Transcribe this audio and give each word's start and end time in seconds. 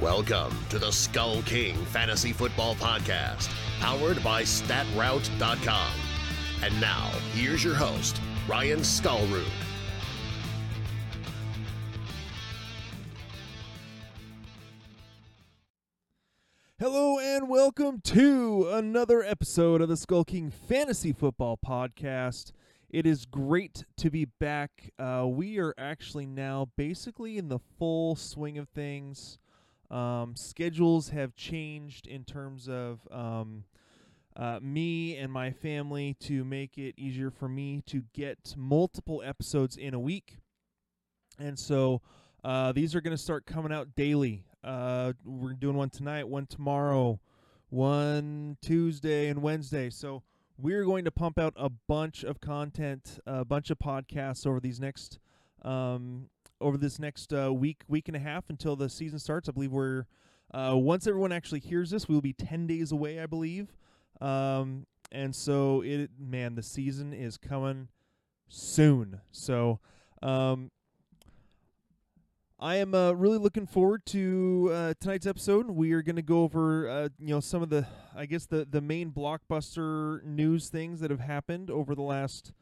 Welcome 0.00 0.56
to 0.70 0.78
the 0.78 0.90
Skull 0.90 1.42
King 1.42 1.76
Fantasy 1.84 2.32
Football 2.32 2.74
Podcast, 2.76 3.50
powered 3.80 4.24
by 4.24 4.44
StatRoute.com. 4.44 5.92
And 6.62 6.80
now, 6.80 7.10
here's 7.34 7.62
your 7.62 7.74
host, 7.74 8.18
Ryan 8.48 8.78
Skullroot. 8.78 9.44
Hello 16.78 17.18
and 17.18 17.50
welcome 17.50 18.00
to 18.00 18.70
another 18.72 19.22
episode 19.22 19.82
of 19.82 19.90
the 19.90 19.98
Skull 19.98 20.24
King 20.24 20.50
Fantasy 20.50 21.12
Football 21.12 21.58
Podcast. 21.62 22.52
It 22.88 23.04
is 23.06 23.26
great 23.26 23.84
to 23.98 24.10
be 24.10 24.24
back. 24.24 24.92
Uh, 24.98 25.26
we 25.28 25.58
are 25.58 25.74
actually 25.76 26.24
now 26.24 26.70
basically 26.78 27.36
in 27.36 27.50
the 27.50 27.58
full 27.78 28.16
swing 28.16 28.56
of 28.56 28.70
things. 28.70 29.38
Um, 29.90 30.34
schedules 30.36 31.08
have 31.08 31.34
changed 31.34 32.06
in 32.06 32.24
terms 32.24 32.68
of 32.68 33.00
um, 33.10 33.64
uh, 34.36 34.60
me 34.62 35.16
and 35.16 35.32
my 35.32 35.50
family 35.50 36.16
to 36.20 36.44
make 36.44 36.78
it 36.78 36.94
easier 36.96 37.30
for 37.30 37.48
me 37.48 37.82
to 37.86 38.04
get 38.14 38.54
multiple 38.56 39.22
episodes 39.24 39.76
in 39.76 39.92
a 39.92 39.98
week. 39.98 40.38
And 41.38 41.58
so 41.58 42.02
uh, 42.44 42.72
these 42.72 42.94
are 42.94 43.00
going 43.00 43.16
to 43.16 43.22
start 43.22 43.46
coming 43.46 43.72
out 43.72 43.96
daily. 43.96 44.44
Uh, 44.62 45.14
we're 45.24 45.54
doing 45.54 45.76
one 45.76 45.90
tonight, 45.90 46.28
one 46.28 46.46
tomorrow, 46.46 47.18
one 47.68 48.56
Tuesday, 48.62 49.28
and 49.28 49.42
Wednesday. 49.42 49.90
So 49.90 50.22
we're 50.56 50.84
going 50.84 51.04
to 51.04 51.10
pump 51.10 51.38
out 51.38 51.54
a 51.56 51.70
bunch 51.70 52.22
of 52.22 52.40
content, 52.40 53.18
a 53.26 53.44
bunch 53.44 53.70
of 53.70 53.78
podcasts 53.78 54.46
over 54.46 54.60
these 54.60 54.78
next 54.78 55.18
um, 55.62 56.28
over 56.60 56.76
this 56.76 56.98
next 56.98 57.32
uh, 57.32 57.52
week, 57.52 57.82
week 57.88 58.08
and 58.08 58.16
a 58.16 58.20
half 58.20 58.50
until 58.50 58.76
the 58.76 58.88
season 58.88 59.18
starts. 59.18 59.48
I 59.48 59.52
believe 59.52 59.72
we're 59.72 60.06
uh, 60.52 60.74
once 60.76 61.06
everyone 61.06 61.32
actually 61.32 61.60
hears 61.60 61.90
this, 61.90 62.08
we 62.08 62.14
will 62.14 62.22
be 62.22 62.32
ten 62.32 62.66
days 62.66 62.92
away, 62.92 63.20
I 63.20 63.26
believe. 63.26 63.72
Um, 64.20 64.86
and 65.12 65.34
so 65.34 65.82
it, 65.82 66.10
man, 66.18 66.54
the 66.54 66.62
season 66.62 67.12
is 67.12 67.36
coming 67.36 67.88
soon. 68.48 69.20
So, 69.30 69.80
um, 70.22 70.70
I 72.58 72.76
am 72.76 72.94
uh, 72.94 73.12
really 73.12 73.38
looking 73.38 73.66
forward 73.66 74.04
to 74.06 74.70
uh, 74.70 74.94
tonight's 75.00 75.26
episode. 75.26 75.70
We 75.70 75.92
are 75.92 76.02
going 76.02 76.16
to 76.16 76.22
go 76.22 76.42
over, 76.42 76.88
uh, 76.88 77.08
you 77.18 77.28
know, 77.28 77.40
some 77.40 77.62
of 77.62 77.70
the, 77.70 77.86
I 78.14 78.26
guess 78.26 78.44
the 78.44 78.66
the 78.68 78.82
main 78.82 79.12
blockbuster 79.12 80.22
news 80.24 80.68
things 80.68 81.00
that 81.00 81.10
have 81.10 81.20
happened 81.20 81.70
over 81.70 81.94
the 81.94 82.02
last, 82.02 82.52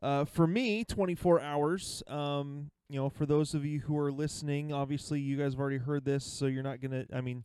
uh, 0.00 0.24
for 0.24 0.46
me, 0.46 0.84
24 0.84 1.40
hours. 1.40 2.02
Um, 2.06 2.70
you 2.88 2.96
know, 2.96 3.08
for 3.08 3.26
those 3.26 3.54
of 3.54 3.64
you 3.64 3.80
who 3.80 3.98
are 3.98 4.12
listening, 4.12 4.72
obviously 4.72 5.20
you 5.20 5.36
guys 5.36 5.52
have 5.52 5.60
already 5.60 5.78
heard 5.78 6.04
this, 6.04 6.24
so 6.24 6.46
you're 6.46 6.62
not 6.62 6.80
gonna. 6.80 7.04
I 7.12 7.20
mean, 7.20 7.44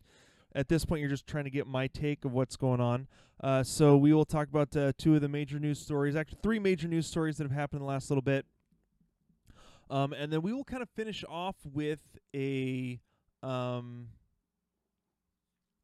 at 0.53 0.67
this 0.67 0.85
point, 0.85 1.01
you're 1.01 1.09
just 1.09 1.25
trying 1.25 1.45
to 1.45 1.49
get 1.49 1.65
my 1.65 1.87
take 1.87 2.25
of 2.25 2.31
what's 2.31 2.55
going 2.55 2.79
on. 2.79 3.07
Uh, 3.43 3.63
so 3.63 3.97
we 3.97 4.13
will 4.13 4.25
talk 4.25 4.47
about 4.49 4.75
uh, 4.75 4.91
two 4.97 5.15
of 5.15 5.21
the 5.21 5.29
major 5.29 5.59
news 5.59 5.79
stories, 5.79 6.15
actually 6.15 6.37
three 6.43 6.59
major 6.59 6.87
news 6.87 7.07
stories 7.07 7.37
that 7.37 7.43
have 7.43 7.51
happened 7.51 7.81
in 7.81 7.85
the 7.85 7.91
last 7.91 8.09
little 8.09 8.21
bit. 8.21 8.45
Um, 9.89 10.13
and 10.13 10.31
then 10.31 10.41
we 10.41 10.53
will 10.53 10.63
kind 10.63 10.83
of 10.83 10.89
finish 10.89 11.23
off 11.27 11.55
with 11.65 11.99
a 12.35 12.99
um, 13.41 14.09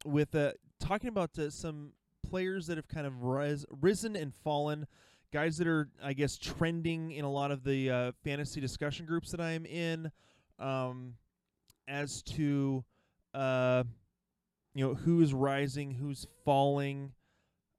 with 0.05 0.35
a 0.35 0.53
talking 0.79 1.09
about 1.09 1.37
uh, 1.39 1.49
some 1.49 1.93
players 2.29 2.67
that 2.67 2.77
have 2.77 2.87
kind 2.87 3.07
of 3.07 3.23
rise, 3.23 3.65
risen 3.81 4.15
and 4.15 4.33
fallen, 4.33 4.85
guys 5.31 5.57
that 5.57 5.67
are 5.67 5.89
I 6.03 6.13
guess 6.13 6.37
trending 6.37 7.11
in 7.11 7.25
a 7.25 7.31
lot 7.31 7.51
of 7.51 7.63
the 7.63 7.89
uh, 7.89 8.11
fantasy 8.23 8.61
discussion 8.61 9.05
groups 9.05 9.31
that 9.31 9.41
I 9.41 9.51
am 9.51 9.65
in, 9.65 10.11
um, 10.59 11.13
as 11.87 12.21
to 12.23 12.83
uh, 13.33 13.83
you 14.73 14.87
know 14.87 14.93
who 14.93 15.21
is 15.21 15.33
rising, 15.33 15.91
who's 15.91 16.27
falling. 16.43 17.13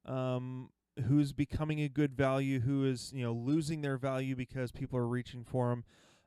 Um, 0.06 0.70
who's 1.06 1.32
becoming 1.32 1.80
a 1.82 1.88
good 1.88 2.14
value, 2.14 2.60
who 2.60 2.84
is 2.84 3.12
you 3.14 3.22
know 3.22 3.32
losing 3.32 3.82
their 3.82 3.96
value 3.96 4.34
because 4.34 4.72
people 4.72 4.98
are 4.98 5.06
reaching 5.06 5.44
for 5.44 5.70
them. 5.70 5.84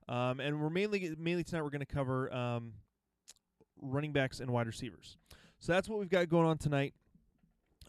Um, 0.08 0.40
and 0.40 0.62
we're 0.62 0.70
mainly 0.70 1.16
mainly 1.18 1.44
tonight 1.44 1.64
we're 1.64 1.70
going 1.70 1.86
to 1.86 1.86
cover 1.86 2.34
um, 2.34 2.74
running 3.82 4.12
backs 4.12 4.40
and 4.40 4.52
wide 4.52 4.68
receivers. 4.68 5.18
So 5.60 5.74
that's 5.74 5.88
what 5.88 6.00
we've 6.00 6.10
got 6.10 6.28
going 6.30 6.48
on 6.48 6.58
tonight. 6.58 6.94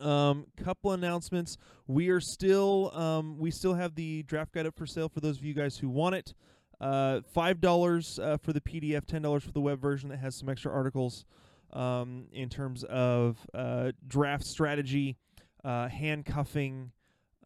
Um, 0.03 0.47
couple 0.57 0.93
announcements. 0.93 1.57
We 1.87 2.09
are 2.09 2.21
still 2.21 2.91
um, 2.95 3.39
we 3.39 3.51
still 3.51 3.75
have 3.75 3.95
the 3.95 4.23
draft 4.25 4.53
guide 4.53 4.67
up 4.67 4.77
for 4.77 4.87
sale 4.87 5.09
for 5.09 5.21
those 5.21 5.39
of 5.39 5.45
you 5.45 5.55
guys 5.55 5.77
who 5.79 5.89
want 5.89 6.15
it. 6.17 6.35
Uh, 6.81 7.21
Five 7.33 7.61
dollars 7.61 8.19
uh, 8.19 8.37
for 8.39 8.53
the 8.53 8.61
PDF, 8.61 9.07
ten 9.07 9.23
dollars 9.23 9.45
for 9.45 9.53
the 9.53 9.61
web 9.61 9.81
version 9.81 10.09
that 10.09 10.19
has 10.19 10.37
some 10.37 10.49
extra 10.49 10.73
articles 10.73 11.25
um, 11.73 12.27
in 12.33 12.49
terms 12.49 12.83
of 12.85 13.39
uh, 13.55 13.93
draft 14.07 14.45
strategy, 14.45 15.17
uh, 15.65 15.89
handcuffing, 15.89 16.91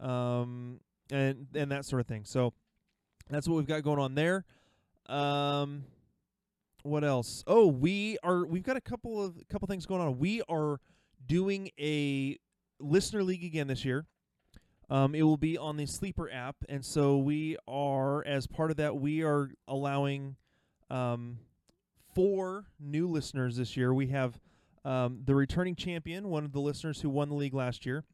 um, 0.01 0.81
and 1.11 1.49
and 1.55 1.71
that 1.71 1.85
sort 1.85 2.01
of 2.01 2.07
thing. 2.07 2.25
So 2.25 2.55
that's 3.29 3.47
what 3.47 3.57
we've 3.57 3.67
got 3.67 3.83
going 3.83 3.99
on 3.99 4.15
there. 4.15 4.45
Um, 5.07 5.85
what 6.83 7.05
else? 7.05 7.45
Oh, 7.47 7.67
we 7.67 8.17
are. 8.23 8.47
We've 8.47 8.63
got 8.63 8.77
a 8.77 8.81
couple 8.81 9.23
of 9.23 9.37
couple 9.49 9.69
things 9.69 9.87
going 9.87 10.01
on. 10.01 10.19
We 10.19 10.43
are 10.49 10.81
doing 11.27 11.71
a 11.79 12.39
listener 12.79 13.23
league 13.23 13.45
again 13.45 13.69
this 13.69 13.85
year. 13.85 14.07
Um, 14.89 15.15
it 15.15 15.23
will 15.23 15.37
be 15.37 15.59
on 15.59 15.77
the 15.77 15.87
Sleeper 15.87 16.31
app, 16.31 16.57
and 16.69 16.85
so 16.85 17.19
we 17.19 17.57
are, 17.67 18.25
as 18.25 18.47
part 18.47 18.71
of 18.71 18.77
that, 18.77 18.97
we 18.97 19.23
are 19.25 19.51
allowing 19.67 20.37
um, 20.91 21.39
four 22.15 22.67
new 22.79 23.09
listeners 23.09 23.57
this 23.57 23.77
year. 23.77 23.93
We 23.93 24.07
have 24.09 24.39
um, 24.85 25.23
the 25.25 25.35
returning 25.35 25.75
champion, 25.75 26.29
one 26.29 26.45
of 26.45 26.53
the 26.53 26.61
listeners 26.61 27.01
who 27.01 27.11
won 27.11 27.29
the 27.29 27.35
league 27.35 27.55
last 27.55 27.85
year. 27.85 28.05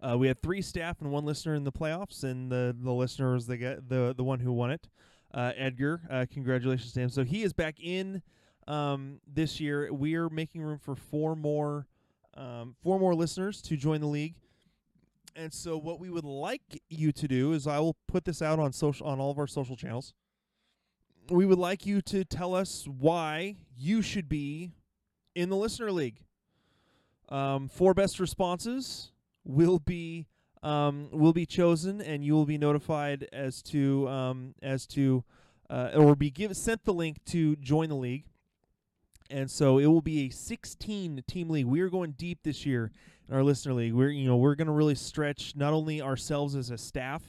Uh, 0.00 0.16
we 0.16 0.28
had 0.28 0.40
three 0.42 0.62
staff 0.62 1.00
and 1.00 1.10
one 1.10 1.24
listener 1.24 1.54
in 1.54 1.64
the 1.64 1.72
playoffs, 1.72 2.24
and 2.24 2.50
the 2.50 2.74
the 2.78 2.92
listener 2.92 3.32
was 3.32 3.46
the 3.46 3.82
the 3.86 4.14
the 4.16 4.24
one 4.24 4.40
who 4.40 4.52
won 4.52 4.70
it. 4.70 4.88
Uh, 5.32 5.52
Edgar, 5.56 6.00
uh, 6.10 6.24
congratulations 6.32 6.92
to 6.92 7.00
him. 7.00 7.08
So 7.10 7.24
he 7.24 7.42
is 7.42 7.52
back 7.52 7.76
in 7.80 8.22
um, 8.66 9.20
this 9.26 9.60
year. 9.60 9.92
We 9.92 10.14
are 10.14 10.30
making 10.30 10.62
room 10.62 10.78
for 10.78 10.94
four 10.94 11.36
more 11.36 11.86
um, 12.36 12.74
four 12.82 12.98
more 12.98 13.14
listeners 13.14 13.62
to 13.62 13.76
join 13.76 14.00
the 14.00 14.06
league. 14.06 14.34
And 15.34 15.52
so 15.52 15.76
what 15.76 16.00
we 16.00 16.08
would 16.08 16.24
like 16.24 16.82
you 16.88 17.12
to 17.12 17.28
do 17.28 17.52
is 17.52 17.66
I 17.66 17.78
will 17.78 17.96
put 18.08 18.24
this 18.24 18.40
out 18.40 18.58
on 18.58 18.72
social 18.72 19.06
on 19.06 19.20
all 19.20 19.30
of 19.30 19.38
our 19.38 19.46
social 19.46 19.76
channels. 19.76 20.14
We 21.28 21.44
would 21.44 21.58
like 21.58 21.84
you 21.84 22.00
to 22.02 22.24
tell 22.24 22.54
us 22.54 22.86
why 22.86 23.56
you 23.76 24.00
should 24.00 24.28
be 24.28 24.72
in 25.34 25.50
the 25.50 25.56
listener 25.56 25.90
league. 25.92 26.20
Um, 27.28 27.68
four 27.68 27.92
best 27.92 28.20
responses 28.20 29.10
will 29.44 29.78
be 29.78 30.26
um, 30.62 31.08
will 31.12 31.32
be 31.32 31.46
chosen, 31.46 32.00
and 32.00 32.24
you 32.24 32.34
will 32.34 32.46
be 32.46 32.58
notified 32.58 33.28
as 33.32 33.62
to 33.64 34.08
um, 34.08 34.54
as 34.62 34.86
to 34.88 35.24
uh, 35.68 35.90
or 35.94 36.16
be 36.16 36.30
give 36.30 36.56
sent 36.56 36.84
the 36.84 36.94
link 36.94 37.18
to 37.26 37.56
join 37.56 37.88
the 37.88 37.96
league. 37.96 38.24
And 39.30 39.50
so 39.50 39.78
it 39.78 39.86
will 39.86 40.00
be 40.00 40.26
a 40.26 40.30
16 40.30 41.22
team 41.26 41.50
league. 41.50 41.66
We 41.66 41.80
are 41.80 41.90
going 41.90 42.12
deep 42.12 42.40
this 42.42 42.64
year 42.64 42.90
in 43.28 43.34
our 43.34 43.42
listener 43.42 43.74
league. 43.74 43.94
We're 43.94 44.10
you 44.10 44.26
know 44.26 44.36
we're 44.36 44.54
going 44.54 44.66
to 44.66 44.72
really 44.72 44.94
stretch 44.94 45.54
not 45.56 45.72
only 45.72 46.00
ourselves 46.00 46.54
as 46.54 46.70
a 46.70 46.78
staff 46.78 47.22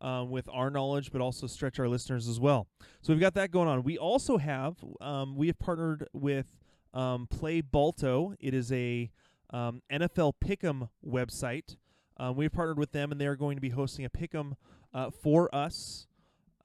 um, 0.00 0.30
with 0.30 0.48
our 0.52 0.70
knowledge, 0.70 1.12
but 1.12 1.20
also 1.20 1.46
stretch 1.46 1.78
our 1.78 1.88
listeners 1.88 2.28
as 2.28 2.40
well. 2.40 2.66
So 3.02 3.12
we've 3.12 3.20
got 3.20 3.34
that 3.34 3.50
going 3.50 3.68
on. 3.68 3.82
We 3.82 3.98
also 3.98 4.38
have 4.38 4.76
um, 5.00 5.36
we 5.36 5.46
have 5.48 5.58
partnered 5.58 6.08
with 6.12 6.46
um, 6.94 7.26
Play 7.26 7.60
Balto. 7.60 8.34
It 8.40 8.54
is 8.54 8.72
a 8.72 9.10
um, 9.50 9.82
NFL 9.90 10.34
Pick'em 10.44 10.88
website. 11.06 11.76
Um, 12.16 12.36
we've 12.36 12.52
partnered 12.52 12.78
with 12.78 12.92
them, 12.92 13.12
and 13.12 13.20
they 13.20 13.26
are 13.26 13.36
going 13.36 13.56
to 13.56 13.62
be 13.62 13.70
hosting 13.70 14.04
a 14.04 14.10
Pick'em 14.10 14.54
uh, 14.92 15.10
for 15.10 15.54
us. 15.54 16.06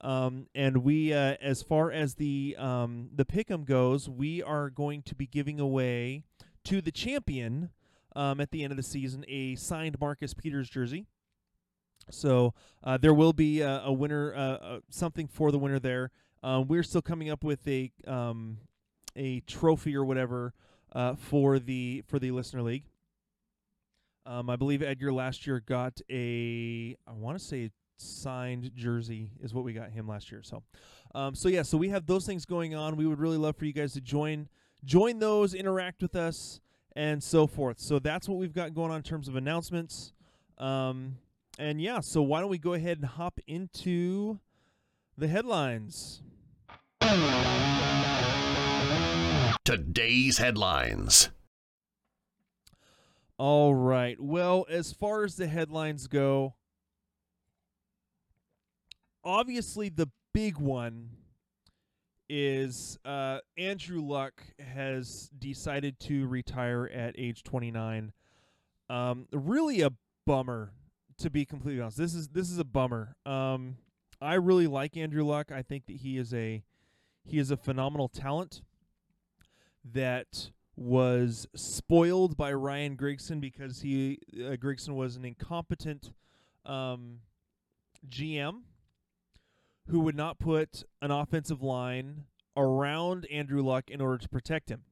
Um, 0.00 0.46
and 0.54 0.78
we, 0.78 1.12
uh, 1.12 1.36
as 1.40 1.62
far 1.62 1.90
as 1.90 2.14
the 2.14 2.54
um, 2.58 3.10
the 3.14 3.24
Pick'em 3.24 3.64
goes, 3.64 4.08
we 4.08 4.42
are 4.42 4.68
going 4.70 5.02
to 5.02 5.14
be 5.14 5.26
giving 5.26 5.58
away 5.58 6.22
to 6.64 6.80
the 6.80 6.92
champion 6.92 7.70
um, 8.14 8.40
at 8.40 8.50
the 8.50 8.62
end 8.62 8.72
of 8.72 8.76
the 8.76 8.82
season 8.82 9.24
a 9.28 9.54
signed 9.54 9.98
Marcus 10.00 10.34
Peters 10.34 10.68
jersey. 10.68 11.06
So 12.10 12.54
uh, 12.84 12.98
there 12.98 13.14
will 13.14 13.32
be 13.32 13.60
a, 13.60 13.82
a 13.84 13.92
winner, 13.92 14.34
uh, 14.34 14.38
uh, 14.38 14.80
something 14.90 15.26
for 15.26 15.50
the 15.50 15.58
winner 15.58 15.78
there. 15.78 16.10
Um, 16.42 16.68
we're 16.68 16.82
still 16.82 17.02
coming 17.02 17.30
up 17.30 17.42
with 17.42 17.66
a 17.66 17.90
um, 18.06 18.58
a 19.16 19.40
trophy 19.40 19.96
or 19.96 20.04
whatever 20.04 20.54
uh, 20.92 21.14
for 21.14 21.58
the 21.58 22.04
for 22.06 22.18
the 22.18 22.30
listener 22.30 22.62
league. 22.62 22.84
Um, 24.24 24.50
I 24.50 24.56
believe 24.56 24.82
Edgar 24.82 25.12
last 25.12 25.46
year 25.46 25.60
got 25.60 26.00
a 26.10 26.96
I 27.06 27.12
want 27.12 27.38
to 27.38 27.44
say 27.44 27.70
signed 27.98 28.70
jersey 28.74 29.30
is 29.42 29.54
what 29.54 29.64
we 29.64 29.72
got 29.72 29.90
him 29.90 30.08
last 30.08 30.30
year. 30.30 30.42
So, 30.42 30.62
um, 31.14 31.34
so 31.34 31.48
yeah, 31.48 31.62
so 31.62 31.78
we 31.78 31.88
have 31.90 32.06
those 32.06 32.26
things 32.26 32.44
going 32.44 32.74
on. 32.74 32.96
We 32.96 33.06
would 33.06 33.18
really 33.18 33.36
love 33.36 33.56
for 33.56 33.64
you 33.64 33.72
guys 33.72 33.92
to 33.94 34.00
join 34.00 34.48
join 34.84 35.18
those, 35.18 35.54
interact 35.54 36.02
with 36.02 36.14
us, 36.14 36.60
and 36.94 37.22
so 37.22 37.46
forth. 37.46 37.78
So 37.80 37.98
that's 37.98 38.28
what 38.28 38.38
we've 38.38 38.54
got 38.54 38.74
going 38.74 38.90
on 38.90 38.98
in 38.98 39.02
terms 39.02 39.28
of 39.28 39.36
announcements. 39.36 40.12
Um, 40.58 41.16
and 41.58 41.80
yeah, 41.80 42.00
so 42.00 42.22
why 42.22 42.40
don't 42.40 42.50
we 42.50 42.58
go 42.58 42.74
ahead 42.74 42.98
and 42.98 43.06
hop 43.06 43.40
into 43.46 44.38
the 45.16 45.28
headlines? 45.28 46.22
today's 49.66 50.38
headlines. 50.38 51.30
All 53.36 53.74
right. 53.74 54.18
Well, 54.18 54.64
as 54.70 54.92
far 54.92 55.24
as 55.24 55.34
the 55.36 55.48
headlines 55.48 56.06
go, 56.06 56.54
obviously 59.26 59.88
the 59.88 60.08
big 60.32 60.56
one 60.56 61.10
is 62.28 62.98
uh, 63.04 63.38
Andrew 63.58 64.00
Luck 64.00 64.42
has 64.74 65.28
decided 65.38 65.98
to 66.00 66.26
retire 66.26 66.86
at 66.86 67.14
age 67.18 67.42
29. 67.42 68.12
Um, 68.88 69.26
really 69.32 69.82
a 69.82 69.90
bummer, 70.24 70.72
to 71.18 71.28
be 71.28 71.44
completely 71.44 71.80
honest. 71.80 71.98
This 71.98 72.14
is 72.14 72.28
this 72.28 72.50
is 72.50 72.58
a 72.58 72.64
bummer. 72.64 73.16
Um, 73.26 73.76
I 74.20 74.34
really 74.34 74.68
like 74.68 74.96
Andrew 74.96 75.24
Luck. 75.24 75.50
I 75.50 75.62
think 75.62 75.86
that 75.86 75.96
he 75.96 76.18
is 76.18 76.32
a 76.32 76.62
he 77.24 77.38
is 77.38 77.50
a 77.50 77.56
phenomenal 77.56 78.08
talent 78.08 78.62
that 79.84 80.50
was 80.76 81.48
spoiled 81.54 82.36
by 82.36 82.52
Ryan 82.52 82.96
Grigson 82.96 83.40
because 83.40 83.80
he 83.80 84.18
uh, 84.34 84.56
Grigson 84.56 84.94
was 84.94 85.16
an 85.16 85.24
incompetent 85.24 86.12
um, 86.64 87.20
GM 88.08 88.62
who 89.88 90.00
would 90.00 90.16
not 90.16 90.38
put 90.38 90.84
an 91.00 91.10
offensive 91.10 91.62
line 91.62 92.24
around 92.56 93.26
Andrew 93.30 93.62
Luck 93.62 93.90
in 93.90 94.00
order 94.00 94.18
to 94.18 94.28
protect 94.28 94.70
him. 94.70 94.82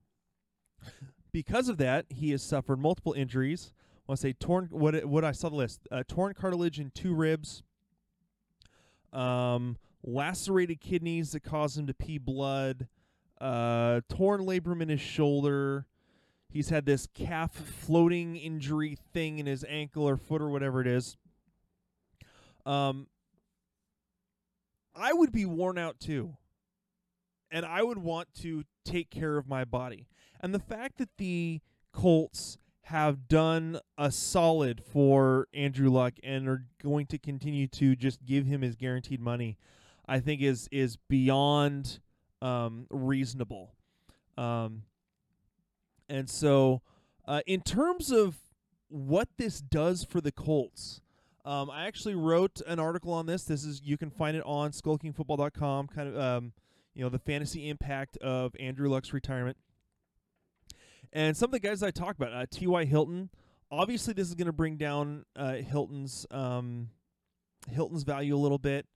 Because 1.33 1.69
of 1.69 1.79
that, 1.79 2.07
he 2.11 2.31
has 2.31 2.43
suffered 2.43 2.79
multiple 2.79 3.13
injuries. 3.13 3.73
I 3.77 4.13
want 4.13 4.21
to 4.21 4.23
say 4.29 4.33
torn. 4.35 4.69
What 4.71 5.05
what 5.07 5.25
I 5.25 5.33
saw 5.33 5.49
the 5.49 5.57
list: 5.57 5.89
uh, 5.91 6.05
torn 6.07 6.35
cartilage 6.35 6.79
in 6.79 6.91
two 6.91 7.15
ribs, 7.15 7.63
um, 9.13 9.79
lacerated 10.05 10.81
kidneys 10.81 11.33
that 11.33 11.43
cause 11.43 11.77
him 11.77 11.87
to 11.87 11.95
pee 11.95 12.19
blood, 12.19 12.87
uh, 13.41 14.03
torn 14.09 14.43
labrum 14.43 14.83
in 14.83 14.91
his 14.91 15.01
shoulder. 15.01 15.87
He's 16.49 16.69
had 16.69 16.87
this 16.87 17.09
calf 17.15 17.53
floating 17.53 18.37
injury 18.37 18.97
thing 19.13 19.41
in 19.41 19.47
his 19.47 19.65
ankle 19.69 20.09
or 20.09 20.17
foot 20.17 20.41
or 20.41 20.51
whatever 20.51 20.81
it 20.81 20.87
is. 20.87 21.17
Um, 22.65 23.09
I 24.95 25.13
would 25.13 25.33
be 25.33 25.45
worn 25.45 25.79
out 25.79 25.99
too. 26.01 26.37
And 27.51 27.65
I 27.65 27.83
would 27.83 27.99
want 27.99 28.29
to 28.43 28.65
take 28.85 29.11
care 29.11 29.37
of 29.37 29.49
my 29.49 29.65
body. 29.65 30.09
And 30.41 30.55
the 30.55 30.59
fact 30.59 30.99
that 30.99 31.11
the 31.19 31.61
Colts 31.93 32.59
have 32.85 33.29
done 33.29 33.79
a 33.97 34.11
solid 34.11 34.83
for 34.85 35.49
Andrew 35.55 35.89
Luck 35.89 36.15
and 36.23 36.49
are 36.49 36.67
going 36.83 37.07
to 37.07 37.19
continue 37.19 37.67
to 37.69 37.97
just 37.97 38.25
give 38.25 38.47
him 38.47 38.61
his 38.61 38.77
guaranteed 38.77 39.21
money, 39.21 39.57
I 40.07 40.21
think 40.21 40.43
is 40.43 40.69
is 40.71 40.99
beyond 41.09 42.01
um, 42.43 42.87
reasonable. 42.91 43.73
Um, 44.37 44.83
and 46.09 46.29
so, 46.29 46.83
uh, 47.27 47.41
in 47.47 47.63
terms 47.63 48.11
of 48.11 48.37
what 48.89 49.29
this 49.39 49.61
does 49.61 50.05
for 50.05 50.21
the 50.21 50.33
Colts, 50.33 51.01
um, 51.45 51.71
I 51.71 51.87
actually 51.87 52.15
wrote 52.15 52.61
an 52.67 52.79
article 52.79 53.13
on 53.13 53.27
this. 53.27 53.45
This 53.45 53.65
is 53.65 53.83
you 53.85 53.97
can 53.97 54.11
find 54.11 54.37
it 54.37 54.43
on 54.47 54.73
SkullKingFootball.com. 54.73 55.89
Kind 55.89 56.09
of, 56.09 56.19
um, 56.19 56.53
you 56.95 57.03
know, 57.03 57.11
the 57.11 57.19
fantasy 57.19 57.69
impact 57.69 58.17
of 58.19 58.55
Andrew 58.59 58.89
Luck's 58.89 59.13
retirement, 59.13 59.57
and 61.13 61.37
some 61.37 61.49
of 61.49 61.53
the 61.53 61.61
guys 61.61 61.83
I 61.83 61.91
talk 61.91 62.17
about. 62.17 62.33
Uh, 62.33 62.47
T.Y. 62.51 62.85
Hilton. 62.87 63.31
Obviously, 63.71 64.15
this 64.15 64.29
is 64.29 64.35
going 64.35 64.47
to 64.47 64.53
bring 64.53 64.77
down 64.77 65.25
uh, 65.37 65.55
Hilton's 65.55 66.27
um, 66.31 66.91
Hilton's 67.71 68.05
value 68.05 68.37
a 68.37 68.39
little 68.39 68.59
bit. 68.59 68.87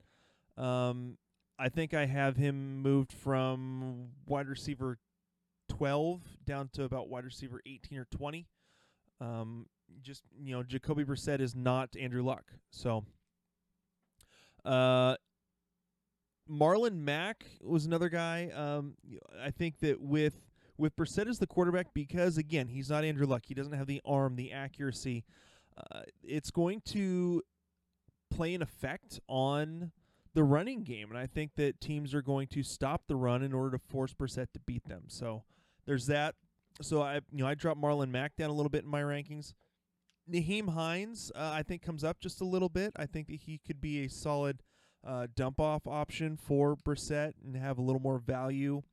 Um, 0.57 1.17
I 1.57 1.69
think 1.69 1.93
I 1.93 2.05
have 2.05 2.37
him 2.37 2.81
moved 2.81 3.11
from 3.11 4.09
wide 4.25 4.47
receiver 4.47 4.97
12 5.67 6.21
down 6.45 6.69
to 6.73 6.83
about 6.83 7.09
wide 7.09 7.25
receiver 7.25 7.61
18 7.65 7.99
or 7.99 8.05
20. 8.05 8.47
Um, 9.21 9.65
just 10.01 10.23
you 10.41 10.55
know, 10.55 10.63
Jacoby 10.63 11.03
Brissett 11.03 11.39
is 11.39 11.55
not 11.55 11.95
Andrew 11.99 12.23
Luck. 12.23 12.45
So, 12.71 13.05
uh, 14.65 15.15
Marlon 16.49 16.97
Mack 16.97 17.45
was 17.61 17.85
another 17.85 18.09
guy. 18.09 18.49
Um, 18.55 18.95
I 19.41 19.51
think 19.51 19.79
that 19.79 20.01
with 20.01 20.35
with 20.77 20.95
Brissett 20.95 21.27
as 21.27 21.39
the 21.39 21.47
quarterback, 21.47 21.93
because 21.93 22.37
again, 22.37 22.67
he's 22.67 22.89
not 22.89 23.03
Andrew 23.03 23.27
Luck. 23.27 23.43
He 23.45 23.53
doesn't 23.53 23.73
have 23.73 23.87
the 23.87 24.01
arm, 24.05 24.35
the 24.35 24.51
accuracy. 24.51 25.25
Uh, 25.77 26.01
it's 26.23 26.51
going 26.51 26.81
to 26.85 27.41
play 28.29 28.53
an 28.53 28.61
effect 28.61 29.19
on 29.27 29.91
the 30.33 30.43
running 30.43 30.83
game, 30.83 31.09
and 31.09 31.17
I 31.17 31.25
think 31.25 31.55
that 31.55 31.81
teams 31.81 32.13
are 32.13 32.21
going 32.21 32.47
to 32.47 32.63
stop 32.63 33.03
the 33.07 33.15
run 33.15 33.43
in 33.43 33.53
order 33.53 33.77
to 33.77 33.83
force 33.83 34.13
Brissett 34.13 34.51
to 34.53 34.59
beat 34.65 34.87
them. 34.87 35.03
So 35.07 35.43
there's 35.85 36.07
that. 36.07 36.35
So 36.81 37.01
I, 37.01 37.15
you 37.31 37.43
know, 37.43 37.47
I 37.47 37.55
dropped 37.55 37.81
Marlon 37.81 38.09
Mack 38.09 38.35
down 38.35 38.49
a 38.49 38.53
little 38.53 38.69
bit 38.69 38.83
in 38.83 38.89
my 38.89 39.01
rankings. 39.01 39.53
Nyheim 40.29 40.73
Hines, 40.73 41.31
uh, 41.35 41.51
I 41.53 41.63
think, 41.63 41.81
comes 41.81 42.03
up 42.03 42.19
just 42.19 42.41
a 42.41 42.45
little 42.45 42.69
bit. 42.69 42.93
I 42.95 43.05
think 43.05 43.27
that 43.27 43.41
he 43.45 43.59
could 43.65 43.81
be 43.81 44.05
a 44.05 44.09
solid 44.09 44.61
uh, 45.05 45.27
dump 45.35 45.59
off 45.59 45.87
option 45.87 46.37
for 46.37 46.75
Brissett 46.75 47.33
and 47.43 47.55
have 47.55 47.77
a 47.77 47.81
little 47.81 48.01
more 48.01 48.19
value. 48.19 48.83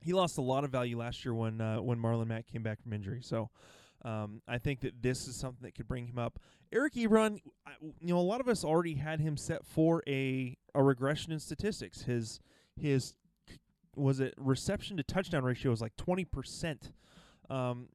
He 0.00 0.12
lost 0.12 0.38
a 0.38 0.42
lot 0.42 0.64
of 0.64 0.70
value 0.70 0.98
last 0.98 1.24
year 1.24 1.34
when 1.34 1.60
uh, 1.60 1.80
when 1.80 1.98
Marlon 1.98 2.26
Mack 2.26 2.46
came 2.46 2.62
back 2.62 2.82
from 2.82 2.92
injury. 2.92 3.22
So 3.22 3.50
um, 4.04 4.42
I 4.46 4.58
think 4.58 4.80
that 4.80 5.02
this 5.02 5.26
is 5.26 5.36
something 5.36 5.62
that 5.62 5.74
could 5.74 5.88
bring 5.88 6.06
him 6.06 6.18
up. 6.18 6.38
Eric 6.72 6.94
Ebron, 6.94 7.38
you 8.00 8.14
know, 8.14 8.18
a 8.18 8.20
lot 8.20 8.40
of 8.40 8.48
us 8.48 8.64
already 8.64 8.94
had 8.94 9.20
him 9.20 9.36
set 9.36 9.64
for 9.64 10.02
a 10.06 10.56
a 10.74 10.82
regression 10.82 11.32
in 11.32 11.40
statistics. 11.40 12.02
His 12.02 12.40
his 12.76 13.14
was 13.96 14.20
it 14.20 14.34
reception 14.36 14.96
to 14.98 15.02
touchdown 15.02 15.44
ratio 15.44 15.70
was 15.70 15.80
like 15.80 15.96
twenty 15.96 16.24
percent, 16.24 16.92
um, 17.48 17.88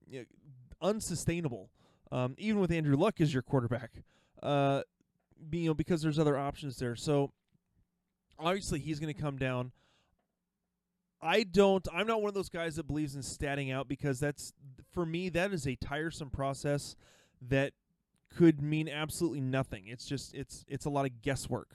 unsustainable 0.81 1.69
um, 2.11 2.35
even 2.37 2.59
with 2.59 2.71
Andrew 2.71 2.95
Luck 2.95 3.21
as 3.21 3.33
your 3.33 3.43
quarterback, 3.43 3.91
uh, 4.41 4.81
you 5.51 5.67
know, 5.67 5.73
because 5.73 6.01
there's 6.01 6.19
other 6.19 6.37
options 6.37 6.77
there. 6.77 6.95
So 6.95 7.31
obviously 8.37 8.79
he's 8.79 8.99
going 8.99 9.13
to 9.13 9.19
come 9.19 9.37
down. 9.37 9.71
I 11.21 11.43
don't. 11.43 11.85
I'm 11.93 12.07
not 12.07 12.21
one 12.21 12.29
of 12.29 12.33
those 12.33 12.49
guys 12.49 12.77
that 12.77 12.87
believes 12.87 13.15
in 13.15 13.21
statting 13.21 13.73
out 13.73 13.87
because 13.87 14.19
that's 14.19 14.53
for 14.93 15.05
me 15.05 15.27
that 15.29 15.51
is 15.51 15.67
a 15.67 15.75
tiresome 15.75 16.29
process 16.29 16.95
that 17.41 17.73
could 18.35 18.61
mean 18.61 18.87
absolutely 18.87 19.41
nothing. 19.41 19.87
It's 19.87 20.05
just 20.05 20.33
it's 20.33 20.63
it's 20.67 20.85
a 20.85 20.89
lot 20.89 21.05
of 21.05 21.21
guesswork. 21.21 21.71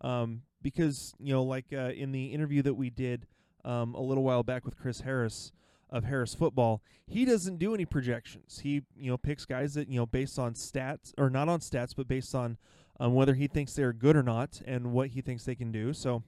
Um, 0.00 0.42
because 0.62 1.14
you 1.20 1.32
know, 1.32 1.44
like 1.44 1.66
uh, 1.72 1.90
in 1.90 2.12
the 2.12 2.26
interview 2.26 2.62
that 2.62 2.74
we 2.74 2.90
did 2.90 3.26
um, 3.64 3.94
a 3.94 4.00
little 4.00 4.24
while 4.24 4.42
back 4.42 4.64
with 4.64 4.76
Chris 4.76 5.00
Harris, 5.02 5.52
of 5.90 6.04
Harris 6.04 6.34
football, 6.34 6.82
he 7.06 7.24
doesn't 7.24 7.58
do 7.58 7.74
any 7.74 7.84
projections. 7.84 8.60
He 8.60 8.82
you 8.96 9.10
know 9.10 9.16
picks 9.16 9.44
guys 9.44 9.74
that 9.74 9.88
you 9.88 9.98
know 9.98 10.06
based 10.06 10.38
on 10.38 10.54
stats 10.54 11.12
or 11.18 11.30
not 11.30 11.48
on 11.48 11.60
stats, 11.60 11.94
but 11.96 12.08
based 12.08 12.34
on 12.34 12.58
um, 13.00 13.14
whether 13.14 13.34
he 13.34 13.46
thinks 13.46 13.74
they're 13.74 13.92
good 13.92 14.16
or 14.16 14.22
not 14.22 14.60
and 14.66 14.92
what 14.92 15.08
he 15.10 15.20
thinks 15.20 15.44
they 15.44 15.54
can 15.54 15.72
do. 15.72 15.92
So. 15.92 16.22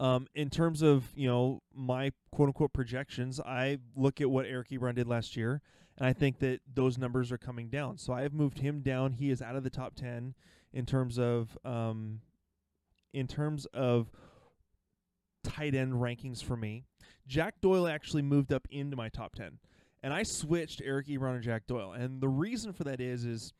Um, 0.00 0.28
in 0.36 0.48
terms 0.48 0.80
of 0.80 1.08
you 1.16 1.26
know 1.26 1.60
my 1.74 2.12
quote 2.30 2.50
unquote 2.50 2.72
projections, 2.72 3.40
I 3.40 3.78
look 3.96 4.20
at 4.20 4.30
what 4.30 4.46
Eric 4.46 4.68
Ebron 4.68 4.94
did 4.94 5.08
last 5.08 5.36
year, 5.36 5.60
and 5.96 6.06
I 6.06 6.12
think 6.12 6.38
that 6.38 6.60
those 6.72 6.98
numbers 6.98 7.32
are 7.32 7.38
coming 7.38 7.68
down. 7.68 7.98
So 7.98 8.12
I 8.12 8.22
have 8.22 8.32
moved 8.32 8.60
him 8.60 8.80
down. 8.80 9.14
He 9.14 9.28
is 9.28 9.42
out 9.42 9.56
of 9.56 9.64
the 9.64 9.70
top 9.70 9.96
ten 9.96 10.34
in 10.72 10.86
terms 10.86 11.18
of 11.18 11.58
um, 11.64 12.20
in 13.12 13.26
terms 13.26 13.66
of 13.74 14.10
tight 15.42 15.74
end 15.74 15.94
rankings 15.94 16.42
for 16.42 16.56
me. 16.56 16.84
Jack 17.28 17.60
Doyle 17.60 17.86
actually 17.86 18.22
moved 18.22 18.52
up 18.52 18.66
into 18.70 18.96
my 18.96 19.08
top 19.08 19.34
10. 19.34 19.58
And 20.02 20.14
I 20.14 20.22
switched 20.22 20.80
Eric 20.84 21.08
Ebron 21.08 21.34
and 21.34 21.42
Jack 21.42 21.66
Doyle. 21.66 21.92
And 21.92 22.20
the 22.20 22.28
reason 22.28 22.72
for 22.72 22.84
that 22.84 23.00
is 23.00 23.24
is 23.24 23.52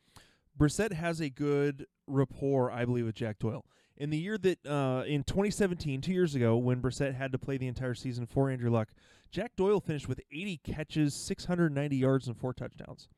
Brissett 0.57 0.93
has 0.93 1.21
a 1.21 1.29
good 1.29 1.85
rapport, 2.07 2.71
I 2.71 2.85
believe, 2.85 3.05
with 3.05 3.15
Jack 3.15 3.39
Doyle. 3.39 3.65
In 3.97 4.09
the 4.09 4.17
year 4.17 4.37
that 4.37 4.65
uh, 4.65 5.03
in 5.05 5.23
2017, 5.23 6.01
two 6.01 6.13
years 6.13 6.33
ago, 6.33 6.55
when 6.55 6.81
Brissett 6.81 7.15
had 7.15 7.31
to 7.33 7.37
play 7.37 7.57
the 7.57 7.67
entire 7.67 7.93
season 7.93 8.25
for 8.25 8.49
Andrew 8.49 8.69
Luck, 8.69 8.89
Jack 9.29 9.55
Doyle 9.57 9.81
finished 9.81 10.07
with 10.07 10.21
80 10.31 10.57
catches, 10.63 11.13
690 11.13 11.95
yards, 11.95 12.27
and 12.27 12.37
four 12.37 12.53
touchdowns. 12.53 13.09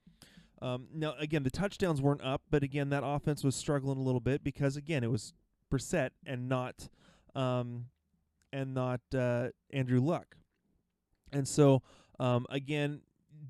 Um, 0.62 0.88
now, 0.94 1.16
again, 1.20 1.44
the 1.44 1.52
touchdowns 1.52 2.02
weren't 2.02 2.24
up, 2.24 2.42
but 2.50 2.64
again, 2.64 2.90
that 2.90 3.04
offense 3.06 3.44
was 3.44 3.56
struggling 3.56 3.98
a 3.98 4.02
little 4.02 4.20
bit 4.20 4.44
because 4.44 4.76
again, 4.76 5.04
it 5.04 5.12
was 5.12 5.34
Brissett 5.72 6.12
and 6.26 6.50
not 6.50 6.90
um, 7.34 7.86
and 8.52 8.74
not 8.74 9.02
uh, 9.16 9.50
Andrew 9.72 10.00
Luck. 10.00 10.36
And 11.32 11.48
so, 11.48 11.82
um, 12.20 12.46
again, 12.50 13.02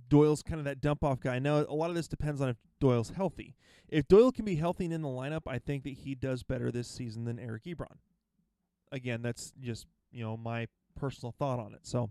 Doyle's 0.10 0.44
kind 0.44 0.60
of 0.60 0.66
that 0.66 0.82
dump 0.82 1.04
off 1.04 1.20
guy. 1.20 1.40
Now, 1.40 1.60
a 1.60 1.74
lot 1.74 1.90
of 1.90 1.96
this 1.96 2.08
depends 2.08 2.42
on 2.42 2.50
if 2.50 2.58
Doyle's 2.80 3.10
healthy. 3.10 3.56
If 3.90 4.08
Doyle 4.08 4.32
can 4.32 4.46
be 4.46 4.56
healthy 4.56 4.86
and 4.86 4.94
in 4.94 5.02
the 5.02 5.08
lineup, 5.08 5.42
I 5.48 5.60
think 5.60 5.84
that 5.84 5.94
he 5.94 6.16
does 6.16 6.44
better 6.44 6.72
this 6.72 6.88
season 6.88 7.26
than 7.26 7.40
Eric 7.40 7.64
Ebron. 7.64 7.98
Again, 8.92 9.22
that's 9.22 9.54
just 9.62 9.88
you 10.12 10.24
know 10.24 10.38
my 10.38 10.68
personal 10.96 11.34
thought 11.38 11.60
on 11.60 11.74
it. 11.74 11.82
So, 11.84 12.10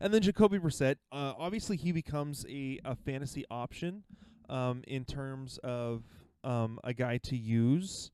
and 0.00 0.12
then 0.12 0.22
Jacoby 0.22 0.58
Brissett, 0.58 0.96
uh, 1.12 1.34
obviously 1.38 1.76
he 1.76 1.92
becomes 1.92 2.44
a, 2.48 2.80
a 2.84 2.94
fantasy 2.94 3.44
option 3.50 4.04
um, 4.48 4.82
in 4.86 5.04
terms 5.04 5.58
of 5.64 6.04
um, 6.44 6.78
a 6.84 6.92
guy 6.92 7.18
to 7.18 7.36
use. 7.36 8.10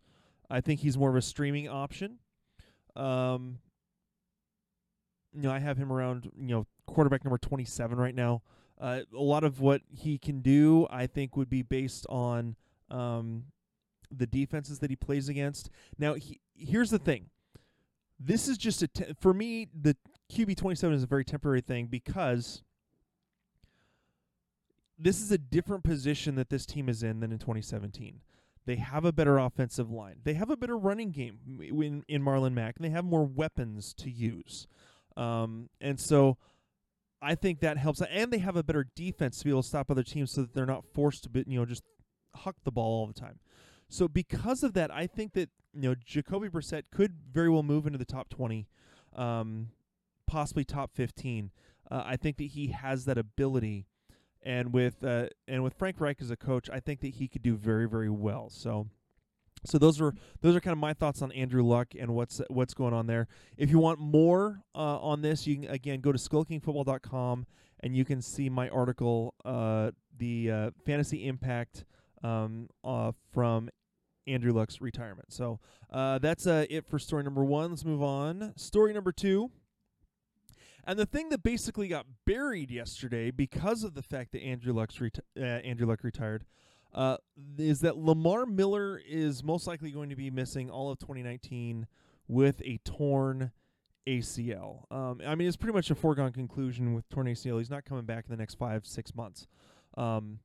I 0.51 0.61
think 0.61 0.81
he's 0.81 0.99
more 0.99 1.11
of 1.11 1.17
a 1.17 1.23
streaming 1.23 1.69
option. 1.69 2.19
Um, 2.97 3.59
you 5.35 5.43
know, 5.43 5.51
I 5.51 5.59
have 5.59 5.77
him 5.77 5.93
around, 5.93 6.31
you 6.37 6.49
know, 6.49 6.67
quarterback 6.87 7.25
number 7.25 7.39
27 7.39 7.99
right 7.99 8.15
now. 8.15 8.43
Uh, 8.81 9.01
a 9.17 9.23
lot 9.23 9.45
of 9.45 9.61
what 9.61 9.83
he 9.89 10.19
can 10.19 10.41
do, 10.41 10.87
I 10.91 11.07
think, 11.07 11.37
would 11.37 11.49
be 11.49 11.63
based 11.63 12.07
on 12.09 12.57
um, 12.91 13.45
the 14.11 14.27
defenses 14.27 14.81
that 14.81 14.91
he 14.91 14.97
plays 14.97 15.29
against. 15.29 15.71
Now, 15.99 16.15
he, 16.15 16.41
here's 16.55 16.91
the 16.91 16.99
thing. 16.99 17.27
This 18.19 18.49
is 18.49 18.59
just 18.59 18.83
a 18.83 18.89
te- 18.89 19.15
for 19.21 19.33
me. 19.33 19.69
The 19.73 19.97
QB 20.33 20.57
27 20.57 20.97
is 20.97 21.03
a 21.03 21.07
very 21.07 21.25
temporary 21.25 21.61
thing 21.61 21.87
because 21.87 22.63
this 24.99 25.21
is 25.21 25.33
a 25.33 25.39
different 25.39 25.85
position 25.85 26.35
that 26.37 26.51
this 26.51 26.67
team 26.67 26.89
is 26.89 27.03
in 27.03 27.21
than 27.21 27.33
in 27.33 27.39
2017. 27.39 28.21
They 28.65 28.77
have 28.77 29.05
a 29.05 29.13
better 29.13 29.39
offensive 29.39 29.91
line. 29.91 30.17
They 30.23 30.35
have 30.35 30.51
a 30.51 30.57
better 30.57 30.77
running 30.77 31.11
game 31.11 31.39
in, 31.61 32.05
in 32.07 32.23
Marlon 32.23 32.53
Mack, 32.53 32.77
and 32.77 32.85
they 32.85 32.91
have 32.91 33.05
more 33.05 33.25
weapons 33.25 33.93
to 33.95 34.11
use. 34.11 34.69
Um, 35.17 35.69
and 35.81 35.99
so 36.01 36.39
I 37.21 37.35
think 37.35 37.61
that 37.61 37.77
helps. 37.77 38.01
And 38.03 38.33
they 38.33 38.39
have 38.39 38.57
a 38.57 38.63
better 38.63 38.87
defense 38.97 39.39
to 39.39 39.45
be 39.45 39.51
able 39.51 39.63
to 39.63 39.69
stop 39.69 39.91
other 39.91 40.03
teams 40.03 40.33
so 40.33 40.43
that 40.43 40.55
they're 40.55 40.67
not 40.67 40.85
forced 40.93 41.25
to, 41.25 41.31
be, 41.31 41.45
you 41.47 41.59
know, 41.59 41.65
just 41.65 41.83
huck 42.35 42.57
the 42.65 42.73
ball 42.73 43.01
all 43.01 43.07
the 43.07 43.13
time. 43.13 43.39
So 43.89 44.09
because 44.09 44.63
of 44.63 44.73
that, 44.75 44.91
I 44.91 45.07
think 45.07 45.35
that 45.35 45.51
you 45.75 45.83
know 45.83 45.95
Jacoby 45.95 46.49
Brissett 46.49 46.85
could 46.91 47.15
very 47.31 47.51
well 47.51 47.63
move 47.63 47.87
into 47.87 47.99
the 47.99 48.05
top 48.05 48.31
20, 48.31 48.67
um, 49.15 49.69
possibly 50.27 50.65
top 50.65 50.95
15. 50.95 51.51
Uh, 51.91 52.03
I 52.05 52.17
think 52.17 52.39
that 52.39 52.45
he 52.45 52.69
has 52.69 53.05
that 53.05 53.19
ability 53.19 53.87
and 54.43 54.73
with 54.73 55.05
uh, 55.05 55.27
and 55.47 55.63
with 55.63 55.75
Frank 55.75 56.01
Reich 56.01 56.21
as 56.21 56.31
a 56.31 56.37
coach, 56.37 56.71
I 56.71 56.81
think 56.81 57.01
that 57.01 57.15
he 57.15 57.29
could 57.29 57.43
do 57.43 57.55
very 57.55 57.89
very 57.89 58.11
well. 58.11 58.49
So. 58.51 58.89
So 59.65 59.79
those 59.79 60.01
are 60.01 60.15
those 60.41 60.57
are 60.57 60.61
kind 60.61 60.73
of 60.73 60.79
my 60.79 60.93
thoughts 60.93 61.23
on 61.23 61.31
Andrew 61.33 61.63
Luck 61.63 61.95
and 61.99 62.15
what's 62.15 62.41
what's 62.49 62.75
going 62.75 62.95
on 62.95 63.07
there. 63.07 63.29
If 63.57 63.71
you 63.71 63.79
want 63.79 64.01
more 64.01 64.63
uh, 64.75 64.99
on 64.99 65.23
this, 65.23 65.47
you 65.47 65.57
can 65.57 65.71
again 65.71 66.01
go 66.01 66.13
to 66.13 66.19
SkullKingFootball.com 66.19 67.47
and 67.81 67.97
you 67.97 68.05
can 68.05 68.23
see 68.23 68.49
my 68.49 68.69
article, 68.69 69.35
uh, 69.45 69.91
the 70.17 70.51
uh, 70.51 70.71
fantasy 70.85 71.27
impact 71.27 71.85
um, 72.23 72.69
uh, 72.85 73.13
from 73.33 73.69
Andrew 74.27 74.53
Luck's 74.53 74.81
retirement. 74.81 75.33
So 75.33 75.59
uh, 75.91 76.19
that's 76.19 76.47
uh, 76.47 76.65
it 76.71 76.87
for 76.87 76.99
story 76.99 77.25
number 77.25 77.45
one. 77.45 77.71
Let's 77.71 77.85
move 77.85 78.03
on. 78.03 78.53
Story 78.57 78.93
number 78.93 79.13
two 79.13 79.51
and 80.85 80.99
the 80.99 81.07
thing 81.07 81.29
that 81.29 81.43
basically 81.43 81.89
got 81.89 82.07
buried 82.27 82.71
yesterday 82.71 83.31
because 83.31 83.85
of 83.85 83.95
the 83.95 84.03
fact 84.03 84.33
that 84.33 84.43
Andrew 84.43 84.73
Luck's 84.73 84.97
reti- 84.97 85.21
Andrew 85.37 85.87
Luck 85.87 86.03
retired 86.03 86.45
uh, 86.95 87.17
is 87.59 87.81
that 87.81 87.97
Lamar 87.97 88.47
Miller 88.47 89.01
is 89.07 89.43
most 89.43 89.67
likely 89.67 89.91
going 89.91 90.11
to 90.11 90.17
be 90.17 90.31
missing 90.31 90.71
all 90.71 90.91
of 90.91 90.99
2019 90.99 91.87
with 92.29 92.61
a 92.63 92.79
torn 92.85 93.53
ACL. 94.07 94.91
Um, 94.93 95.21
I 95.27 95.35
mean, 95.35 95.49
it's 95.49 95.57
pretty 95.57 95.75
much 95.75 95.91
a 95.91 95.95
foregone 95.95 96.33
conclusion 96.33 96.95
with 96.95 97.09
torn 97.09 97.27
ACL. 97.27 97.59
He's 97.59 97.71
not 97.71 97.85
coming 97.85 98.05
back 98.05 98.25
in 98.29 98.31
the 98.31 98.37
next 98.37 98.57
five, 98.57 98.85
six 98.87 99.15
months. 99.15 99.47
Um, 99.97 100.41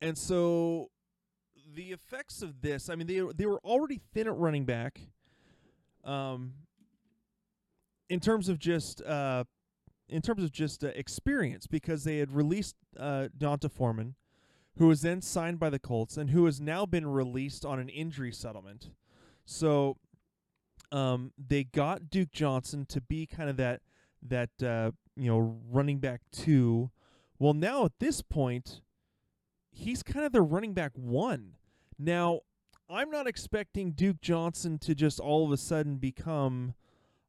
and 0.00 0.16
so 0.16 0.90
the 1.74 1.92
effects 1.92 2.42
of 2.42 2.60
this, 2.60 2.88
I 2.88 2.94
mean, 2.94 3.06
they 3.06 3.22
they 3.34 3.46
were 3.46 3.60
already 3.64 4.00
thin 4.12 4.26
at 4.26 4.36
running 4.36 4.64
back. 4.64 5.00
Um, 6.04 6.52
in 8.08 8.20
terms 8.20 8.48
of 8.48 8.58
just 8.58 9.02
uh, 9.02 9.44
in 10.08 10.22
terms 10.22 10.44
of 10.44 10.52
just 10.52 10.84
uh, 10.84 10.88
experience, 10.88 11.66
because 11.66 12.04
they 12.04 12.18
had 12.18 12.32
released 12.32 12.76
uh, 12.98 13.28
D'Onta 13.36 13.70
Foreman, 13.70 14.14
who 14.78 14.88
was 14.88 15.02
then 15.02 15.22
signed 15.22 15.58
by 15.58 15.70
the 15.70 15.78
Colts 15.78 16.16
and 16.16 16.30
who 16.30 16.44
has 16.44 16.60
now 16.60 16.86
been 16.86 17.06
released 17.06 17.64
on 17.64 17.78
an 17.78 17.88
injury 17.88 18.32
settlement. 18.32 18.90
So 19.44 19.96
um, 20.92 21.32
they 21.38 21.64
got 21.64 22.10
Duke 22.10 22.32
Johnson 22.32 22.86
to 22.86 23.00
be 23.00 23.26
kind 23.26 23.48
of 23.48 23.56
that 23.56 23.80
that 24.22 24.62
uh, 24.62 24.92
you 25.16 25.30
know 25.30 25.60
running 25.70 25.98
back 25.98 26.20
two. 26.32 26.90
Well, 27.38 27.54
now 27.54 27.84
at 27.84 27.98
this 28.00 28.22
point, 28.22 28.80
he's 29.70 30.02
kind 30.02 30.24
of 30.24 30.32
the 30.32 30.42
running 30.42 30.72
back 30.72 30.92
one. 30.94 31.56
Now, 31.98 32.40
I'm 32.88 33.10
not 33.10 33.26
expecting 33.26 33.92
Duke 33.92 34.20
Johnson 34.20 34.78
to 34.80 34.94
just 34.94 35.20
all 35.20 35.44
of 35.44 35.52
a 35.52 35.56
sudden 35.56 35.96
become 35.96 36.74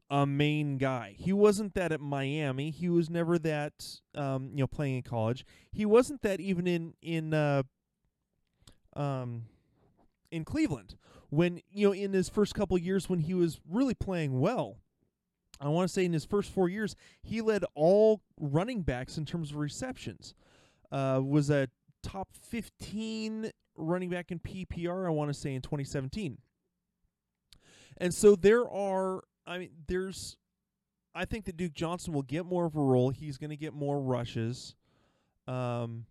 a 0.10 0.26
main 0.26 0.78
guy. 0.78 1.16
He 1.18 1.34
wasn't 1.34 1.74
that 1.74 1.92
at 1.92 2.00
Miami. 2.00 2.72
He 2.72 2.90
was 2.90 3.10
never 3.10 3.38
that 3.40 4.00
um, 4.16 4.52
you 4.54 4.60
know 4.60 4.68
playing 4.68 4.96
in 4.98 5.02
college. 5.04 5.46
He 5.72 5.86
wasn't 5.86 6.22
that 6.22 6.40
even 6.40 6.68
in 6.68 6.94
in 7.02 7.34
uh, 7.34 7.64
um, 8.96 9.44
in 10.32 10.46
Cleveland 10.46 10.96
when 11.30 11.62
you 11.70 11.88
know 11.88 11.94
in 11.94 12.14
his 12.14 12.30
first 12.30 12.56
couple 12.56 12.78
years 12.78 13.10
when 13.10 13.20
he 13.20 13.34
was 13.34 13.60
really 13.70 13.94
playing 13.94 14.40
well. 14.40 14.78
I 15.60 15.70
want 15.70 15.88
to 15.88 15.94
say 15.94 16.06
in 16.06 16.14
his 16.14 16.26
first 16.26 16.52
four 16.52 16.70
years 16.70 16.96
he 17.22 17.42
led 17.42 17.66
all 17.74 18.22
running 18.40 18.84
backs 18.84 19.18
in 19.18 19.26
terms 19.26 19.52
of 19.52 19.58
receptions. 19.58 20.34
Uh, 20.92 21.20
was 21.22 21.50
a 21.50 21.68
top 22.02 22.30
15 22.34 23.52
running 23.76 24.10
back 24.10 24.32
in 24.32 24.40
PPR. 24.40 25.06
I 25.06 25.10
want 25.10 25.30
to 25.30 25.34
say 25.34 25.54
in 25.54 25.62
2017. 25.62 26.38
And 27.98 28.14
so 28.14 28.36
there 28.36 28.70
are 28.70 29.24
I 29.48 29.58
mean, 29.58 29.70
there's. 29.88 30.38
I 31.16 31.26
think 31.26 31.46
that 31.46 31.58
Duke 31.58 31.74
Johnson 31.74 32.14
will 32.14 32.22
get 32.22 32.46
more 32.46 32.66
of 32.66 32.76
a 32.76 32.82
role. 32.82 33.10
He's 33.10 33.38
going 33.38 33.50
to 33.50 33.58
get 33.58 33.74
more 33.74 34.00
rushes. 34.00 34.76
Um, 35.48 36.06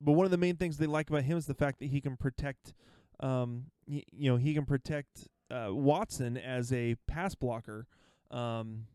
but 0.00 0.12
one 0.12 0.24
of 0.24 0.30
the 0.30 0.38
main 0.38 0.56
things 0.56 0.78
they 0.78 0.86
like 0.86 1.10
about 1.10 1.24
him 1.24 1.36
is 1.36 1.44
the 1.44 1.54
fact 1.54 1.80
that 1.80 1.86
he 1.86 2.00
can 2.00 2.16
protect. 2.16 2.72
Um, 3.20 3.64
y- 3.86 4.04
you 4.10 4.30
know, 4.30 4.38
he 4.38 4.54
can 4.54 4.64
protect 4.64 5.28
uh, 5.50 5.68
Watson 5.70 6.38
as 6.38 6.72
a 6.72 6.94
pass 7.06 7.34
blocker. 7.34 7.86
Um, 8.30 8.86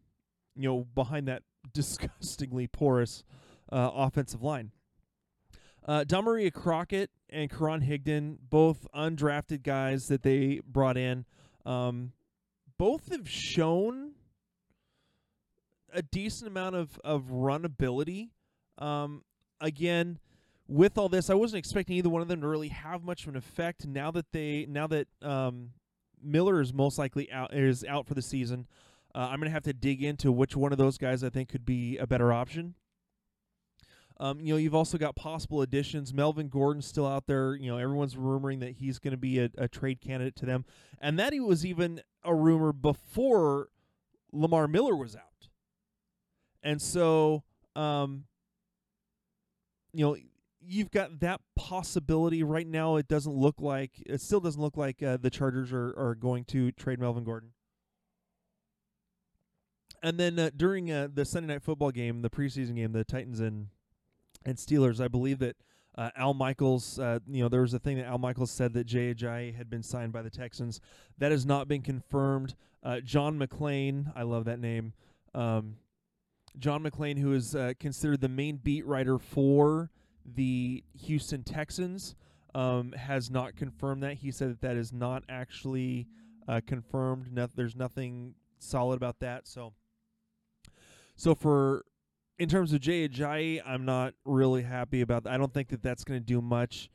you 0.56 0.68
know, 0.68 0.88
behind 0.96 1.28
that 1.28 1.44
disgustingly 1.74 2.66
porous 2.66 3.24
uh, 3.72 3.92
offensive 3.94 4.42
line. 4.42 4.72
Uh, 5.88 6.04
Damarea 6.04 6.52
Crockett 6.52 7.12
and 7.30 7.50
Karan 7.50 7.82
Higdon, 7.82 8.38
both 8.50 8.88
undrafted 8.96 9.64
guys 9.64 10.08
that 10.08 10.24
they 10.24 10.62
brought 10.68 10.98
in. 10.98 11.26
Um, 11.66 12.12
both 12.78 13.12
have 13.12 13.30
shown 13.30 14.12
a 15.94 16.02
decent 16.02 16.48
amount 16.48 16.76
of 16.76 17.00
of 17.04 17.24
runability. 17.32 18.30
Um, 18.78 19.24
again, 19.60 20.20
with 20.68 20.98
all 20.98 21.10
this, 21.10 21.30
I 21.30 21.34
wasn't 21.34 21.60
expecting 21.60 21.96
either 21.96 22.10
one 22.10 22.22
of 22.22 22.28
them 22.28 22.42
to 22.42 22.48
really 22.48 22.68
have 22.70 23.04
much 23.04 23.24
of 23.24 23.30
an 23.30 23.36
effect. 23.36 23.88
Now 23.88 24.12
that 24.12 24.32
they, 24.32 24.66
now 24.70 24.88
that 24.88 25.08
um, 25.22 25.72
Miller 26.22 26.62
is 26.62 26.74
most 26.74 26.98
likely 26.98 27.32
out 27.32 27.54
is 27.54 27.84
out 27.86 28.08
for 28.08 28.14
the 28.14 28.22
season, 28.22 28.68
uh, 29.16 29.30
I'm 29.32 29.40
gonna 29.40 29.52
have 29.52 29.64
to 29.64 29.74
dig 29.74 30.04
into 30.04 30.32
which 30.32 30.56
one 30.56 30.72
of 30.72 30.78
those 30.78 30.98
guys 30.98 31.24
I 31.24 31.30
think 31.30 31.50
could 31.50 31.66
be 31.66 31.98
a 31.98 32.06
better 32.06 32.34
option. 32.34 32.76
Um, 34.20 34.40
you 34.40 34.54
know, 34.54 34.58
you've 34.58 34.76
also 34.76 34.98
got 34.98 35.16
possible 35.16 35.62
additions. 35.62 36.14
Melvin 36.14 36.50
Gordon's 36.50 36.88
still 36.88 37.06
out 37.06 37.28
there. 37.28 37.56
You 37.56 37.70
know, 37.72 37.78
everyone's 37.78 38.16
rumoring 38.16 38.60
that 38.62 38.72
he's 38.72 38.98
going 38.98 39.12
to 39.12 39.18
be 39.18 39.40
a, 39.40 39.50
a, 39.58 39.68
trade 39.68 40.02
candidate 40.02 40.36
to 40.38 40.46
them, 40.46 40.66
and 41.00 41.20
that 41.20 41.34
he 41.34 41.40
was 41.40 41.66
even 41.66 42.02
a 42.24 42.34
rumor 42.34 42.74
before 42.74 43.70
Lamar 44.32 44.68
Miller 44.68 44.96
was 44.96 45.16
out. 45.16 45.50
And 46.64 46.82
so, 46.82 47.44
um, 47.76 48.26
you 49.94 50.04
know, 50.04 50.18
you've 50.60 50.92
got 50.92 51.20
that 51.20 51.42
possibility 51.56 52.42
right 52.42 52.68
now. 52.68 52.96
It 52.96 53.08
doesn't 53.08 53.36
look 53.36 53.62
like 53.62 53.92
it 54.06 54.20
still 54.20 54.40
doesn't 54.40 54.62
look 54.62 54.78
like 54.78 55.04
uh, 55.04 55.18
the 55.18 55.30
Chargers 55.30 55.72
are 55.72 55.94
are 55.98 56.16
going 56.16 56.44
to 56.46 56.72
trade 56.72 57.00
Melvin 57.00 57.24
Gordon. 57.24 57.52
And 60.02 60.20
then 60.20 60.38
uh, 60.40 60.50
during 60.56 60.92
uh, 60.92 61.08
the 61.12 61.26
Sunday 61.26 61.54
night 61.54 61.64
football 61.64 61.92
game, 61.92 62.22
the 62.22 62.30
preseason 62.30 62.76
game, 62.76 62.92
the 62.92 63.04
Titans 63.04 63.40
and 63.40 63.68
and 64.48 64.58
Steelers. 64.58 65.02
I 65.02 65.10
believe 65.10 65.40
that 65.40 65.58
uh, 65.98 66.10
Al 66.16 66.34
Michaels, 66.34 66.98
uh, 67.00 67.20
you 67.28 67.44
know, 67.44 67.50
there 67.50 67.62
was 67.62 67.74
a 67.74 67.80
thing 67.80 67.98
that 67.98 68.06
Al 68.06 68.18
Michaels 68.18 68.50
said 68.50 68.74
that 68.74 68.86
Jay 68.86 69.14
Ajayi 69.14 69.54
had 69.54 69.70
been 69.70 69.84
signed 69.84 70.14
by 70.14 70.22
the 70.22 70.30
Texans. 70.30 70.80
That 71.18 71.32
has 71.32 71.46
not 71.46 71.68
been 71.68 71.82
confirmed. 71.82 72.56
Uh, 72.82 73.02
John 73.02 73.38
McClain, 73.38 74.12
I 74.16 74.24
love 74.24 74.46
that 74.46 74.60
name. 74.60 74.94
Um, 75.36 75.76
John 76.58 76.84
McClain, 76.84 77.20
who 77.20 77.34
is 77.34 77.56
uh, 77.56 77.74
considered 77.80 78.22
the 78.22 78.30
main 78.30 78.58
beat 78.58 78.86
writer 78.86 79.18
for 79.20 79.92
the 80.26 80.84
Houston 81.06 81.44
Texans, 81.44 82.16
um, 82.56 82.94
has 82.94 83.30
not 83.30 83.56
confirmed 83.56 84.04
that. 84.04 84.14
He 84.14 84.32
said 84.32 84.52
that 84.52 84.62
that 84.62 84.78
is 84.78 84.94
not 84.94 85.24
actually 85.28 86.08
uh, 86.48 86.62
confirmed. 86.66 87.34
No, 87.34 87.48
there's 87.54 87.76
nothing 87.76 88.36
solid 88.60 88.96
about 88.96 89.20
that. 89.20 89.48
So, 89.48 89.74
so 91.16 91.36
for 91.36 91.84
in 92.40 92.50
terms 92.50 92.74
of 92.74 92.82
Jay 92.82 93.08
Ajayi, 93.08 93.62
I'm 93.66 93.86
not 93.86 94.14
really 94.26 94.64
happy 94.64 95.02
about 95.02 95.24
that. 95.24 95.34
I 95.34 95.38
don't 95.38 95.54
think 95.54 95.70
that 95.70 95.82
that's 95.82 96.04
going 96.04 96.20
to 96.20 96.26
do 96.26 96.42
much. 96.42 96.90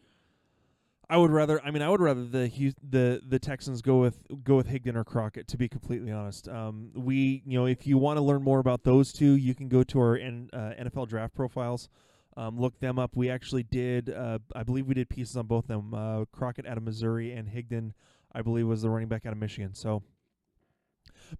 I 1.11 1.16
would 1.16 1.30
rather. 1.30 1.62
I 1.62 1.70
mean, 1.70 1.82
I 1.82 1.90
would 1.90 2.00
rather 2.00 2.25
the 2.25 2.75
the 2.82 3.20
the 3.26 3.38
Texans 3.38 3.82
go 3.82 4.00
with 4.00 4.18
go 4.44 4.56
with 4.56 4.68
Higdon 4.68 4.96
or 4.96 5.04
Crockett. 5.04 5.46
To 5.49 5.58
be 5.58 5.68
completely 5.68 6.11
honest, 6.11 6.49
um, 6.49 6.90
we 6.94 7.42
you 7.44 7.58
know 7.58 7.66
if 7.66 7.87
you 7.87 7.99
want 7.99 8.16
to 8.16 8.22
learn 8.22 8.42
more 8.42 8.61
about 8.61 8.84
those 8.84 9.12
two, 9.12 9.34
you 9.34 9.54
can 9.54 9.68
go 9.68 9.82
to 9.82 9.99
our 9.99 10.16
N, 10.16 10.49
uh, 10.52 10.72
NFL 10.80 11.08
draft 11.08 11.34
profiles. 11.34 11.90
Um, 12.34 12.58
look 12.58 12.80
them 12.80 12.99
up. 12.99 13.14
We 13.14 13.28
actually 13.28 13.62
did. 13.62 14.08
Uh, 14.08 14.38
I 14.56 14.62
believe 14.62 14.87
we 14.87 14.94
did 14.94 15.11
pieces 15.11 15.37
on 15.37 15.46
both 15.46 15.66
them. 15.66 15.92
Uh, 15.92 16.25
Crockett 16.32 16.66
out 16.66 16.78
of 16.78 16.82
Missouri 16.82 17.32
and 17.32 17.46
Higdon, 17.46 17.92
I 18.32 18.40
believe, 18.40 18.66
was 18.66 18.80
the 18.80 18.88
running 18.88 19.08
back 19.08 19.26
out 19.26 19.32
of 19.32 19.38
Michigan. 19.38 19.75
So 19.75 20.02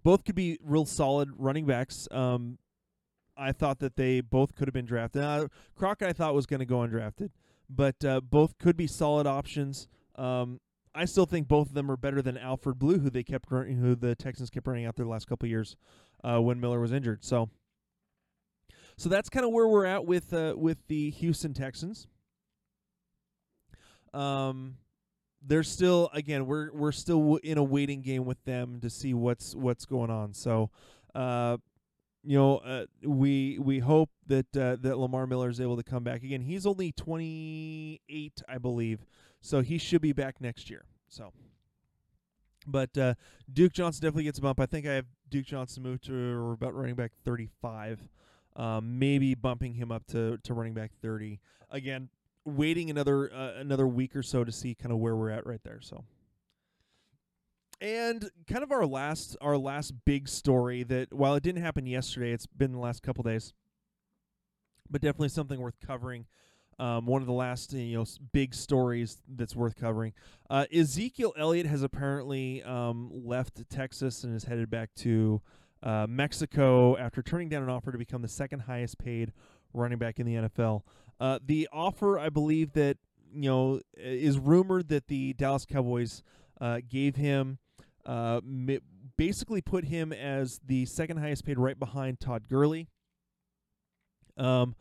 both 0.03 0.23
could 0.23 0.35
be 0.35 0.59
real 0.63 0.85
solid 0.85 1.31
running 1.35 1.65
backs. 1.65 2.07
Um, 2.11 2.59
I 3.35 3.51
thought 3.51 3.79
that 3.79 3.95
they 3.95 4.21
both 4.21 4.55
could 4.55 4.67
have 4.67 4.73
been 4.73 4.85
drafted. 4.85 5.49
Crockett 5.75 6.07
I 6.07 6.13
thought 6.13 6.33
was 6.35 6.45
going 6.45 6.59
to 6.59 6.65
go 6.65 6.77
undrafted, 6.77 7.31
but 7.69 8.03
uh, 8.05 8.21
both 8.21 8.57
could 8.57 8.77
be 8.77 8.87
solid 8.87 9.27
options. 9.27 9.87
Um, 10.15 10.59
I 10.95 11.05
still 11.05 11.25
think 11.25 11.47
both 11.47 11.69
of 11.69 11.73
them 11.73 11.89
are 11.89 11.97
better 11.97 12.21
than 12.21 12.37
Alfred 12.37 12.77
Blue, 12.77 12.99
who 12.99 13.09
they 13.09 13.23
kept 13.23 13.51
running, 13.51 13.77
who 13.77 13.95
the 13.95 14.15
Texans 14.15 14.49
kept 14.49 14.67
running 14.67 14.85
out 14.85 14.95
there 14.95 15.05
the 15.05 15.11
last 15.11 15.27
couple 15.27 15.49
years 15.49 15.75
uh, 16.23 16.39
when 16.39 16.59
Miller 16.59 16.79
was 16.79 16.91
injured. 16.91 17.25
So, 17.25 17.49
so 18.97 19.09
that's 19.09 19.29
kind 19.29 19.45
of 19.45 19.51
where 19.51 19.67
we're 19.67 19.85
at 19.85 20.05
with 20.05 20.33
uh, 20.33 20.53
with 20.55 20.87
the 20.87 21.09
Houston 21.11 21.53
Texans. 21.53 22.07
Um, 24.13 24.77
they're 25.45 25.63
still 25.63 26.09
again 26.13 26.45
we're 26.45 26.71
we're 26.71 26.91
still 26.91 27.37
in 27.37 27.57
a 27.57 27.63
waiting 27.63 28.01
game 28.01 28.25
with 28.25 28.43
them 28.45 28.79
to 28.81 28.89
see 28.89 29.15
what's 29.15 29.55
what's 29.55 29.85
going 29.85 30.11
on. 30.11 30.33
So, 30.35 30.69
uh, 31.15 31.57
you 32.23 32.37
know, 32.37 32.57
uh, 32.57 32.85
we 33.03 33.59
we 33.59 33.79
hope 33.79 34.09
that 34.27 34.55
uh, 34.55 34.77
that 34.81 34.97
Lamar 34.97 35.27
Miller 35.27 35.49
is 35.49 35.59
able 35.59 35.75
to 35.75 35.83
come 35.83 36.03
back 36.03 36.23
again. 36.23 36.41
He's 36.41 36.65
only 36.65 36.91
28, 36.93 38.41
I 38.47 38.57
believe, 38.57 39.05
so 39.41 39.61
he 39.61 39.77
should 39.77 40.01
be 40.01 40.13
back 40.13 40.39
next 40.39 40.69
year. 40.69 40.85
So, 41.09 41.33
but 42.65 42.97
uh, 42.97 43.15
Duke 43.51 43.73
Johnson 43.73 44.01
definitely 44.01 44.23
gets 44.23 44.39
a 44.39 44.41
bump. 44.41 44.59
I 44.59 44.65
think 44.65 44.87
I 44.87 44.93
have 44.93 45.05
Duke 45.29 45.45
Johnson 45.45 45.83
moved 45.83 46.05
to 46.05 46.51
about 46.51 46.73
running 46.73 46.95
back 46.95 47.11
35, 47.25 48.07
um, 48.55 48.97
maybe 48.97 49.35
bumping 49.35 49.73
him 49.73 49.91
up 49.91 50.05
to 50.07 50.37
to 50.43 50.53
running 50.53 50.73
back 50.73 50.91
30. 51.01 51.41
Again, 51.71 52.07
waiting 52.45 52.89
another 52.89 53.33
uh, 53.33 53.53
another 53.55 53.87
week 53.87 54.15
or 54.15 54.23
so 54.23 54.45
to 54.45 54.51
see 54.51 54.75
kind 54.75 54.93
of 54.93 54.99
where 54.99 55.15
we're 55.15 55.29
at 55.29 55.45
right 55.45 55.61
there. 55.63 55.79
So. 55.81 56.05
And 57.81 58.29
kind 58.47 58.63
of 58.63 58.71
our 58.71 58.85
last 58.85 59.35
our 59.41 59.57
last 59.57 59.93
big 60.05 60.27
story 60.29 60.83
that 60.83 61.13
while 61.13 61.35
it 61.35 61.43
didn't 61.43 61.61
happen 61.61 61.85
yesterday, 61.85 62.31
it's 62.31 62.45
been 62.45 62.71
the 62.71 62.79
last 62.79 63.03
couple 63.03 63.23
days, 63.23 63.53
but 64.89 65.01
definitely 65.01 65.29
something 65.29 65.59
worth 65.59 65.79
covering. 65.85 66.25
Um, 66.79 67.05
one 67.05 67.21
of 67.21 67.27
the 67.27 67.33
last 67.33 67.73
you 67.73 67.97
know 67.97 68.05
big 68.31 68.53
stories 68.53 69.21
that's 69.27 69.55
worth 69.55 69.75
covering. 69.75 70.13
Uh, 70.49 70.65
Ezekiel 70.73 71.33
Elliott 71.37 71.65
has 71.67 71.83
apparently 71.83 72.63
um, 72.63 73.11
left 73.13 73.69
Texas 73.69 74.23
and 74.23 74.35
is 74.35 74.45
headed 74.45 74.69
back 74.69 74.93
to 74.95 75.41
uh, 75.83 76.07
Mexico 76.09 76.97
after 76.97 77.21
turning 77.21 77.49
down 77.49 77.63
an 77.63 77.69
offer 77.69 77.91
to 77.91 77.97
become 77.97 78.21
the 78.21 78.27
second 78.27 78.61
highest 78.61 78.97
paid 78.97 79.33
running 79.73 79.97
back 79.97 80.19
in 80.19 80.25
the 80.25 80.35
NFL. 80.35 80.81
Uh, 81.19 81.39
the 81.45 81.67
offer, 81.71 82.17
I 82.17 82.29
believe 82.29 82.73
that 82.73 82.97
you 83.33 83.49
know 83.49 83.81
is 83.95 84.39
rumored 84.39 84.87
that 84.89 85.07
the 85.07 85.33
Dallas 85.33 85.65
Cowboys 85.65 86.23
uh, 86.59 86.79
gave 86.87 87.15
him 87.15 87.59
uh, 88.05 88.41
basically 89.17 89.61
put 89.61 89.85
him 89.85 90.11
as 90.11 90.59
the 90.65 90.85
second 90.85 91.17
highest 91.17 91.45
paid, 91.45 91.57
right 91.57 91.77
behind 91.77 92.19
Todd 92.19 92.47
Gurley. 92.49 92.87
Um, 94.37 94.75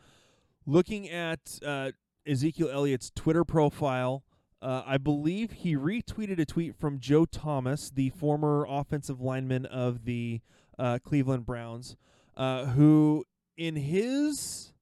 looking 0.67 1.09
at 1.09 1.59
uh, 1.64 1.93
Ezekiel 2.26 2.71
Elliott's 2.71 3.11
Twitter 3.14 3.45
profile, 3.45 4.25
uh, 4.61 4.83
I 4.87 4.97
believe 4.97 5.52
he 5.52 5.76
retweeted 5.76 6.38
a 6.38 6.45
tweet 6.45 6.76
from 6.76 7.00
Joe 7.00 7.25
Thomas, 7.25 7.91
the 7.91 8.11
former 8.11 8.64
offensive 8.69 9.21
lineman 9.21 9.67
of 9.67 10.05
the 10.05 10.41
uh, 10.79 10.99
Cleveland 11.02 11.47
Browns, 11.47 11.97
uh, 12.37 12.67
who 12.67 13.25
in 13.57 13.76
his 13.76 14.73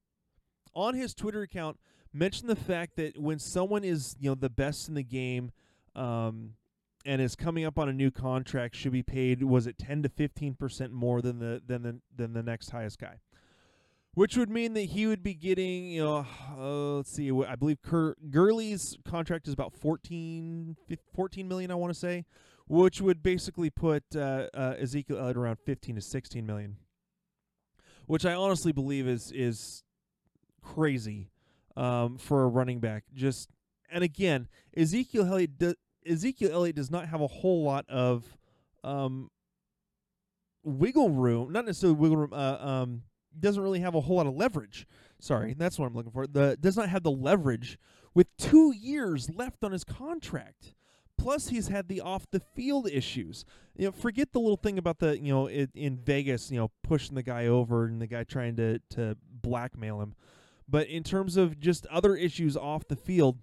on 0.75 0.95
his 0.95 1.15
Twitter 1.15 1.43
account 1.43 1.79
mentioned 2.13 2.51
the 2.51 2.57
fact 2.57 2.97
that 2.97 3.19
when 3.19 3.39
someone 3.39 3.83
is 3.83 4.17
you 4.21 4.31
know 4.31 4.35
the 4.35 4.51
best 4.51 4.89
in 4.89 4.95
the 4.95 5.03
game. 5.03 5.51
Um, 5.97 6.55
and 7.05 7.21
is 7.21 7.35
coming 7.35 7.65
up 7.65 7.79
on 7.79 7.89
a 7.89 7.93
new 7.93 8.11
contract 8.11 8.77
should 8.77 8.93
be 8.93 9.03
paid 9.03 9.43
was 9.43 9.67
it 9.67 9.79
10 9.79 10.03
to 10.03 10.09
15% 10.09 10.91
more 10.91 11.23
than 11.23 11.39
the 11.39 11.63
than 11.67 11.83
the 11.83 12.01
than 12.15 12.33
the 12.33 12.43
next 12.43 12.71
highest 12.71 12.99
guy. 12.99 13.21
Which 14.15 14.37
would 14.37 14.51
mean 14.51 14.75
that 14.75 14.87
he 14.87 15.07
would 15.07 15.23
be 15.23 15.35
getting 15.35 15.87
you 15.87 16.05
know 16.05 16.27
uh, 16.59 16.97
let's 16.97 17.13
see 17.13 17.31
I 17.31 17.57
believe 17.57 17.81
Kurt 17.83 18.31
Gurley's 18.31 18.97
contract 19.09 19.47
is 19.49 19.55
about 19.55 19.73
14 19.73 20.77
14 21.15 21.49
million 21.49 21.71
I 21.71 21.75
want 21.75 21.93
to 21.93 21.99
say 21.99 22.25
which 22.71 23.01
would 23.01 23.21
basically 23.21 23.69
put 23.69 24.05
uh, 24.15 24.47
uh, 24.55 24.75
Ezekiel 24.79 25.19
Elliott 25.19 25.37
around 25.37 25.59
15 25.59 25.97
to 25.97 26.01
16 26.01 26.47
million. 26.47 26.77
Which 28.07 28.25
I 28.25 28.33
honestly 28.33 28.71
believe 28.71 29.09
is 29.09 29.33
is 29.33 29.83
crazy 30.63 31.31
um, 31.77 32.17
for 32.17 32.45
a 32.45 32.49
running 32.49 32.79
back. 32.79 33.05
Just 33.13 33.49
and 33.91 34.05
again 34.05 34.49
Ezekiel 34.77 35.27
Elliott 35.27 35.59
Ezekiel 36.07 36.51
Elliott 36.53 36.77
does 36.77 36.91
not 36.91 37.09
have 37.09 37.21
a 37.21 37.27
whole 37.27 37.65
lot 37.65 37.85
of 37.89 38.25
um, 38.85 39.31
wiggle 40.63 41.11
room. 41.11 41.53
Not 41.53 41.67
necessarily 41.67 41.99
wiggle 41.99 42.17
room. 42.17 42.33
Uh, 42.33 42.57
um, 42.61 43.03
doesn't 43.39 43.63
really 43.63 43.81
have 43.81 43.95
a 43.95 44.01
whole 44.01 44.17
lot 44.17 44.27
of 44.27 44.35
leverage. 44.35 44.87
Sorry, 45.21 45.55
that's 45.55 45.79
what 45.79 45.87
I'm 45.87 45.95
looking 45.95 46.13
for. 46.13 46.27
The 46.27 46.57
does 46.61 46.77
not 46.77 46.89
have 46.89 47.03
the 47.03 47.11
leverage 47.11 47.79
with 48.15 48.35
two 48.37 48.75
years 48.75 49.31
left 49.31 49.63
on 49.63 49.73
his 49.73 49.85
contract. 49.85 50.75
Plus, 51.17 51.49
he's 51.49 51.69
had 51.69 51.89
the 51.89 52.01
off 52.01 52.31
the 52.31 52.41
field 52.41 52.89
issues. 52.89 53.45
You 53.77 53.87
know, 53.87 53.93
forget 53.93 54.33
the 54.33 54.41
little 54.41 54.57
thing 54.57 54.79
about 54.79 54.99
the 54.99 55.19
you 55.19 55.33
know 55.33 55.47
it, 55.47 55.71
in 55.75 55.99
Vegas, 55.99 56.51
you 56.51 56.59
know, 56.59 56.71
pushing 56.83 57.15
the 57.15 57.23
guy 57.23 57.47
over 57.47 57.85
and 57.85 58.01
the 58.01 58.07
guy 58.07 58.25
trying 58.25 58.57
to 58.57 58.81
to 58.91 59.17
blackmail 59.31 60.01
him. 60.01 60.15
But 60.67 60.89
in 60.89 61.03
terms 61.03 61.37
of 61.37 61.61
just 61.61 61.85
other 61.87 62.17
issues 62.17 62.57
off 62.57 62.89
the 62.89 62.97
field, 62.97 63.39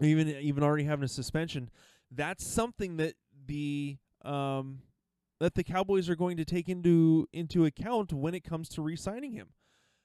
even 0.00 0.28
even 0.28 0.62
already 0.62 0.84
having 0.84 1.04
a 1.04 1.08
suspension, 1.08 1.70
that's 2.10 2.46
something 2.46 2.96
that 2.98 3.14
the 3.46 3.96
um, 4.24 4.80
that 5.40 5.54
the 5.54 5.64
Cowboys 5.64 6.08
are 6.08 6.16
going 6.16 6.36
to 6.36 6.44
take 6.44 6.68
into 6.68 7.28
into 7.32 7.64
account 7.64 8.12
when 8.12 8.34
it 8.34 8.44
comes 8.44 8.68
to 8.70 8.82
re-signing 8.82 9.32
him. 9.32 9.48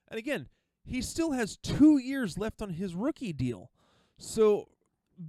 And 0.09 0.17
again, 0.17 0.47
he 0.83 1.01
still 1.01 1.31
has 1.31 1.57
two 1.57 1.97
years 1.97 2.37
left 2.37 2.61
on 2.61 2.71
his 2.71 2.95
rookie 2.95 3.33
deal, 3.33 3.69
so 4.17 4.67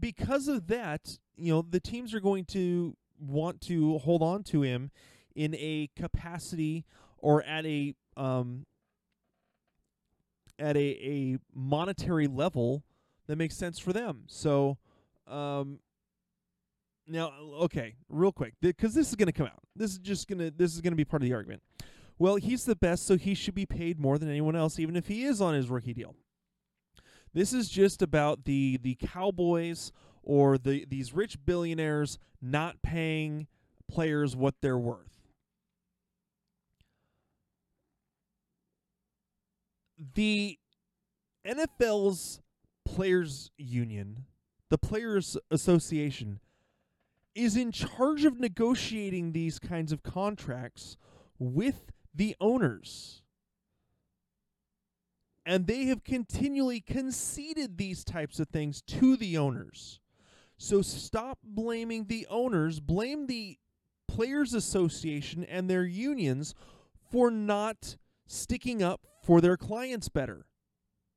because 0.00 0.48
of 0.48 0.66
that, 0.68 1.18
you 1.36 1.52
know 1.52 1.62
the 1.62 1.80
teams 1.80 2.14
are 2.14 2.20
going 2.20 2.44
to 2.46 2.96
want 3.18 3.60
to 3.62 3.98
hold 3.98 4.22
on 4.22 4.42
to 4.42 4.62
him 4.62 4.90
in 5.34 5.54
a 5.54 5.88
capacity 5.96 6.84
or 7.18 7.42
at 7.42 7.64
a 7.66 7.94
um, 8.16 8.66
at 10.58 10.76
a, 10.76 10.80
a 10.80 11.38
monetary 11.54 12.26
level 12.26 12.84
that 13.26 13.36
makes 13.36 13.56
sense 13.56 13.78
for 13.78 13.92
them. 13.92 14.24
So, 14.26 14.78
um, 15.26 15.78
now, 17.06 17.32
okay, 17.62 17.94
real 18.08 18.32
quick, 18.32 18.54
because 18.60 18.94
this 18.94 19.08
is 19.08 19.14
going 19.14 19.26
to 19.26 19.32
come 19.32 19.46
out. 19.46 19.62
This 19.76 19.92
is 19.92 19.98
just 19.98 20.28
to 20.28 20.50
this 20.50 20.74
is 20.74 20.80
to 20.80 20.96
be 20.96 21.04
part 21.04 21.22
of 21.22 21.28
the 21.28 21.34
argument. 21.34 21.62
Well, 22.18 22.36
he's 22.36 22.64
the 22.64 22.76
best, 22.76 23.06
so 23.06 23.16
he 23.16 23.34
should 23.34 23.54
be 23.54 23.66
paid 23.66 23.98
more 23.98 24.18
than 24.18 24.28
anyone 24.28 24.56
else, 24.56 24.78
even 24.78 24.96
if 24.96 25.08
he 25.08 25.24
is 25.24 25.40
on 25.40 25.54
his 25.54 25.68
rookie 25.68 25.92
deal. 25.92 26.14
This 27.32 27.52
is 27.52 27.68
just 27.68 28.00
about 28.00 28.44
the 28.44 28.78
the 28.80 28.94
Cowboys 28.94 29.92
or 30.22 30.56
the 30.56 30.86
these 30.88 31.12
rich 31.12 31.36
billionaires 31.44 32.18
not 32.40 32.80
paying 32.82 33.48
players 33.88 34.36
what 34.36 34.54
they're 34.60 34.78
worth. 34.78 35.28
The 40.14 40.58
NFL's 41.46 42.40
players 42.84 43.50
union, 43.56 44.24
the 44.70 44.78
players 44.78 45.36
association 45.50 46.40
is 47.34 47.56
in 47.56 47.72
charge 47.72 48.24
of 48.24 48.38
negotiating 48.38 49.32
these 49.32 49.58
kinds 49.58 49.92
of 49.92 50.02
contracts 50.02 50.96
with 51.38 51.92
the 52.14 52.36
owners. 52.40 53.22
And 55.44 55.66
they 55.66 55.84
have 55.86 56.04
continually 56.04 56.80
conceded 56.80 57.76
these 57.76 58.04
types 58.04 58.40
of 58.40 58.48
things 58.48 58.80
to 58.82 59.16
the 59.16 59.36
owners. 59.36 60.00
So 60.56 60.80
stop 60.80 61.38
blaming 61.42 62.06
the 62.06 62.26
owners, 62.30 62.80
blame 62.80 63.26
the 63.26 63.58
Players 64.08 64.54
Association 64.54 65.44
and 65.44 65.68
their 65.68 65.84
unions 65.84 66.54
for 67.10 67.30
not 67.30 67.96
sticking 68.26 68.82
up 68.82 69.00
for 69.22 69.40
their 69.40 69.56
clients 69.56 70.08
better 70.08 70.46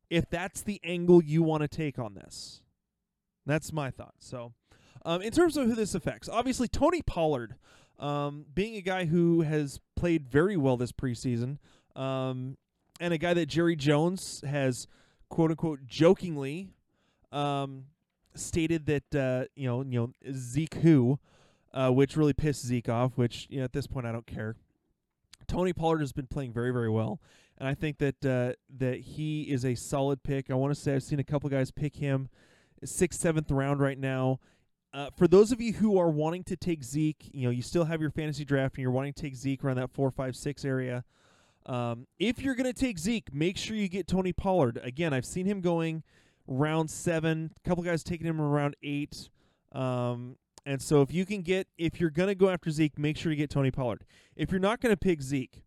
if 0.10 0.30
that's 0.30 0.62
the 0.62 0.80
angle 0.84 1.24
you 1.24 1.43
want 1.43 1.62
to 1.62 1.67
take 1.67 2.00
on 2.00 2.13
this. 2.13 2.62
That's 3.46 3.72
my 3.72 3.89
thought. 3.89 4.15
So, 4.20 4.54
um, 5.06 5.22
in 5.22 5.32
terms 5.32 5.56
of 5.58 5.67
who 5.67 5.76
this 5.76 5.96
affects, 5.96 6.28
obviously 6.28 6.67
Tony 6.67 7.02
Pollard, 7.02 7.56
um, 8.00 8.46
being 8.54 8.76
a 8.76 8.82
guy 8.82 9.06
who 9.06 9.41
has 9.41 9.80
played 9.96 10.28
very 10.28 10.58
well 10.58 10.78
this 10.78 10.91
preseason, 10.91 11.58
um, 11.96 12.58
and 13.00 13.13
a 13.13 13.17
guy 13.17 13.34
that 13.34 13.48
Jerry 13.48 13.76
Jones 13.76 14.43
has 14.46 14.88
quote 15.30 15.52
unquote 15.52 15.86
jokingly 15.86 16.70
um, 17.32 17.86
stated 18.36 18.86
that 18.86 19.15
uh, 19.15 19.46
you 19.56 19.67
know 19.67 19.82
you 19.82 20.00
know 20.00 20.32
Zeke 20.34 20.76
who, 20.76 21.20
uh, 21.74 21.89
which 21.89 22.17
really 22.17 22.34
pissed 22.34 22.65
Zeke 22.65 22.89
off. 22.89 23.17
Which 23.17 23.48
you 23.50 23.60
know, 23.60 23.63
at 23.63 23.74
this 23.74 23.88
point 23.88 24.06
I 24.06 24.12
don't 24.12 24.28
care. 24.28 24.56
Tony 25.48 25.72
Pollard 25.72 26.00
has 26.00 26.12
been 26.12 26.28
playing 26.28 26.52
very 26.52 26.72
very 26.72 26.89
well 26.89 27.22
and 27.58 27.67
I 27.67 27.74
think 27.74 27.98
that 27.98 28.26
uh, 28.26 28.54
that 28.78 29.00
he 29.00 29.43
is 29.43 29.65
a 29.65 29.76
solid 29.76 30.24
pick. 30.24 30.52
I 30.52 30.54
want 30.56 30.74
to 30.74 30.80
say 30.80 30.96
I've 30.96 31.04
seen 31.04 31.20
a 31.20 31.24
couple 31.24 31.50
guys 31.50 31.72
pick 31.72 31.96
him 31.96 32.30
sixth, 32.84 33.20
seventh 33.20 33.50
round 33.52 33.80
right 33.80 33.98
now. 33.98 34.39
uh, 34.93 35.10
for 35.15 35.28
those 35.28 35.52
of 35.52 35.62
you 35.62 35.74
who 35.74 36.00
are 36.00 36.10
wanting 36.10 36.43
to 36.46 36.56
take 36.56 36.84
Zeke, 36.84 37.30
you 37.32 37.43
know, 37.46 37.52
you 37.52 37.62
still 37.62 37.86
have 37.86 38.02
your 38.02 38.10
fantasy 38.10 38.46
draft 38.46 38.76
and 38.76 38.82
you're 38.82 38.91
wanting 38.91 39.13
to 39.13 39.22
take 39.22 39.36
Zeke 39.36 39.63
around 39.63 39.78
that 39.78 39.91
four, 39.91 40.10
five, 40.10 40.36
six 40.36 40.63
area. 40.65 41.04
Um, 41.65 42.08
if 42.17 42.41
you're 42.41 42.56
going 42.56 42.72
to 42.72 42.80
take 42.80 42.98
Zeke, 42.98 43.34
make 43.34 43.58
sure 43.58 43.76
you 43.76 43.89
get 43.89 44.08
Tony 44.08 44.34
Pollard. 44.34 44.80
Again, 44.82 45.13
I've 45.13 45.26
seen 45.26 45.46
him 45.46 45.62
going 45.62 46.04
round 46.48 46.89
seven. 46.89 47.52
A 47.63 47.70
couple 47.70 47.84
guys 47.84 48.04
taking 48.04 48.26
him 48.26 48.39
around 48.41 48.76
eight. 48.82 49.30
Um, 49.74 50.38
and 50.65 50.82
so 50.82 51.02
if 51.02 51.13
you 51.13 51.26
can 51.26 51.41
get, 51.41 51.67
if 51.78 52.00
you're 52.00 52.10
going 52.10 52.30
to 52.30 52.36
go 52.36 52.50
after 52.50 52.72
Zeke, 52.72 52.98
make 52.98 53.17
sure 53.17 53.32
you 53.32 53.38
get 53.38 53.50
Tony 53.50 53.70
Pollard. 53.72 54.06
If 54.36 54.52
you're 54.52 54.60
not 54.60 54.80
going 54.80 54.93
to 54.93 54.98
pick 54.98 55.22
Zeke, 55.22 55.63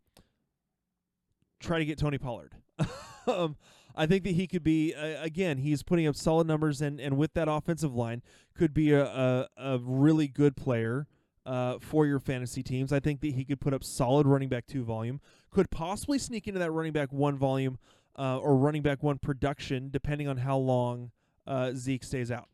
try 1.60 1.78
to 1.78 1.84
get 1.84 1.98
Tony 1.98 2.18
Pollard. 2.18 2.54
um, 3.26 3.56
I 3.94 4.06
think 4.06 4.24
that 4.24 4.34
he 4.34 4.46
could 4.46 4.62
be 4.62 4.94
uh, 4.94 5.22
again. 5.22 5.58
He's 5.58 5.82
putting 5.82 6.06
up 6.06 6.16
solid 6.16 6.46
numbers, 6.46 6.80
and 6.80 7.00
and 7.00 7.16
with 7.16 7.34
that 7.34 7.48
offensive 7.48 7.94
line, 7.94 8.22
could 8.54 8.74
be 8.74 8.92
a 8.92 9.04
a, 9.04 9.48
a 9.56 9.78
really 9.78 10.28
good 10.28 10.56
player 10.56 11.06
uh, 11.46 11.78
for 11.80 12.06
your 12.06 12.18
fantasy 12.18 12.62
teams. 12.62 12.92
I 12.92 13.00
think 13.00 13.20
that 13.20 13.34
he 13.34 13.44
could 13.44 13.60
put 13.60 13.74
up 13.74 13.84
solid 13.84 14.26
running 14.26 14.48
back 14.48 14.66
two 14.66 14.84
volume. 14.84 15.20
Could 15.50 15.70
possibly 15.70 16.18
sneak 16.18 16.46
into 16.46 16.60
that 16.60 16.70
running 16.70 16.92
back 16.92 17.12
one 17.12 17.36
volume 17.36 17.78
uh, 18.18 18.38
or 18.38 18.56
running 18.56 18.82
back 18.82 19.02
one 19.02 19.18
production, 19.18 19.90
depending 19.90 20.28
on 20.28 20.38
how 20.38 20.56
long 20.56 21.10
uh, 21.46 21.72
Zeke 21.74 22.04
stays 22.04 22.30
out. 22.30 22.48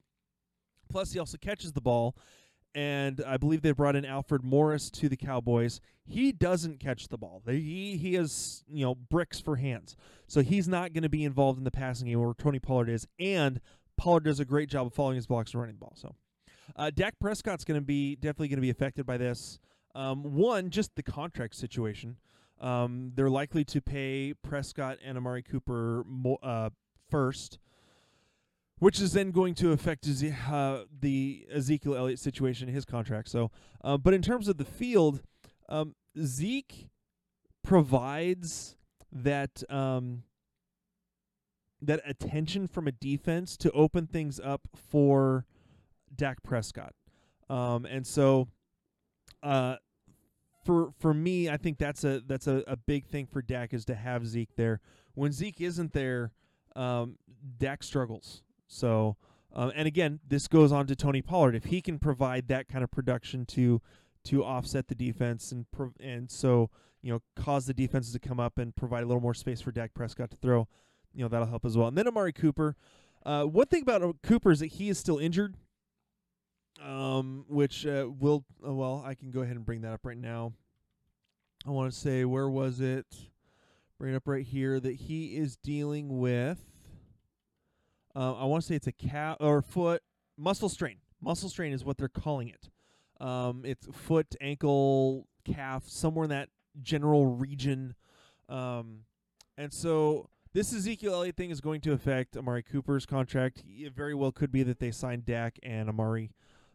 Plus, 0.89 1.13
he 1.13 1.19
also 1.19 1.37
catches 1.37 1.73
the 1.73 1.81
ball, 1.81 2.17
and 2.75 3.23
I 3.27 3.37
believe 3.37 3.63
they 3.63 3.73
brought 3.73 3.97
in 3.97 4.05
Alfred 4.05 4.45
Morris 4.45 4.91
to 4.91 5.09
the 5.09 5.17
Cowboys. 5.17 5.81
He 6.05 6.33
doesn't 6.33 6.79
catch 6.79 7.09
the 7.09 7.19
ball. 7.19 7.43
He 7.47 7.97
he 7.97 8.15
has 8.15 8.65
you 8.69 8.85
know 8.85 8.95
bricks 8.95 9.41
for 9.41 9.57
hands, 9.57 9.97
so 10.27 10.43
he's 10.43 10.69
not 10.69 10.93
going 10.93 11.03
to 11.03 11.09
be 11.09 11.25
involved 11.25 11.59
in 11.59 11.65
the 11.65 11.71
passing 11.71 12.09
game 12.09 12.21
where 12.21 12.35
Tony 12.35 12.59
Pollard 12.59 12.89
is. 12.89 13.07
And 13.19 13.61
Pollard 13.97 14.25
does 14.25 14.41
a 14.41 14.45
great 14.45 14.69
job 14.69 14.87
of 14.87 14.95
following 14.95 15.17
his 15.17 15.27
blocks 15.27 15.53
and 15.53 15.61
running 15.61 15.77
the 15.77 15.81
ball. 15.81 15.95
So, 15.97 16.15
uh, 16.77 16.91
Dak 16.95 17.19
Prescott's 17.19 17.65
going 17.65 17.81
to 17.81 17.85
be 17.85 18.17
definitely 18.17 18.49
going 18.49 18.59
to 18.59 18.63
be 18.63 18.71
affected 18.71 19.07
by 19.07 19.17
this. 19.17 19.59
Um, 19.95 20.35
one, 20.35 20.71
just 20.71 20.95
the 20.95 21.03
contract 21.03 21.55
situation. 21.55 22.19
Um, 22.61 23.13
they're 23.15 23.31
likely 23.31 23.65
to 23.65 23.81
pay 23.81 24.35
Prescott 24.43 24.99
and 25.05 25.17
Amari 25.19 25.43
Cooper 25.43 26.05
mo- 26.07 26.39
uh, 26.43 26.71
first 27.11 27.59
which 28.79 29.01
is 29.01 29.13
then 29.13 29.31
going 29.31 29.55
to 29.55 29.73
affect 29.73 30.07
uh, 30.07 30.85
the 31.01 31.47
Ezekiel 31.53 31.97
Elliott 31.97 32.19
situation, 32.19 32.69
his 32.69 32.85
contract. 32.85 33.29
So, 33.29 33.51
uh, 33.83 33.97
but 33.97 34.15
in 34.15 34.23
terms 34.23 34.49
of 34.49 34.59
the 34.59 34.65
field, 34.65 35.23
um, 35.69 35.95
Zeke 36.19 36.89
provides 37.63 38.77
that 39.11 39.63
um, 39.71 40.25
that 41.81 42.01
attention 42.07 42.69
from 42.69 42.87
a 42.87 42.93
defense 42.93 43.57
to 43.59 43.71
open 43.73 44.07
things 44.07 44.41
up 44.41 44.69
for 44.75 45.47
Dak 46.15 46.43
Prescott, 46.43 46.95
um, 47.49 47.85
and 47.85 48.07
so. 48.07 48.49
Uh, 49.43 49.77
for 50.65 50.91
for 50.99 51.15
me, 51.15 51.49
I 51.49 51.57
think 51.57 51.79
that's 51.79 52.03
a 52.03 52.21
that's 52.27 52.49
a, 52.49 52.65
a 52.67 52.77
big 52.77 53.07
thing 53.07 53.27
for 53.27 53.41
Dak 53.41 53.73
is 53.73 53.85
to 53.85 53.95
have 53.95 54.27
Zeke 54.27 54.57
there. 54.57 54.81
When 55.15 55.31
Zeke 55.31 55.61
isn't 55.61 55.93
there, 55.93 56.33
um, 56.75 57.19
Dak 57.59 57.85
struggles. 57.85 58.43
So, 58.67 59.17
um, 59.55 59.73
and 59.75 59.87
again, 59.87 60.21
this 60.27 60.49
goes 60.49 60.73
on 60.73 60.87
to 60.87 60.97
Tony 60.97 61.23
Pollard. 61.23 61.55
If 61.55 61.65
he 61.65 61.81
can 61.81 61.99
provide 61.99 62.49
that 62.49 62.69
kind 62.69 62.85
of 62.85 62.91
production 62.91 63.47
to 63.47 63.81
to 64.25 64.45
offset 64.45 64.89
the 64.89 64.95
defense 64.95 65.53
and 65.53 65.71
prov- 65.71 65.95
and 66.01 66.29
so 66.31 66.69
you 67.01 67.13
know 67.13 67.23
cause 67.37 67.67
the 67.67 67.75
defenses 67.75 68.13
to 68.13 68.19
come 68.19 68.41
up 68.41 68.59
and 68.59 68.75
provide 68.75 69.05
a 69.05 69.07
little 69.07 69.23
more 69.23 69.35
space 69.35 69.61
for 69.61 69.71
Dak 69.71 69.95
Prescott 69.95 70.31
to 70.31 70.37
throw, 70.37 70.69
you 71.15 71.23
know 71.23 71.29
that'll 71.29 71.47
help 71.47 71.65
as 71.65 71.77
well. 71.77 71.89
And 71.89 71.97
then 71.97 72.09
Amari 72.09 72.33
Cooper. 72.33 72.77
Uh, 73.25 73.45
one 73.45 73.67
thing 73.67 73.83
about 73.83 74.23
Cooper 74.23 74.53
is 74.53 74.61
that 74.61 74.67
he 74.67 74.89
is 74.89 74.99
still 74.99 75.19
injured, 75.19 75.57
um, 76.85 77.45
which 77.49 77.87
uh, 77.87 78.09
will 78.09 78.45
uh, 78.67 78.73
well 78.73 79.03
I 79.07 79.15
can 79.15 79.31
go 79.31 79.41
ahead 79.41 79.57
and 79.57 79.65
bring 79.65 79.83
that 79.83 79.93
up 79.93 80.05
right 80.05 80.19
now. 80.19 80.53
I 81.67 81.71
want 81.71 81.93
to 81.93 81.99
say 81.99 82.25
where 82.25 82.49
was 82.49 82.81
it? 82.81 83.07
Bring 83.99 84.13
it 84.13 84.17
up 84.17 84.29
right 84.29 84.45
here 84.45 84.79
that 84.79 84.95
he 84.95 85.37
is 85.37 85.57
dealing 85.57 86.19
with 86.19 86.59
uh, 88.17 88.35
I 88.35 88.45
want 88.47 88.63
to 88.63 88.69
say 88.69 88.75
it's 88.75 88.87
a 88.87 88.93
calf 88.93 89.37
or 89.41 89.61
foot 89.61 90.03
muscle 90.39 90.69
strain. 90.69 90.97
Muscle 91.21 91.49
strain 91.49 91.73
is 91.73 91.85
what 91.85 91.99
they're 91.99 92.09
calling 92.09 92.49
it. 92.49 92.71
Um, 93.25 93.63
it's 93.65 93.87
foot, 93.93 94.35
ankle, 94.41 95.27
calf, 95.45 95.85
somewhere 95.87 96.25
in 96.25 96.31
that 96.31 96.49
general 96.83 97.27
region. 97.27 97.95
Um, 98.49 99.01
and 99.59 99.73
so 99.73 100.29
this 100.53 100.73
Ezekiel 100.73 101.15
Elliott 101.15 101.37
thing 101.37 101.51
is 101.51 101.61
going 101.61 101.81
to 101.83 101.93
affect 101.93 102.37
Amari 102.37 102.63
Cooper's 102.63 103.05
contract. 103.05 103.63
It 103.67 103.95
very 103.95 104.15
well 104.15 104.33
could 104.33 104.51
be 104.51 104.63
that 104.63 104.79
they 104.79 104.91
sign 104.91 105.23
Dak 105.25 105.59
and 105.63 105.89
Amari, 105.89 106.33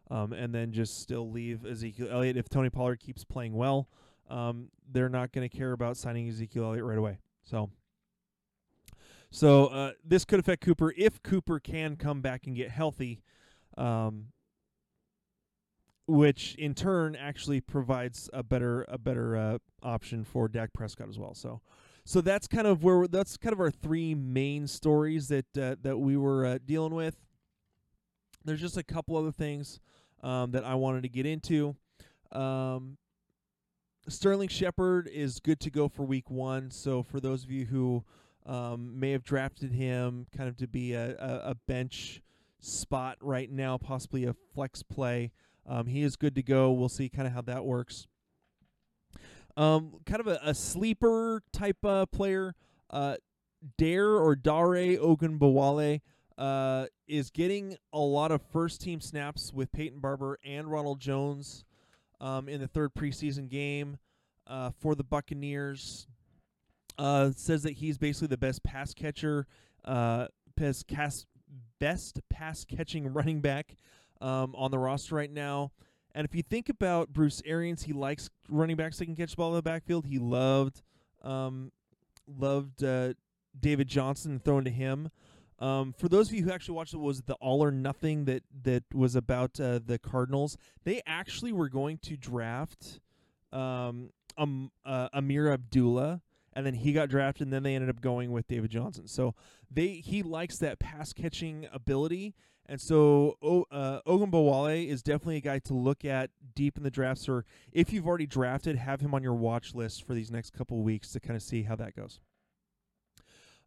um, 0.09 0.33
and 0.33 0.53
then 0.53 0.71
just 0.71 0.99
still 0.99 1.29
leave 1.31 1.65
Ezekiel 1.65 2.07
Elliott. 2.11 2.37
If 2.37 2.49
Tony 2.49 2.69
Pollard 2.69 2.99
keeps 2.99 3.23
playing 3.23 3.53
well, 3.53 3.87
um, 4.29 4.69
they're 4.91 5.09
not 5.09 5.31
going 5.31 5.47
to 5.47 5.55
care 5.57 5.71
about 5.71 5.97
signing 5.97 6.29
Ezekiel 6.29 6.65
Elliott 6.65 6.85
right 6.85 6.97
away. 6.97 7.19
So 7.43 7.69
so 9.31 9.67
uh, 9.67 9.91
this 10.03 10.25
could 10.25 10.39
affect 10.39 10.61
Cooper 10.61 10.93
if 10.97 11.23
Cooper 11.23 11.59
can 11.59 11.95
come 11.95 12.21
back 12.21 12.47
and 12.47 12.55
get 12.55 12.69
healthy, 12.69 13.21
um, 13.77 14.27
which 16.05 16.55
in 16.55 16.73
turn 16.75 17.15
actually 17.15 17.61
provides 17.61 18.29
a 18.33 18.43
better 18.43 18.85
a 18.89 18.97
better 18.97 19.37
uh, 19.37 19.57
option 19.81 20.25
for 20.25 20.49
Dak 20.49 20.73
Prescott 20.73 21.07
as 21.07 21.17
well. 21.17 21.33
So, 21.33 21.61
so 22.03 22.19
that's 22.19 22.45
kind 22.45 22.67
of 22.67 22.83
where 22.83 23.07
that's 23.07 23.37
kind 23.37 23.53
of 23.53 23.61
our 23.61 23.71
three 23.71 24.13
main 24.13 24.67
stories 24.67 25.29
that 25.29 25.57
uh, 25.57 25.75
that 25.81 25.97
we 25.97 26.17
were 26.17 26.45
uh, 26.45 26.57
dealing 26.65 26.93
with. 26.93 27.15
There's 28.43 28.61
just 28.61 28.75
a 28.75 28.83
couple 28.83 29.15
other 29.15 29.31
things 29.31 29.79
um, 30.23 30.51
that 30.51 30.65
I 30.65 30.75
wanted 30.75 31.03
to 31.03 31.09
get 31.09 31.25
into. 31.25 31.75
Um, 32.33 32.97
Sterling 34.09 34.49
Shepard 34.49 35.07
is 35.07 35.39
good 35.39 35.59
to 35.61 35.69
go 35.69 35.87
for 35.87 36.03
week 36.03 36.29
one. 36.29 36.71
So 36.71 37.01
for 37.01 37.19
those 37.19 37.43
of 37.43 37.51
you 37.51 37.65
who 37.67 38.03
um, 38.45 38.99
may 38.99 39.11
have 39.11 39.23
drafted 39.23 39.71
him 39.71 40.25
kind 40.35 40.49
of 40.49 40.57
to 40.57 40.67
be 40.67 40.93
a, 40.93 41.15
a, 41.17 41.51
a, 41.51 41.55
bench 41.67 42.21
spot 42.59 43.17
right 43.21 43.51
now, 43.51 43.77
possibly 43.77 44.25
a 44.25 44.33
flex 44.53 44.81
play. 44.81 45.31
Um, 45.67 45.85
he 45.85 46.01
is 46.01 46.15
good 46.15 46.35
to 46.35 46.43
go. 46.43 46.71
We'll 46.71 46.89
see 46.89 47.07
kind 47.07 47.27
of 47.27 47.33
how 47.33 47.41
that 47.41 47.65
works. 47.65 48.07
Um, 49.55 49.99
kind 50.05 50.19
of 50.19 50.27
a, 50.27 50.39
a 50.43 50.53
sleeper 50.53 51.43
type 51.51 51.83
uh, 51.85 52.07
player, 52.07 52.55
uh, 52.89 53.17
Dare 53.77 54.09
or 54.09 54.35
Dare 54.35 54.97
Ogunbowale, 54.97 56.01
uh, 56.37 56.85
is 57.07 57.29
getting 57.29 57.77
a 57.93 57.99
lot 57.99 58.31
of 58.31 58.41
first 58.41 58.81
team 58.81 59.01
snaps 59.01 59.53
with 59.53 59.71
Peyton 59.71 59.99
Barber 59.99 60.39
and 60.43 60.71
Ronald 60.71 60.99
Jones 60.99 61.63
um, 62.19 62.49
in 62.49 62.59
the 62.59 62.67
third 62.67 62.93
preseason 62.95 63.49
game 63.49 63.97
uh, 64.47 64.71
for 64.79 64.95
the 64.95 65.03
Buccaneers 65.03 66.07
uh, 67.01 67.31
says 67.35 67.63
that 67.63 67.73
he's 67.73 67.97
basically 67.97 68.27
the 68.27 68.37
best 68.37 68.61
pass 68.61 68.93
catcher, 68.93 69.47
uh, 69.83 70.27
best, 70.55 70.87
cast, 70.87 71.25
best 71.79 72.19
pass 72.29 72.63
catching 72.63 73.07
running 73.13 73.41
back 73.41 73.75
um, 74.21 74.53
on 74.55 74.69
the 74.69 74.77
roster 74.77 75.15
right 75.15 75.31
now. 75.31 75.71
And 76.13 76.25
if 76.25 76.35
you 76.35 76.43
think 76.43 76.69
about 76.69 77.11
Bruce 77.11 77.41
Arians, 77.43 77.81
he 77.83 77.93
likes 77.93 78.29
running 78.47 78.75
backs 78.75 78.99
that 78.99 79.05
can 79.05 79.15
catch 79.15 79.31
the 79.31 79.37
ball 79.37 79.49
in 79.49 79.55
the 79.55 79.63
backfield. 79.63 80.05
He 80.05 80.19
loved 80.19 80.83
um, 81.23 81.71
loved 82.27 82.83
uh, 82.83 83.13
David 83.59 83.87
Johnson 83.87 84.39
thrown 84.39 84.63
to 84.65 84.71
him. 84.71 85.09
Um, 85.57 85.93
for 85.97 86.07
those 86.07 86.29
of 86.29 86.35
you 86.35 86.43
who 86.43 86.51
actually 86.51 86.75
watched 86.75 86.93
it, 86.93 86.97
was 86.97 87.21
the 87.21 87.35
All 87.35 87.63
or 87.63 87.71
Nothing 87.71 88.25
that 88.25 88.43
that 88.61 88.83
was 88.93 89.15
about 89.15 89.59
uh, 89.59 89.79
the 89.83 89.97
Cardinals? 89.97 90.55
They 90.83 91.01
actually 91.07 91.51
were 91.51 91.69
going 91.69 91.97
to 91.99 92.15
draft 92.15 92.99
um, 93.51 94.11
um, 94.37 94.71
uh, 94.85 95.09
Ameer 95.15 95.51
Abdullah 95.51 96.21
and 96.53 96.65
then 96.65 96.73
he 96.73 96.93
got 96.93 97.09
drafted, 97.09 97.47
and 97.47 97.53
then 97.53 97.63
they 97.63 97.75
ended 97.75 97.89
up 97.89 98.01
going 98.01 98.31
with 98.31 98.47
David 98.47 98.71
Johnson. 98.71 99.07
So 99.07 99.35
they 99.69 99.87
he 99.87 100.23
likes 100.23 100.57
that 100.57 100.79
pass 100.79 101.13
catching 101.13 101.67
ability, 101.71 102.35
and 102.65 102.79
so 102.79 103.37
o, 103.41 103.65
uh, 103.71 104.01
Ogunbowale 104.07 104.87
is 104.87 105.01
definitely 105.01 105.37
a 105.37 105.41
guy 105.41 105.59
to 105.59 105.73
look 105.73 106.05
at 106.05 106.31
deep 106.55 106.77
in 106.77 106.83
the 106.83 106.91
drafts, 106.91 107.27
or 107.27 107.45
if 107.71 107.91
you've 107.91 108.07
already 108.07 108.27
drafted, 108.27 108.77
have 108.77 109.01
him 109.01 109.13
on 109.13 109.23
your 109.23 109.33
watch 109.33 109.73
list 109.75 110.05
for 110.05 110.13
these 110.13 110.31
next 110.31 110.51
couple 110.51 110.81
weeks 110.81 111.11
to 111.11 111.19
kind 111.19 111.35
of 111.35 111.41
see 111.41 111.63
how 111.63 111.75
that 111.75 111.95
goes. 111.95 112.19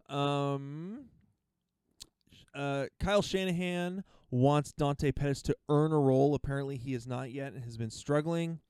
Um, 0.08 1.06
uh, 2.54 2.86
Kyle 3.00 3.22
Shanahan 3.22 4.04
wants 4.30 4.72
Dante 4.72 5.12
Pettis 5.12 5.42
to 5.42 5.56
earn 5.68 5.92
a 5.92 5.98
role. 5.98 6.34
Apparently, 6.34 6.76
he 6.76 6.94
is 6.94 7.06
not 7.06 7.30
yet 7.30 7.52
and 7.52 7.64
has 7.64 7.76
been 7.76 7.90
struggling. 7.90 8.60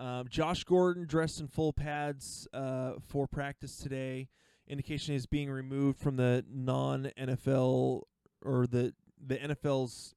Um, 0.00 0.28
Josh 0.30 0.64
Gordon 0.64 1.04
dressed 1.04 1.40
in 1.40 1.46
full 1.46 1.74
pads 1.74 2.48
uh, 2.54 2.92
for 3.06 3.26
practice 3.26 3.76
today. 3.76 4.28
Indication 4.66 5.14
is 5.14 5.26
being 5.26 5.50
removed 5.50 5.98
from 5.98 6.16
the 6.16 6.42
non 6.50 7.10
NFL 7.18 8.04
or 8.40 8.66
the 8.66 8.94
the 9.24 9.36
NFL's 9.36 10.14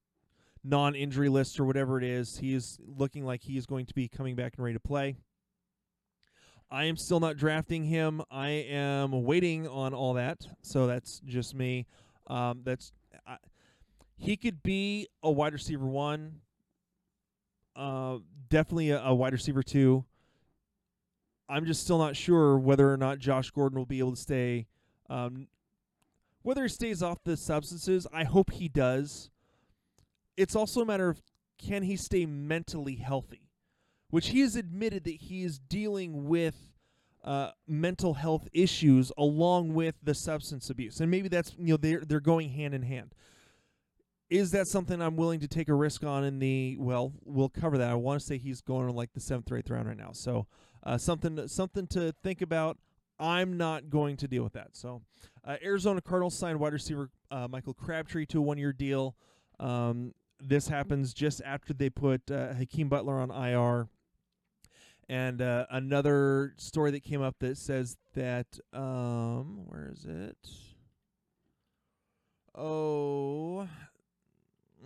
non 0.64 0.96
injury 0.96 1.28
list 1.28 1.60
or 1.60 1.66
whatever 1.66 1.98
it 1.98 2.06
is. 2.06 2.38
He 2.38 2.54
is 2.54 2.80
looking 2.88 3.26
like 3.26 3.44
he 3.44 3.58
is 3.58 3.66
going 3.66 3.86
to 3.88 3.94
be 3.94 4.08
coming 4.08 4.38
back 4.38 4.54
and 4.56 4.64
ready 4.64 4.76
to 4.76 4.80
play. 4.80 5.18
I 6.72 6.86
am 6.86 6.96
still 6.96 7.20
not 7.20 7.36
drafting 7.36 7.84
him. 7.84 8.22
I 8.32 8.50
am 8.50 9.24
waiting 9.24 9.68
on 9.68 9.94
all 9.94 10.14
that. 10.14 10.38
So 10.62 10.88
that's 10.88 11.20
just 11.26 11.54
me. 11.54 11.88
Um, 12.28 12.62
that's 12.64 12.94
I, 13.28 13.36
he 14.16 14.38
could 14.38 14.64
be 14.64 15.10
a 15.22 15.30
wide 15.30 15.52
receiver 15.52 15.86
one 15.86 16.40
uh, 17.76 18.18
definitely 18.54 18.92
a, 18.92 19.04
a 19.04 19.16
wide 19.16 19.34
receiver 19.34 19.64
too. 19.64 20.06
I'm 21.50 21.66
just 21.66 21.82
still 21.82 21.98
not 21.98 22.16
sure 22.16 22.58
whether 22.58 22.94
or 22.94 22.98
not 22.98 23.18
Josh 23.18 23.50
Gordon 23.50 23.80
will 23.80 23.88
be 23.88 23.98
able 23.98 24.12
to 24.12 24.22
stay. 24.22 24.68
Um, 25.10 25.48
whether 26.44 26.62
he 26.62 26.70
stays 26.70 27.02
off 27.02 27.24
the 27.24 27.36
substances, 27.36 28.06
I 28.14 28.26
hope 28.26 28.52
he 28.52 28.68
does. 28.70 29.32
It's 30.38 30.56
also 30.56 30.82
a 30.82 30.86
matter 30.86 31.10
of 31.10 31.22
can 31.58 31.82
he 31.82 31.96
stay 31.96 32.28
mentally 32.28 32.96
healthy, 32.96 33.50
which 34.12 34.28
he 34.30 34.42
has 34.42 34.56
admitted 34.56 35.04
that 35.06 35.16
he 35.16 35.44
is 35.44 35.58
dealing 35.58 36.28
with 36.28 36.56
uh, 37.24 37.52
mental 37.68 38.14
health 38.14 38.48
issues 38.54 39.12
along 39.18 39.74
with 39.74 39.96
the 40.04 40.14
substance 40.14 40.70
abuse, 40.70 41.00
and 41.00 41.10
maybe 41.10 41.28
that's 41.28 41.56
you 41.58 41.74
know 41.74 41.78
they're 41.78 42.04
they're 42.06 42.20
going 42.20 42.50
hand 42.50 42.74
in 42.74 42.84
hand. 42.84 43.16
Is 44.34 44.50
that 44.50 44.68
something 44.68 45.00
I'm 45.00 45.16
willing 45.16 45.42
to 45.42 45.48
take 45.48 45.70
a 45.70 45.76
risk 45.76 46.04
on 46.04 46.24
in 46.24 46.40
the 46.40 46.76
well? 46.80 47.14
We'll 47.24 47.50
cover 47.50 47.78
that. 47.78 47.92
I 47.92 47.94
want 47.94 48.20
to 48.20 48.26
say 48.26 48.40
he's 48.40 48.62
going 48.62 48.90
on 48.90 48.96
like 48.96 49.14
the 49.14 49.20
seventh 49.20 49.52
or 49.52 49.58
eighth 49.58 49.70
round 49.70 49.88
right 49.88 49.96
now, 49.96 50.10
so 50.12 50.48
uh, 50.82 50.98
something 50.98 51.48
something 51.48 51.86
to 51.90 52.16
think 52.24 52.42
about. 52.42 52.80
I'm 53.20 53.58
not 53.58 53.92
going 53.92 54.18
to 54.18 54.28
deal 54.28 54.44
with 54.44 54.54
that. 54.54 54.70
So, 54.72 55.04
uh, 55.46 55.58
Arizona 55.64 56.02
Cardinals 56.02 56.36
signed 56.36 56.60
wide 56.60 56.74
receiver 56.74 57.12
uh, 57.30 57.48
Michael 57.48 57.76
Crabtree 57.76 58.26
to 58.26 58.40
a 58.40 58.42
one-year 58.42 58.74
deal. 58.74 59.16
Um, 59.60 60.16
this 60.40 60.68
happens 60.68 61.14
just 61.14 61.40
after 61.46 61.72
they 61.72 61.92
put 61.92 62.32
uh, 62.32 62.56
Hakeem 62.56 62.90
Butler 62.90 63.20
on 63.20 63.30
IR. 63.30 63.88
And 65.08 65.44
uh, 65.44 65.68
another 65.70 66.56
story 66.58 66.90
that 66.90 67.04
came 67.04 67.22
up 67.22 67.36
that 67.38 67.60
says 67.60 67.98
that 68.16 68.48
um, 68.74 69.66
where 69.68 69.92
is 69.94 70.06
it? 70.06 70.38
Oh, 72.56 73.68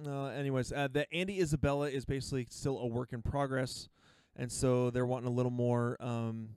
uh, 0.05 0.25
anyways, 0.27 0.71
uh, 0.71 0.87
that 0.93 1.07
Andy 1.11 1.39
Isabella 1.39 1.89
is 1.89 2.05
basically 2.05 2.47
still 2.49 2.77
a 2.79 2.87
work 2.87 3.13
in 3.13 3.21
progress, 3.21 3.89
and 4.35 4.51
so 4.51 4.89
they're 4.89 5.05
wanting 5.05 5.27
a 5.27 5.33
little 5.33 5.51
more 5.51 5.97
um, 5.99 6.49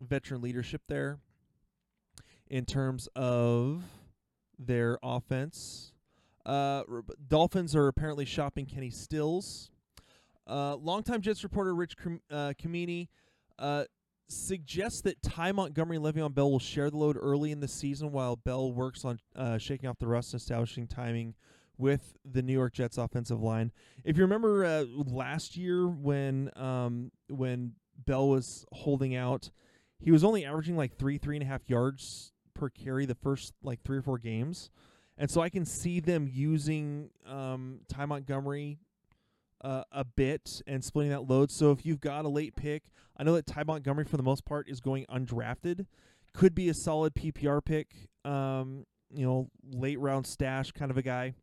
veteran 0.00 0.40
leadership 0.40 0.82
there 0.88 1.18
in 2.48 2.64
terms 2.64 3.08
of 3.14 3.82
their 4.58 4.98
offense. 5.02 5.92
Uh, 6.44 6.82
Dolphins 7.28 7.76
are 7.76 7.88
apparently 7.88 8.24
shopping 8.24 8.66
Kenny 8.66 8.90
Stills. 8.90 9.70
Uh, 10.46 10.76
longtime 10.76 11.20
Jets 11.20 11.42
reporter 11.44 11.74
Rich 11.74 11.94
uh, 12.30 12.54
Cimini 12.60 13.10
uh, 13.58 13.84
suggests 14.28 15.02
that 15.02 15.20
Ty 15.22 15.52
Montgomery 15.52 15.96
and 15.96 16.04
Le'Veon 16.04 16.34
Bell 16.34 16.50
will 16.50 16.58
share 16.58 16.90
the 16.90 16.96
load 16.96 17.18
early 17.20 17.52
in 17.52 17.60
the 17.60 17.68
season 17.68 18.12
while 18.12 18.36
Bell 18.36 18.72
works 18.72 19.04
on 19.04 19.18
uh, 19.36 19.58
shaking 19.58 19.90
off 19.90 19.98
the 19.98 20.06
rust 20.06 20.32
and 20.32 20.40
establishing 20.40 20.86
timing 20.86 21.34
with 21.78 22.16
the 22.24 22.42
New 22.42 22.52
York 22.52 22.74
Jets 22.74 22.98
offensive 22.98 23.40
line. 23.40 23.72
If 24.04 24.16
you 24.16 24.24
remember 24.24 24.64
uh, 24.64 24.84
last 25.06 25.56
year 25.56 25.86
when 25.86 26.50
um, 26.56 27.12
when 27.28 27.74
Bell 28.04 28.28
was 28.28 28.66
holding 28.72 29.14
out, 29.14 29.50
he 30.00 30.10
was 30.10 30.24
only 30.24 30.44
averaging 30.44 30.76
like 30.76 30.96
three 30.98 31.18
three 31.18 31.36
and 31.36 31.42
a 31.42 31.46
half 31.46 31.62
yards 31.68 32.32
per 32.54 32.68
carry 32.68 33.06
the 33.06 33.14
first 33.14 33.54
like 33.62 33.82
three 33.82 33.98
or 33.98 34.02
four 34.02 34.18
games. 34.18 34.70
And 35.16 35.30
so 35.30 35.40
I 35.40 35.48
can 35.48 35.64
see 35.64 36.00
them 36.00 36.28
using 36.30 37.10
um, 37.26 37.80
Ty 37.88 38.06
Montgomery 38.06 38.78
uh, 39.62 39.82
a 39.90 40.04
bit 40.04 40.62
and 40.66 40.84
splitting 40.84 41.10
that 41.10 41.28
load. 41.28 41.50
So 41.50 41.72
if 41.72 41.84
you've 41.84 42.00
got 42.00 42.24
a 42.24 42.28
late 42.28 42.54
pick, 42.54 42.84
I 43.16 43.24
know 43.24 43.34
that 43.34 43.46
Ty 43.46 43.64
Montgomery 43.64 44.04
for 44.04 44.16
the 44.16 44.22
most 44.22 44.44
part 44.44 44.68
is 44.68 44.80
going 44.80 45.06
undrafted. 45.06 45.86
Could 46.34 46.54
be 46.54 46.68
a 46.68 46.74
solid 46.74 47.14
PPR 47.14 47.64
pick. 47.64 47.88
Um, 48.24 48.84
you 49.10 49.26
know, 49.26 49.48
late 49.72 49.98
round 49.98 50.26
stash 50.26 50.70
kind 50.70 50.90
of 50.90 50.98
a 50.98 51.02
guy 51.02 51.34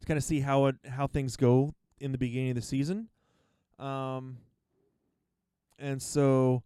to 0.00 0.06
kind 0.06 0.18
of 0.18 0.24
see 0.24 0.40
how 0.40 0.66
it 0.66 0.76
how 0.88 1.06
things 1.06 1.36
go 1.36 1.74
in 2.00 2.12
the 2.12 2.18
beginning 2.18 2.50
of 2.50 2.56
the 2.56 2.62
season. 2.62 3.08
Um, 3.78 4.38
and 5.78 6.00
so 6.00 6.62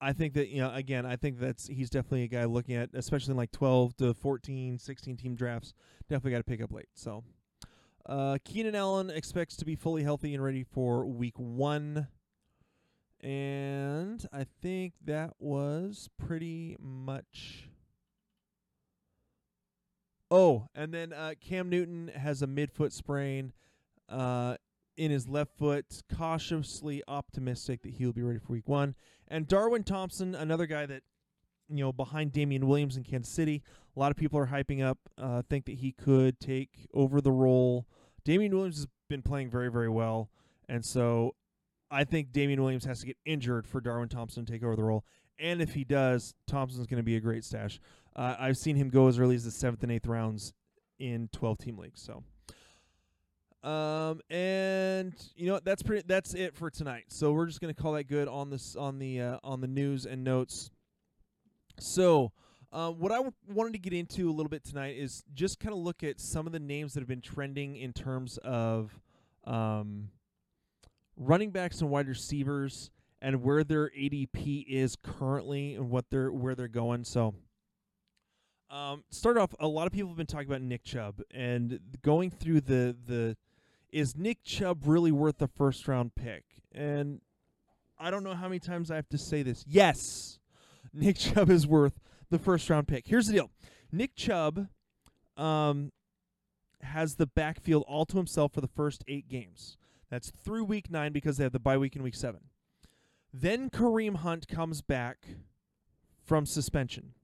I 0.00 0.12
think 0.12 0.34
that 0.34 0.48
you 0.48 0.60
know 0.60 0.72
again 0.72 1.04
I 1.04 1.16
think 1.16 1.38
that's 1.38 1.66
he's 1.66 1.90
definitely 1.90 2.24
a 2.24 2.28
guy 2.28 2.44
looking 2.44 2.76
at 2.76 2.90
especially 2.94 3.32
in 3.32 3.36
like 3.36 3.52
12 3.52 3.96
to 3.98 4.14
14 4.14 4.78
16 4.78 5.16
team 5.16 5.34
drafts 5.34 5.74
definitely 6.08 6.32
got 6.32 6.38
to 6.38 6.44
pick 6.44 6.62
up 6.62 6.72
late 6.72 6.88
so 6.94 7.24
uh, 8.06 8.38
Keenan 8.42 8.74
Allen 8.74 9.10
expects 9.10 9.56
to 9.56 9.66
be 9.66 9.76
fully 9.76 10.02
healthy 10.02 10.34
and 10.34 10.42
ready 10.42 10.64
for 10.64 11.04
week 11.04 11.34
1 11.36 12.06
and 13.20 14.26
I 14.32 14.46
think 14.62 14.94
that 15.04 15.34
was 15.38 16.08
pretty 16.16 16.76
much 16.80 17.67
Oh, 20.30 20.68
and 20.74 20.92
then 20.92 21.12
uh, 21.12 21.34
Cam 21.40 21.70
Newton 21.70 22.10
has 22.14 22.42
a 22.42 22.46
midfoot 22.46 22.92
sprain 22.92 23.52
uh, 24.08 24.56
in 24.96 25.10
his 25.10 25.28
left 25.28 25.56
foot, 25.56 25.86
cautiously 26.14 27.02
optimistic 27.08 27.82
that 27.82 27.94
he'll 27.94 28.12
be 28.12 28.22
ready 28.22 28.38
for 28.38 28.52
week 28.52 28.68
one. 28.68 28.94
And 29.28 29.46
Darwin 29.46 29.84
Thompson, 29.84 30.34
another 30.34 30.66
guy 30.66 30.86
that, 30.86 31.02
you 31.68 31.84
know, 31.84 31.92
behind 31.92 32.32
Damien 32.32 32.66
Williams 32.66 32.96
in 32.96 33.04
Kansas 33.04 33.32
City, 33.32 33.62
a 33.96 34.00
lot 34.00 34.10
of 34.10 34.16
people 34.16 34.38
are 34.38 34.46
hyping 34.46 34.84
up, 34.84 34.98
uh, 35.16 35.42
think 35.48 35.64
that 35.66 35.76
he 35.76 35.92
could 35.92 36.40
take 36.40 36.88
over 36.92 37.20
the 37.20 37.32
role. 37.32 37.86
Damien 38.24 38.54
Williams 38.54 38.76
has 38.76 38.86
been 39.08 39.22
playing 39.22 39.50
very, 39.50 39.70
very 39.70 39.88
well. 39.88 40.30
And 40.68 40.84
so 40.84 41.34
I 41.90 42.04
think 42.04 42.32
Damien 42.32 42.62
Williams 42.62 42.84
has 42.84 43.00
to 43.00 43.06
get 43.06 43.16
injured 43.24 43.66
for 43.66 43.80
Darwin 43.80 44.08
Thompson 44.08 44.44
to 44.44 44.52
take 44.52 44.62
over 44.62 44.76
the 44.76 44.84
role. 44.84 45.04
And 45.38 45.62
if 45.62 45.74
he 45.74 45.84
does, 45.84 46.34
Thompson's 46.46 46.86
going 46.86 46.98
to 46.98 47.04
be 47.04 47.16
a 47.16 47.20
great 47.20 47.44
stash. 47.44 47.80
Uh, 48.14 48.34
I've 48.38 48.56
seen 48.56 48.76
him 48.76 48.90
go 48.90 49.06
as 49.06 49.18
early 49.18 49.36
as 49.36 49.44
the 49.44 49.50
seventh 49.50 49.82
and 49.82 49.92
eighth 49.92 50.06
rounds 50.06 50.52
in 50.98 51.28
12 51.32 51.58
team 51.58 51.78
leagues. 51.78 52.02
So 52.02 52.24
um, 53.62 54.20
and 54.30 55.14
you 55.36 55.48
know 55.48 55.60
that's 55.62 55.82
pretty. 55.82 56.04
That's 56.06 56.34
it 56.34 56.54
for 56.54 56.70
tonight. 56.70 57.04
So 57.08 57.32
we're 57.32 57.46
just 57.46 57.60
gonna 57.60 57.74
call 57.74 57.92
that 57.92 58.04
good 58.04 58.28
on 58.28 58.50
this 58.50 58.76
on 58.76 58.98
the 58.98 59.20
uh, 59.20 59.38
on 59.42 59.60
the 59.60 59.66
news 59.66 60.06
and 60.06 60.22
notes. 60.22 60.70
So, 61.80 62.32
uh, 62.72 62.90
what 62.90 63.10
I 63.10 63.16
w- 63.16 63.34
wanted 63.48 63.72
to 63.72 63.78
get 63.78 63.92
into 63.92 64.30
a 64.30 64.32
little 64.32 64.48
bit 64.48 64.64
tonight 64.64 64.96
is 64.96 65.24
just 65.34 65.58
kind 65.58 65.72
of 65.72 65.80
look 65.80 66.02
at 66.02 66.20
some 66.20 66.46
of 66.46 66.52
the 66.52 66.60
names 66.60 66.94
that 66.94 67.00
have 67.00 67.08
been 67.08 67.20
trending 67.20 67.76
in 67.76 67.92
terms 67.92 68.38
of 68.38 68.98
um, 69.44 70.10
running 71.18 71.50
backs 71.50 71.80
and 71.80 71.90
wide 71.90 72.08
receivers 72.08 72.90
and 73.20 73.42
where 73.42 73.64
their 73.64 73.90
ADP 73.90 74.64
is 74.68 74.96
currently 74.96 75.74
and 75.74 75.90
what 75.90 76.10
they're 76.10 76.32
where 76.32 76.54
they're 76.54 76.68
going. 76.68 77.04
So. 77.04 77.34
Um, 78.70 79.02
start 79.08 79.38
off. 79.38 79.54
A 79.60 79.66
lot 79.66 79.86
of 79.86 79.94
people 79.94 80.08
have 80.08 80.18
been 80.18 80.26
talking 80.26 80.46
about 80.46 80.60
Nick 80.60 80.84
Chubb 80.84 81.22
and 81.30 81.80
going 82.02 82.30
through 82.30 82.60
the 82.60 82.94
the 83.06 83.34
is 83.90 84.16
Nick 84.16 84.42
Chubb 84.44 84.82
really 84.84 85.12
worth 85.12 85.38
the 85.38 85.48
first 85.48 85.88
round 85.88 86.14
pick? 86.14 86.44
And 86.72 87.20
I 87.98 88.10
don't 88.10 88.22
know 88.22 88.34
how 88.34 88.48
many 88.48 88.58
times 88.58 88.90
I 88.90 88.96
have 88.96 89.08
to 89.08 89.18
say 89.18 89.42
this. 89.42 89.64
Yes, 89.66 90.38
Nick 90.92 91.16
Chubb 91.18 91.50
is 91.50 91.66
worth 91.66 91.98
the 92.30 92.38
first 92.38 92.68
round 92.68 92.88
pick. 92.88 93.06
Here's 93.06 93.26
the 93.26 93.32
deal 93.34 93.50
Nick 93.90 94.14
Chubb 94.14 94.68
um, 95.36 95.92
has 96.82 97.14
the 97.16 97.26
backfield 97.26 97.84
all 97.88 98.04
to 98.06 98.16
himself 98.16 98.52
for 98.52 98.60
the 98.60 98.68
first 98.68 99.02
eight 99.08 99.28
games. 99.28 99.77
That's 100.10 100.30
through 100.30 100.64
week 100.64 100.90
nine 100.90 101.12
because 101.12 101.36
they 101.36 101.44
have 101.44 101.52
the 101.52 101.58
bye 101.58 101.76
week 101.76 101.96
in 101.96 102.02
week 102.02 102.14
seven. 102.14 102.40
Then 103.32 103.68
Kareem 103.68 104.16
Hunt 104.16 104.48
comes 104.48 104.80
back 104.80 105.26
from 106.24 106.46
suspension, 106.46 107.14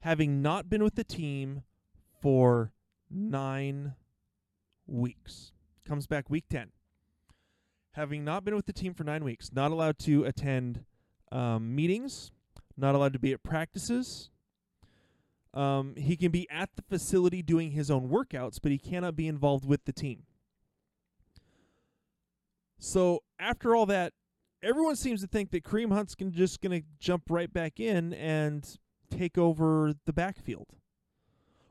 having 0.00 0.42
not 0.42 0.68
been 0.68 0.82
with 0.82 0.96
the 0.96 1.04
team 1.04 1.62
for 2.20 2.72
nine 3.10 3.94
weeks. 4.86 5.52
Comes 5.86 6.06
back 6.06 6.28
week 6.28 6.44
10. 6.48 6.70
Having 7.92 8.24
not 8.24 8.44
been 8.44 8.54
with 8.54 8.66
the 8.66 8.72
team 8.72 8.94
for 8.94 9.04
nine 9.04 9.24
weeks, 9.24 9.50
not 9.52 9.70
allowed 9.70 9.98
to 10.00 10.24
attend 10.24 10.84
um, 11.32 11.74
meetings, 11.74 12.30
not 12.76 12.94
allowed 12.94 13.12
to 13.12 13.18
be 13.18 13.32
at 13.32 13.42
practices. 13.42 14.30
Um, 15.52 15.94
he 15.96 16.16
can 16.16 16.30
be 16.30 16.48
at 16.50 16.70
the 16.76 16.82
facility 16.82 17.42
doing 17.42 17.72
his 17.72 17.90
own 17.90 18.08
workouts, 18.08 18.58
but 18.62 18.70
he 18.70 18.78
cannot 18.78 19.16
be 19.16 19.26
involved 19.26 19.64
with 19.64 19.84
the 19.84 19.92
team. 19.92 20.22
So 22.80 23.22
after 23.38 23.76
all 23.76 23.84
that, 23.86 24.14
everyone 24.62 24.96
seems 24.96 25.20
to 25.20 25.26
think 25.26 25.50
that 25.50 25.64
Kareem 25.64 25.92
Hunt's 25.92 26.16
just 26.30 26.62
going 26.62 26.80
to 26.80 26.86
jump 26.98 27.24
right 27.28 27.52
back 27.52 27.78
in 27.78 28.14
and 28.14 28.66
take 29.10 29.36
over 29.36 29.92
the 30.06 30.14
backfield 30.14 30.66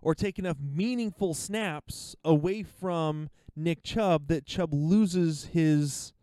or 0.01 0.13
take 0.13 0.37
enough 0.37 0.57
meaningful 0.61 1.33
snaps 1.33 2.15
away 2.23 2.61
from 2.61 3.29
Nick 3.55 3.83
Chubb 3.83 4.27
that 4.27 4.45
Chubb 4.45 4.71
loses 4.71 5.45
his 5.45 6.13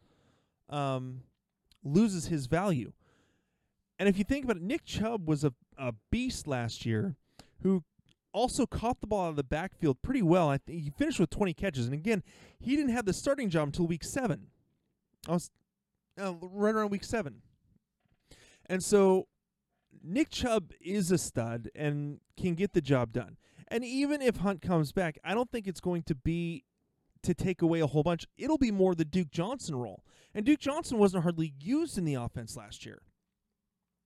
um, 0.71 1.23
loses 1.85 2.27
his 2.27 2.47
value. 2.47 2.93
And 3.99 4.09
if 4.09 4.19
you 4.19 4.25
think 4.25 4.45
about 4.45 4.57
it, 4.57 4.63
Nick 4.63 4.85
Chubb 4.85 5.29
was 5.29 5.43
a, 5.43 5.53
a 5.77 5.95
beast 6.13 6.47
last 6.47 6.87
year 6.87 7.17
who 7.63 7.83
also 8.33 8.67
caught 8.67 9.01
the 9.01 9.07
ball 9.07 9.27
out 9.27 9.31
of 9.31 9.37
the 9.37 9.45
backfield 9.45 10.01
pretty 10.03 10.23
well. 10.23 10.49
I 10.49 10.59
think 10.59 10.83
he 10.83 10.91
finished 10.91 11.19
with 11.19 11.31
20 11.31 11.55
catches. 11.55 11.87
And 11.87 11.95
again, 11.95 12.23
he 12.61 12.77
didn't 12.77 12.93
have 12.93 13.05
the 13.05 13.13
starting 13.13 13.51
job 13.51 13.69
until 13.69 13.87
week 13.87 14.05
seven. 14.05 14.49
I 15.29 15.33
was 15.33 15.51
uh, 16.21 16.35
right 16.41 16.75
around 16.75 16.91
week 16.91 17.05
seven. 17.05 17.43
And 18.67 18.83
so 18.83 19.29
Nick 20.03 20.31
Chubb 20.31 20.73
is 20.81 21.11
a 21.11 21.19
stud 21.19 21.71
and 21.75 22.21
can 22.37 22.55
get 22.55 22.73
the 22.73 22.81
job 22.81 23.13
done. 23.13 23.37
And 23.69 23.85
even 23.85 24.23
if 24.23 24.39
Hunt 24.39 24.63
comes 24.63 24.93
back, 24.93 25.19
I 25.25 25.35
don't 25.35 25.51
think 25.51 25.67
it's 25.67 25.81
going 25.81 26.03
to 26.05 26.15
be 26.15 26.65
to 27.23 27.35
take 27.35 27.63
away 27.63 27.81
a 27.81 27.87
whole 27.87 28.03
bunch. 28.03 28.27
It'll 28.39 28.59
be 28.59 28.71
more 28.71 28.95
the 28.95 29.05
Duke 29.05 29.31
Johnson 29.31 29.75
role. 29.75 30.05
And 30.35 30.45
Duke 30.45 30.61
Johnson 30.61 30.99
wasn't 30.99 31.25
hardly 31.25 31.55
used 31.61 31.99
in 31.99 32.05
the 32.05 32.15
offense 32.15 32.57
last 32.57 32.87
year. 32.87 33.03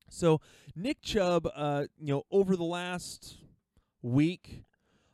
So 0.09 0.41
Nick 0.75 1.03
Chubb, 1.03 1.49
uh, 1.55 1.87
you 1.99 2.15
know, 2.15 2.23
over 2.31 2.57
the 2.57 2.65
last 2.65 3.37
week, 4.03 4.65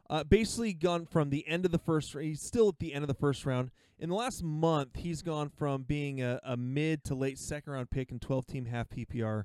uh, 0.08 0.24
basically 0.24 0.72
gone 0.72 1.06
from 1.06 1.30
the 1.30 1.46
end 1.48 1.64
of 1.64 1.72
the 1.72 1.78
first. 1.78 2.16
He's 2.18 2.42
still 2.42 2.68
at 2.68 2.78
the 2.78 2.92
end 2.94 3.02
of 3.02 3.08
the 3.08 3.14
first 3.14 3.44
round. 3.46 3.70
In 3.98 4.10
the 4.10 4.14
last 4.14 4.42
month, 4.42 4.96
he's 4.96 5.22
gone 5.22 5.48
from 5.48 5.82
being 5.82 6.22
a, 6.22 6.40
a 6.44 6.56
mid 6.56 7.02
to 7.04 7.14
late 7.14 7.38
second 7.38 7.72
round 7.72 7.90
pick 7.90 8.12
in 8.12 8.18
12 8.18 8.46
team 8.46 8.66
half 8.66 8.88
PPR 8.88 9.44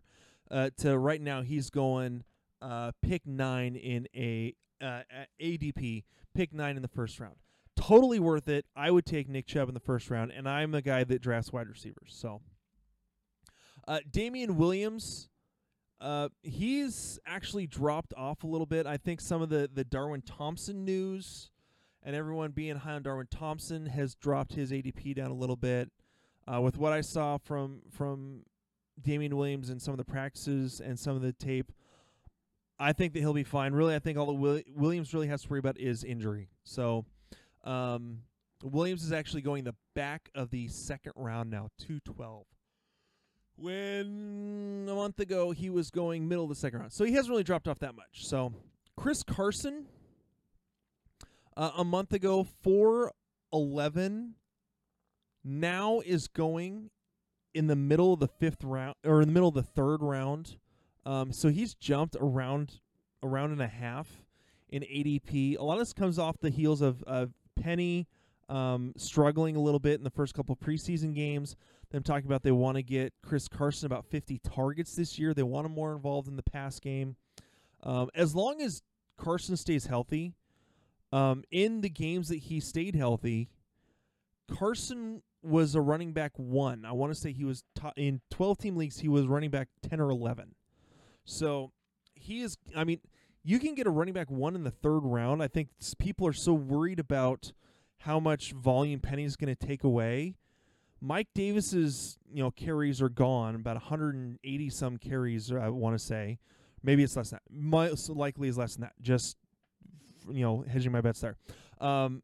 uh, 0.52 0.70
to 0.78 0.98
right 0.98 1.22
now 1.22 1.42
he's 1.42 1.70
going 1.70 2.24
uh, 2.62 2.92
pick 3.02 3.26
nine 3.26 3.76
in 3.76 4.08
a 4.16 4.54
uh, 4.82 5.02
ADP, 5.42 6.04
pick 6.36 6.54
nine 6.54 6.76
in 6.76 6.82
the 6.82 6.88
first 6.88 7.20
round. 7.20 7.36
Totally 7.76 8.20
worth 8.20 8.48
it. 8.48 8.66
I 8.76 8.92
would 8.92 9.06
take 9.06 9.30
Nick 9.30 9.48
Chubb 9.48 9.68
in 9.68 9.74
the 9.74 9.80
first 9.80 10.10
round, 10.10 10.32
and 10.32 10.48
I'm 10.48 10.76
a 10.76 10.82
guy 10.82 11.04
that 11.04 11.22
drafts 11.22 11.52
wide 11.52 11.68
receivers. 11.68 12.10
So, 12.10 12.42
uh, 13.88 14.00
Damien 14.10 14.58
Williams, 14.58 15.30
uh, 16.02 16.30
he's 16.42 17.20
actually 17.26 17.68
dropped 17.68 18.14
off 18.18 18.44
a 18.44 18.48
little 18.48 18.66
bit. 18.66 18.88
I 18.88 18.98
think 18.98 19.22
some 19.22 19.42
of 19.42 19.50
the 19.50 19.70
the 19.72 19.84
Darwin 19.84 20.22
Thompson 20.22 20.84
news 20.84 21.52
and 22.04 22.16
everyone 22.16 22.52
being 22.52 22.78
high 22.78 22.94
on 22.94 23.04
Darwin 23.04 23.28
Thompson 23.30 23.86
has 23.86 24.16
dropped 24.16 24.54
his 24.54 24.72
ADP 24.72 25.16
down 25.16 25.30
a 25.30 25.36
little 25.36 25.56
bit. 25.56 25.92
Uh, 26.52 26.60
with 26.60 26.78
what 26.78 26.92
I 26.92 27.02
saw 27.02 27.38
from 27.38 27.84
from 27.92 28.42
Damien 29.00 29.38
Williams 29.38 29.70
and 29.70 29.80
some 29.80 29.94
of 29.94 30.00
the 30.00 30.04
practices 30.04 30.82
and 30.84 31.00
some 31.00 31.16
of 31.16 31.22
the 31.22 31.34
tape, 31.34 31.72
I 32.80 32.94
think 32.94 33.14
that 33.14 33.20
he'll 33.20 33.34
be 33.34 33.44
fine. 33.44 33.74
Really, 33.74 33.94
I 33.94 34.00
think 34.00 34.18
all 34.18 34.26
that 34.26 34.64
Williams 34.76 35.14
really 35.14 35.28
has 35.28 35.44
to 35.44 35.50
worry 35.50 35.60
about 35.60 35.80
is 35.80 36.04
injury. 36.04 36.50
So, 36.64 37.06
um, 37.64 38.24
Williams 38.64 39.04
is 39.04 39.12
actually 39.12 39.44
going 39.44 39.66
the 39.66 39.76
back 39.94 40.30
of 40.34 40.50
the 40.50 40.68
second 40.68 41.14
round 41.16 41.52
now, 41.52 41.70
212. 41.78 42.46
When 43.62 44.88
a 44.90 44.96
month 44.96 45.20
ago 45.20 45.52
he 45.52 45.70
was 45.70 45.92
going 45.92 46.28
middle 46.28 46.46
of 46.46 46.50
the 46.50 46.56
second 46.56 46.80
round. 46.80 46.94
So 46.94 47.06
he 47.06 47.14
hasn't 47.14 47.30
really 47.30 47.44
dropped 47.44 47.68
off 47.68 47.78
that 47.80 47.96
much. 47.96 48.26
So, 48.26 48.54
Chris 48.98 49.22
Carson, 49.22 49.86
uh, 51.56 51.70
a 51.78 51.84
month 51.84 52.12
ago, 52.12 52.44
411, 52.64 54.34
now 55.44 56.02
is 56.04 56.28
going 56.28 56.90
in 57.54 57.68
the 57.68 57.76
middle 57.76 58.14
of 58.14 58.20
the 58.20 58.28
fifth 58.28 58.64
round 58.64 58.96
or 59.06 59.22
in 59.22 59.28
the 59.28 59.34
middle 59.34 59.50
of 59.50 59.56
the 59.56 59.64
third 59.64 60.02
round. 60.02 60.58
Um, 61.06 61.32
so 61.32 61.50
he's 61.50 61.76
jumped 61.76 62.16
around 62.20 62.80
a 63.22 63.28
round 63.28 63.52
and 63.52 63.62
a 63.62 63.68
half 63.68 64.08
in 64.70 64.84
ADP. 64.84 65.58
A 65.58 65.64
lot 65.64 65.74
of 65.74 65.80
this 65.80 65.94
comes 65.94 66.18
off 66.18 66.40
the 66.40 66.50
heels 66.50 66.82
of, 66.82 67.04
of 67.04 67.32
Penny 67.60 68.08
um, 68.50 68.94
struggling 68.98 69.56
a 69.56 69.60
little 69.60 69.80
bit 69.80 70.00
in 70.00 70.04
the 70.04 70.10
first 70.10 70.34
couple 70.34 70.56
preseason 70.56 71.14
games. 71.14 71.56
Them 71.92 72.04
talking 72.04 72.26
about 72.26 72.44
they 72.44 72.52
want 72.52 72.78
to 72.78 72.84
get 72.84 73.14
Chris 73.22 73.48
Carson 73.48 73.86
about 73.86 74.06
50 74.06 74.40
targets 74.40 74.96
this 74.96 75.20
year. 75.20 75.34
They 75.34 75.44
want 75.44 75.66
him 75.66 75.74
more 75.74 75.94
involved 75.94 76.28
in 76.28 76.38
the 76.38 76.44
pass 76.44 76.80
game. 76.80 77.18
Um, 77.84 78.10
as 78.16 78.34
long 78.34 78.62
as 78.62 78.82
Carson 79.18 79.58
stays 79.58 79.88
healthy, 79.88 80.34
um, 81.12 81.44
in 81.52 81.82
the 81.82 81.90
games 81.90 82.30
that 82.30 82.38
he 82.40 82.60
stayed 82.60 82.96
healthy, 82.96 83.50
Carson 84.50 85.22
was 85.44 85.76
a 85.76 85.82
running 85.82 86.14
back 86.14 86.32
one. 86.36 86.86
I 86.86 86.92
want 86.94 87.14
to 87.14 87.20
say 87.20 87.34
he 87.34 87.46
was 87.46 87.64
in 87.96 88.22
12 88.30 88.58
team 88.58 88.76
leagues, 88.76 89.00
he 89.00 89.10
was 89.10 89.28
running 89.28 89.50
back 89.50 89.68
10 89.90 90.00
or 90.00 90.10
11. 90.10 90.56
So 91.26 91.72
he 92.14 92.42
is, 92.42 92.58
I 92.76 92.84
mean, 92.84 93.00
you 93.44 93.60
can 93.60 93.76
get 93.76 93.88
a 93.88 93.90
running 93.90 94.14
back 94.14 94.30
one 94.30 94.56
in 94.56 94.64
the 94.64 94.72
third 94.72 95.00
round. 95.00 95.42
I 95.42 95.48
think 95.48 95.70
people 95.98 96.28
are 96.28 96.34
so 96.34 96.54
worried 96.54 97.00
about 97.00 97.52
how 98.00 98.20
much 98.20 98.52
volume 98.54 99.00
Penny's 99.00 99.36
going 99.36 99.54
to 99.54 99.68
take 99.68 99.84
away. 99.84 100.36
Mike 101.02 101.30
Davis's, 101.34 102.20
you 102.32 102.44
know, 102.44 102.52
carries 102.52 103.02
are 103.02 103.10
gone, 103.10 103.56
about 103.56 103.76
180 103.76 104.70
some 104.70 104.98
carries, 104.98 105.52
I 105.52 105.70
want 105.70 105.98
to 105.98 106.04
say. 106.04 106.38
Maybe 106.84 107.04
it's 107.04 107.16
less 107.16 107.32
than 107.32 107.40
that. 107.44 107.54
Most 107.54 108.10
likely 108.10 108.48
is 108.48 108.58
less 108.58 108.76
than 108.76 108.82
that. 108.82 108.94
Just, 109.02 109.38
you 110.30 110.42
know, 110.42 110.64
hedging 110.68 110.92
my 110.92 111.02
bets 111.02 111.22
there. 111.22 111.38
Um, 111.80 112.22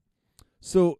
so 0.60 1.00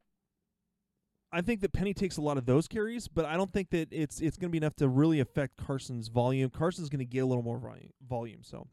I 1.32 1.42
think 1.42 1.62
that 1.62 1.74
Penny 1.74 1.94
takes 1.94 2.18
a 2.18 2.22
lot 2.22 2.38
of 2.38 2.46
those 2.46 2.68
carries, 2.68 3.08
but 3.08 3.26
I 3.26 3.36
don't 3.36 3.52
think 3.52 3.70
that 3.72 3.90
it's 3.92 4.22
it's 4.22 4.38
going 4.38 4.50
to 4.50 4.52
be 4.52 4.58
enough 4.58 4.76
to 4.78 4.88
really 4.88 5.20
affect 5.20 5.58
Carson's 5.58 6.08
volume. 6.08 6.50
Carson's 6.50 6.90
going 6.90 7.00
to 7.00 7.06
get 7.06 7.20
a 7.20 7.26
little 7.26 7.44
more 7.44 7.62
volume. 8.08 8.44
So 8.44 8.68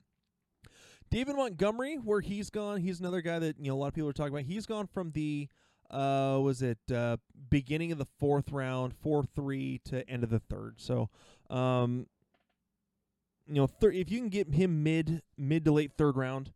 David 1.10 1.36
Montgomery, 1.36 1.96
where 1.96 2.20
he's 2.20 2.50
gone, 2.50 2.80
he's 2.80 3.00
another 3.00 3.20
guy 3.20 3.38
that 3.38 3.58
you 3.58 3.68
know 3.68 3.74
a 3.74 3.78
lot 3.78 3.88
of 3.88 3.94
people 3.94 4.08
are 4.08 4.12
talking 4.12 4.32
about. 4.32 4.44
He's 4.44 4.66
gone 4.66 4.86
from 4.86 5.10
the 5.12 5.48
uh 5.94 6.38
was 6.40 6.62
it 6.62 6.78
uh 6.92 7.16
beginning 7.50 7.92
of 7.92 7.98
the 7.98 8.06
fourth 8.18 8.50
round, 8.50 8.94
four 9.02 9.24
three 9.34 9.80
to 9.84 10.08
end 10.08 10.24
of 10.24 10.30
the 10.30 10.40
third. 10.40 10.74
So 10.78 11.08
um 11.50 12.06
you 13.46 13.54
know, 13.54 13.66
thir- 13.66 13.92
if 13.92 14.10
you 14.10 14.18
can 14.18 14.28
get 14.28 14.54
him 14.54 14.82
mid 14.82 15.22
mid 15.36 15.64
to 15.64 15.72
late 15.72 15.92
third 15.96 16.16
round, 16.16 16.52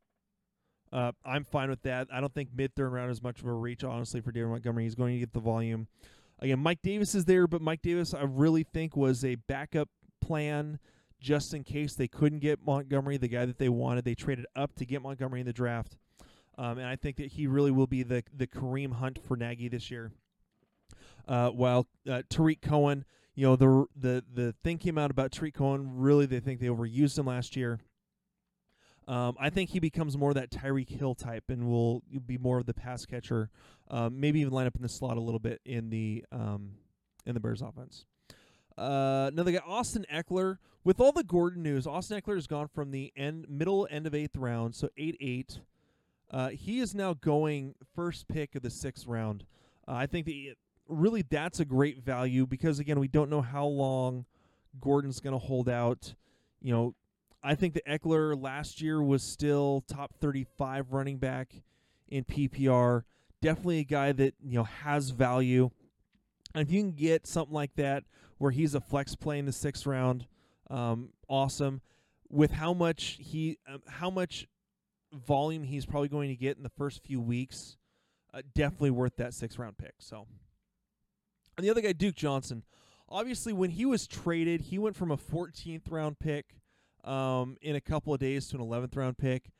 uh, 0.92 1.12
I'm 1.24 1.44
fine 1.44 1.68
with 1.68 1.82
that. 1.82 2.08
I 2.12 2.20
don't 2.20 2.32
think 2.32 2.50
mid 2.54 2.74
third 2.74 2.90
round 2.90 3.10
is 3.10 3.22
much 3.22 3.40
of 3.40 3.46
a 3.46 3.52
reach, 3.52 3.84
honestly, 3.84 4.20
for 4.20 4.32
David 4.32 4.48
Montgomery. 4.48 4.84
He's 4.84 4.94
going 4.94 5.14
to 5.14 5.20
get 5.20 5.32
the 5.32 5.40
volume. 5.40 5.88
Again, 6.40 6.60
Mike 6.60 6.80
Davis 6.82 7.14
is 7.14 7.24
there, 7.24 7.46
but 7.46 7.60
Mike 7.60 7.82
Davis, 7.82 8.14
I 8.14 8.22
really 8.22 8.62
think, 8.62 8.96
was 8.96 9.24
a 9.24 9.34
backup 9.34 9.88
plan 10.20 10.78
just 11.20 11.52
in 11.52 11.64
case 11.64 11.94
they 11.94 12.08
couldn't 12.08 12.38
get 12.38 12.64
Montgomery, 12.64 13.16
the 13.16 13.28
guy 13.28 13.44
that 13.44 13.58
they 13.58 13.68
wanted. 13.68 14.04
They 14.04 14.14
traded 14.14 14.46
up 14.54 14.74
to 14.76 14.86
get 14.86 15.02
Montgomery 15.02 15.40
in 15.40 15.46
the 15.46 15.52
draft. 15.52 15.96
Um, 16.58 16.78
and 16.78 16.86
I 16.88 16.96
think 16.96 17.16
that 17.16 17.28
he 17.32 17.46
really 17.46 17.70
will 17.70 17.86
be 17.86 18.02
the 18.02 18.24
the 18.36 18.48
Kareem 18.48 18.94
Hunt 18.94 19.18
for 19.24 19.36
Nagy 19.36 19.68
this 19.68 19.90
year. 19.90 20.10
Uh, 21.26 21.50
while 21.50 21.86
uh, 22.10 22.22
Tarik 22.28 22.60
Cohen, 22.60 23.04
you 23.34 23.46
know, 23.46 23.54
the 23.54 23.86
the 23.94 24.24
the 24.34 24.54
thing 24.64 24.78
came 24.78 24.98
out 24.98 25.10
about 25.10 25.30
Tarik 25.30 25.54
Cohen. 25.54 25.96
Really, 25.96 26.26
they 26.26 26.40
think 26.40 26.58
they 26.60 26.66
overused 26.66 27.16
him 27.16 27.26
last 27.26 27.54
year. 27.54 27.78
Um, 29.06 29.36
I 29.40 29.48
think 29.48 29.70
he 29.70 29.78
becomes 29.78 30.18
more 30.18 30.34
that 30.34 30.50
Tyreek 30.50 30.90
Hill 30.90 31.14
type 31.14 31.44
and 31.48 31.66
will 31.66 32.02
be 32.26 32.36
more 32.36 32.58
of 32.58 32.66
the 32.66 32.74
pass 32.74 33.06
catcher. 33.06 33.48
Um, 33.90 34.20
maybe 34.20 34.40
even 34.40 34.52
line 34.52 34.66
up 34.66 34.76
in 34.76 34.82
the 34.82 34.88
slot 34.88 35.16
a 35.16 35.20
little 35.20 35.38
bit 35.38 35.62
in 35.64 35.88
the 35.88 36.24
um, 36.32 36.72
in 37.24 37.34
the 37.34 37.40
Bears 37.40 37.62
offense. 37.62 38.04
Uh, 38.76 39.30
another 39.32 39.52
guy, 39.52 39.62
Austin 39.64 40.04
Ekeler. 40.12 40.58
With 40.84 41.00
all 41.00 41.12
the 41.12 41.24
Gordon 41.24 41.62
news, 41.62 41.86
Austin 41.86 42.20
Ekeler 42.20 42.34
has 42.34 42.46
gone 42.46 42.68
from 42.68 42.90
the 42.90 43.12
end 43.16 43.46
middle 43.48 43.86
end 43.90 44.06
of 44.06 44.14
eighth 44.14 44.36
round, 44.36 44.74
so 44.74 44.88
eight 44.96 45.16
eight. 45.20 45.60
Uh, 46.30 46.48
he 46.48 46.80
is 46.80 46.94
now 46.94 47.14
going 47.14 47.74
first 47.94 48.28
pick 48.28 48.54
of 48.54 48.62
the 48.62 48.70
sixth 48.70 49.06
round. 49.06 49.44
Uh, 49.86 49.92
I 49.92 50.06
think 50.06 50.26
that 50.26 50.54
really 50.88 51.22
that's 51.22 51.60
a 51.60 51.64
great 51.64 52.02
value 52.02 52.46
because 52.46 52.78
again 52.78 52.98
we 52.98 53.08
don't 53.08 53.30
know 53.30 53.42
how 53.42 53.66
long 53.66 54.24
Gordon's 54.80 55.20
going 55.20 55.32
to 55.32 55.38
hold 55.38 55.68
out. 55.68 56.14
You 56.60 56.72
know, 56.72 56.94
I 57.42 57.54
think 57.54 57.74
the 57.74 57.82
Ekeler 57.88 58.40
last 58.40 58.80
year 58.80 59.02
was 59.02 59.22
still 59.22 59.84
top 59.86 60.14
35 60.20 60.92
running 60.92 61.18
back 61.18 61.62
in 62.08 62.24
PPR. 62.24 63.04
Definitely 63.40 63.80
a 63.80 63.84
guy 63.84 64.12
that 64.12 64.34
you 64.42 64.58
know 64.58 64.64
has 64.64 65.10
value. 65.10 65.70
And 66.54 66.66
if 66.66 66.72
you 66.72 66.80
can 66.80 66.92
get 66.92 67.26
something 67.26 67.54
like 67.54 67.74
that 67.76 68.04
where 68.38 68.50
he's 68.50 68.74
a 68.74 68.80
flex 68.80 69.14
play 69.14 69.38
in 69.38 69.46
the 69.46 69.52
sixth 69.52 69.86
round, 69.86 70.26
um, 70.70 71.10
awesome. 71.28 71.80
With 72.30 72.52
how 72.52 72.74
much 72.74 73.18
he, 73.20 73.58
um, 73.66 73.82
how 73.86 74.10
much 74.10 74.46
volume 75.12 75.62
he's 75.62 75.86
probably 75.86 76.08
going 76.08 76.28
to 76.28 76.36
get 76.36 76.56
in 76.56 76.62
the 76.62 76.68
first 76.70 77.02
few 77.02 77.20
weeks, 77.20 77.76
uh, 78.34 78.42
definitely 78.54 78.90
worth 78.90 79.16
that 79.16 79.34
sixth 79.34 79.58
round 79.58 79.78
pick. 79.78 79.94
So, 79.98 80.26
and 81.56 81.64
the 81.64 81.70
other 81.70 81.80
guy, 81.80 81.92
Duke 81.92 82.14
Johnson, 82.14 82.62
obviously 83.08 83.52
when 83.52 83.70
he 83.70 83.86
was 83.86 84.06
traded, 84.06 84.62
he 84.62 84.78
went 84.78 84.96
from 84.96 85.10
a 85.10 85.16
14th 85.16 85.90
round 85.90 86.18
pick 86.18 86.56
um, 87.04 87.56
in 87.62 87.76
a 87.76 87.80
couple 87.80 88.12
of 88.12 88.20
days 88.20 88.48
to 88.48 88.56
an 88.56 88.62
11th 88.62 88.96
round 88.96 89.18
pick. 89.18 89.50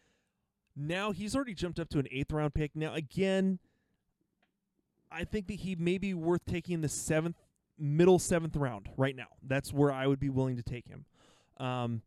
Now 0.77 1.13
he's 1.13 1.35
already 1.35 1.55
jumped 1.55 1.81
up 1.81 1.89
to 1.91 1.99
an 1.99 2.07
8th 2.13 2.33
round 2.33 2.55
pick. 2.55 2.77
Now, 2.77 2.95
again, 2.95 3.59
I 5.11 5.25
think 5.25 5.47
that 5.49 5.55
he 5.55 5.75
may 5.75 5.99
be 5.99 6.15
worth 6.15 6.45
taking 6.47 6.81
the 6.83 6.89
seventh, 6.89 7.37
middle 7.79 8.19
seventh 8.19 8.57
round 8.57 8.89
right 8.97 9.17
now. 9.17 9.29
That's 9.43 9.73
where 9.73 9.91
I 9.91 10.07
would 10.07 10.21
be 10.21 10.29
willing 10.29 10.57
to 10.57 10.63
take 10.63 10.87
him. 10.87 11.07
Um, 11.59 12.03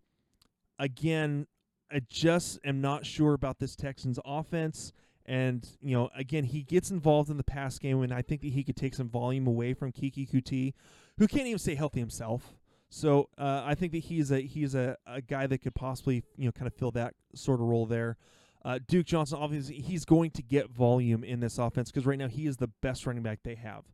again, 0.80 1.48
I 1.92 2.02
just 2.10 2.60
am 2.64 2.82
not 2.82 3.06
sure 3.06 3.34
about 3.34 3.60
this 3.60 3.76
Texans 3.76 4.20
offense. 4.26 4.94
And, 5.26 5.68
you 5.82 5.96
know, 5.96 6.10
again, 6.16 6.46
he 6.46 6.64
gets 6.64 6.90
involved 6.92 7.30
in 7.30 7.38
the 7.38 7.44
pass 7.44 7.78
game, 7.78 8.02
and 8.02 8.14
I 8.14 8.22
think 8.22 8.42
that 8.42 8.52
he 8.52 8.64
could 8.64 8.76
take 8.76 8.96
some 8.96 9.08
volume 9.08 9.48
away 9.48 9.74
from 9.74 9.92
Keke 9.92 10.30
Coutee, 10.30 10.74
who 11.18 11.28
can't 11.28 11.46
even 11.46 11.60
stay 11.60 11.76
healthy 11.76 12.00
himself. 12.00 12.56
So 12.90 13.30
uh, 13.38 13.64
I 13.66 13.76
think 13.76 13.94
that 13.94 14.00
he's 14.00 14.32
a 14.32 14.42
he's 14.42 14.76
a, 14.76 14.98
a 15.08 15.22
guy 15.22 15.48
that 15.48 15.60
could 15.60 15.74
possibly 15.74 16.24
you 16.36 16.46
know 16.46 16.52
kind 16.52 16.68
of 16.68 16.74
fill 16.74 16.92
that 16.92 17.14
sort 17.34 17.62
of 17.62 17.68
role 17.68 17.86
there. 17.86 18.18
Uh, 18.64 18.80
Duke 18.86 19.06
Johnson, 19.06 19.40
obviously, 19.42 19.76
he's 19.76 20.04
going 20.04 20.30
to 20.32 20.44
get 20.44 20.70
volume 20.70 21.24
in 21.24 21.40
this 21.40 21.58
offense 21.58 21.90
because 21.90 22.06
right 22.06 22.20
now 22.20 22.28
he 22.28 22.46
is 22.46 22.58
the 22.58 22.68
best 22.68 23.08
running 23.08 23.24
back 23.24 23.40
they 23.44 23.56
have. 23.56 23.86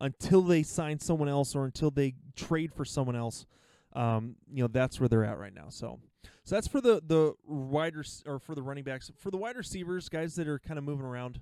Until 0.00 0.42
they 0.42 0.62
sign 0.62 0.98
someone 0.98 1.28
else 1.28 1.54
or 1.54 1.64
until 1.64 1.90
they 1.90 2.14
trade 2.34 2.72
for 2.72 2.84
someone 2.84 3.14
else, 3.14 3.46
um, 3.92 4.36
you 4.50 4.62
know 4.62 4.68
that's 4.68 4.98
where 5.00 5.08
they're 5.08 5.24
at 5.24 5.38
right 5.38 5.54
now. 5.54 5.66
So, 5.68 6.00
so 6.46 6.54
that's 6.54 6.68
for 6.68 6.80
the 6.80 7.02
the 7.04 7.34
wider 7.44 8.04
or 8.24 8.38
for 8.38 8.54
the 8.54 8.62
running 8.62 8.84
backs. 8.84 9.10
For 9.18 9.32
the 9.32 9.36
wide 9.36 9.56
receivers, 9.56 10.08
guys 10.08 10.36
that 10.36 10.46
are 10.46 10.60
kind 10.60 10.78
of 10.78 10.84
moving 10.84 11.04
around. 11.04 11.40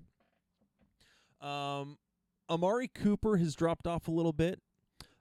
Um, 1.43 1.99
Amari 2.49 2.89
Cooper 2.89 3.37
has 3.37 3.55
dropped 3.55 3.87
off 3.87 4.09
a 4.09 4.11
little 4.11 4.33
bit. 4.33 4.63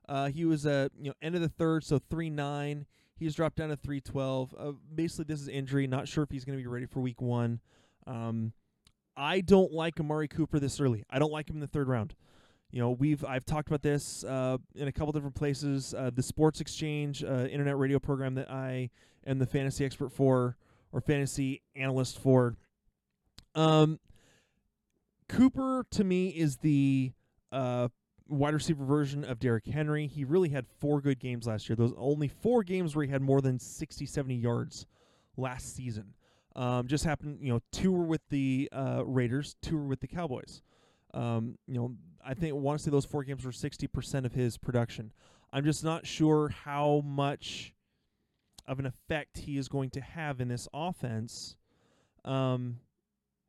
Uh, 0.08 0.30
he 0.30 0.46
was 0.46 0.66
a 0.66 0.90
you 0.98 1.10
know 1.10 1.14
end 1.22 1.36
of 1.36 1.42
the 1.42 1.50
third, 1.50 1.84
so 1.84 2.00
three 2.00 2.30
nine. 2.30 2.86
He's 3.18 3.36
dropped 3.36 3.58
down 3.58 3.70
to 3.70 3.76
three 3.76 4.00
twelve. 4.00 4.56
Uh, 4.58 4.72
basically, 4.96 5.26
this 5.26 5.42
is 5.42 5.50
injury. 5.50 5.86
Not 5.86 6.08
sure 6.08 6.24
if 6.24 6.32
he's 6.32 6.46
going 6.46 6.58
to 6.58 6.64
be 6.64 6.68
ready 6.68 6.86
for 6.86 7.02
week 7.02 7.22
one. 7.22 7.60
Um, 8.08 8.54
I 9.18 9.42
don't 9.42 9.74
like 9.74 10.00
Amari 10.00 10.30
Cooper 10.30 10.60
this 10.60 10.80
early. 10.80 11.04
I 11.10 11.20
don't 11.20 11.32
like 11.32 11.50
him 11.50 11.58
in 11.58 11.60
the 11.60 11.68
third 11.68 11.90
round. 11.90 12.16
You 12.74 12.80
know, 12.80 12.90
we've 12.90 13.24
I've 13.24 13.46
talked 13.46 13.68
about 13.68 13.84
this 13.84 14.24
uh, 14.24 14.58
in 14.74 14.88
a 14.88 14.92
couple 14.92 15.12
different 15.12 15.36
places. 15.36 15.94
Uh, 15.94 16.10
the 16.12 16.24
Sports 16.24 16.60
Exchange 16.60 17.24
uh, 17.24 17.46
internet 17.46 17.78
radio 17.78 18.00
program 18.00 18.34
that 18.34 18.50
I 18.50 18.90
am 19.28 19.38
the 19.38 19.46
fantasy 19.46 19.86
expert 19.86 20.12
for 20.12 20.58
or 20.92 21.00
fantasy 21.00 21.62
analyst 21.76 22.18
for. 22.18 22.56
Um, 23.54 24.00
Cooper 25.30 25.86
to 25.92 26.04
me 26.04 26.30
is 26.30 26.58
the 26.58 27.12
uh, 27.52 27.90
wide 28.28 28.56
receiver 28.56 28.84
version 28.84 29.24
of 29.24 29.40
Derrick 29.40 29.68
Henry. 29.68 30.08
He 30.08 30.24
really 30.26 30.50
had 30.50 30.66
four 30.80 31.00
good 31.00 31.20
games 31.20 31.46
last 31.46 31.70
year. 31.70 31.76
Those 31.76 31.94
only 31.96 32.28
four 32.28 32.64
games 32.64 32.96
where 32.96 33.06
he 33.06 33.12
had 33.12 33.22
more 33.22 33.40
than 33.40 33.60
60, 33.60 34.08
70 34.08 34.34
yards 34.34 34.88
last 35.38 35.76
season. 35.76 36.16
Um, 36.56 36.88
just 36.88 37.04
happened, 37.04 37.38
you 37.40 37.54
know, 37.54 37.60
two 37.72 37.92
were 37.92 38.06
with 38.06 38.22
the 38.30 38.68
uh, 38.72 39.04
Raiders, 39.06 39.58
two 39.62 39.78
were 39.78 39.86
with 39.86 40.00
the 40.00 40.08
Cowboys. 40.08 40.64
Um, 41.14 41.58
you 41.68 41.76
know, 41.76 41.96
I 42.26 42.34
think 42.34 42.54
say 42.80 42.92
those 42.92 43.06
four 43.06 43.24
games 43.24 43.46
were 43.46 43.52
60% 43.52 44.26
of 44.26 44.34
his 44.34 44.58
production. 44.58 45.12
I'm 45.52 45.64
just 45.64 45.84
not 45.84 46.08
sure 46.08 46.50
how 46.50 47.04
much 47.06 47.74
of 48.68 48.80
an 48.80 48.86
effect 48.86 49.38
he 49.40 49.58
is 49.58 49.68
going 49.68 49.90
to 49.92 50.02
have 50.02 50.42
in 50.42 50.48
this 50.48 50.68
offense. 50.74 51.56
Um, 52.26 52.80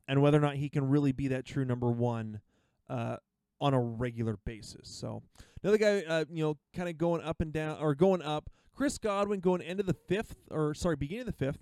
and 0.06 0.20
whether 0.20 0.36
or 0.36 0.40
not 0.40 0.56
he 0.56 0.68
can 0.68 0.88
really 0.88 1.12
be 1.12 1.28
that 1.28 1.46
true 1.46 1.64
number 1.64 1.90
one 1.90 2.40
uh, 2.88 3.16
on 3.60 3.74
a 3.74 3.80
regular 3.80 4.36
basis. 4.44 4.88
So 4.88 5.22
another 5.62 5.78
guy, 5.78 6.02
uh, 6.06 6.24
you 6.30 6.44
know, 6.44 6.58
kind 6.74 6.88
of 6.88 6.98
going 6.98 7.22
up 7.22 7.40
and 7.40 7.52
down 7.52 7.78
or 7.80 7.94
going 7.94 8.22
up. 8.22 8.50
Chris 8.74 8.98
Godwin 8.98 9.40
going 9.40 9.62
into 9.62 9.84
the 9.84 9.94
fifth, 9.94 10.34
or 10.50 10.74
sorry, 10.74 10.96
beginning 10.96 11.28
of 11.28 11.38
the 11.38 11.44
fifth, 11.44 11.60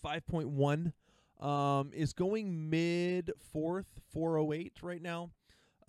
five 0.00 0.24
point 0.26 0.48
one, 0.48 0.92
um, 1.40 1.90
is 1.94 2.12
going 2.12 2.70
mid 2.70 3.32
fourth, 3.52 3.86
four 4.12 4.38
oh 4.38 4.52
eight 4.52 4.74
right 4.82 5.02
now, 5.02 5.30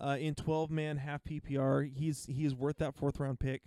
uh, 0.00 0.16
in 0.18 0.34
twelve 0.34 0.70
man 0.70 0.98
half 0.98 1.24
PPR. 1.24 1.90
He's 1.92 2.26
he's 2.26 2.54
worth 2.54 2.78
that 2.78 2.94
fourth 2.94 3.18
round 3.18 3.40
pick. 3.40 3.62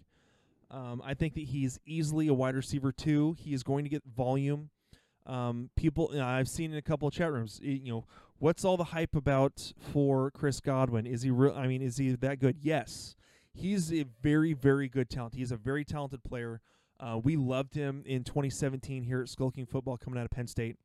Um, 0.69 1.01
I 1.03 1.13
think 1.13 1.33
that 1.33 1.45
he's 1.45 1.79
easily 1.85 2.27
a 2.27 2.33
wide 2.33 2.55
receiver 2.55 2.91
too. 2.91 3.35
He 3.37 3.53
is 3.53 3.63
going 3.63 3.83
to 3.83 3.89
get 3.89 4.03
volume. 4.05 4.69
Um, 5.25 5.69
people 5.75 6.09
you 6.11 6.19
know, 6.19 6.25
I've 6.25 6.47
seen 6.47 6.71
in 6.71 6.77
a 6.77 6.81
couple 6.81 7.07
of 7.07 7.13
chat 7.13 7.31
rooms, 7.31 7.59
you 7.61 7.91
know, 7.91 8.05
what's 8.39 8.65
all 8.65 8.77
the 8.77 8.85
hype 8.85 9.15
about 9.15 9.73
for 9.91 10.31
Chris 10.31 10.59
Godwin? 10.59 11.05
Is 11.05 11.21
he 11.21 11.29
real? 11.29 11.53
I 11.55 11.67
mean, 11.67 11.81
is 11.81 11.97
he 11.97 12.11
that 12.11 12.39
good? 12.39 12.57
Yes, 12.61 13.15
he's 13.53 13.93
a 13.93 14.05
very, 14.21 14.53
very 14.53 14.87
good 14.87 15.09
talent. 15.09 15.35
He's 15.35 15.51
a 15.51 15.57
very 15.57 15.85
talented 15.85 16.23
player. 16.23 16.61
Uh, 16.99 17.19
we 17.21 17.35
loved 17.35 17.73
him 17.73 18.03
in 18.05 18.23
2017 18.23 19.03
here 19.03 19.21
at 19.21 19.29
Skull 19.29 19.51
King 19.51 19.65
Football, 19.65 19.97
coming 19.97 20.19
out 20.19 20.25
of 20.25 20.31
Penn 20.31 20.47
State. 20.47 20.77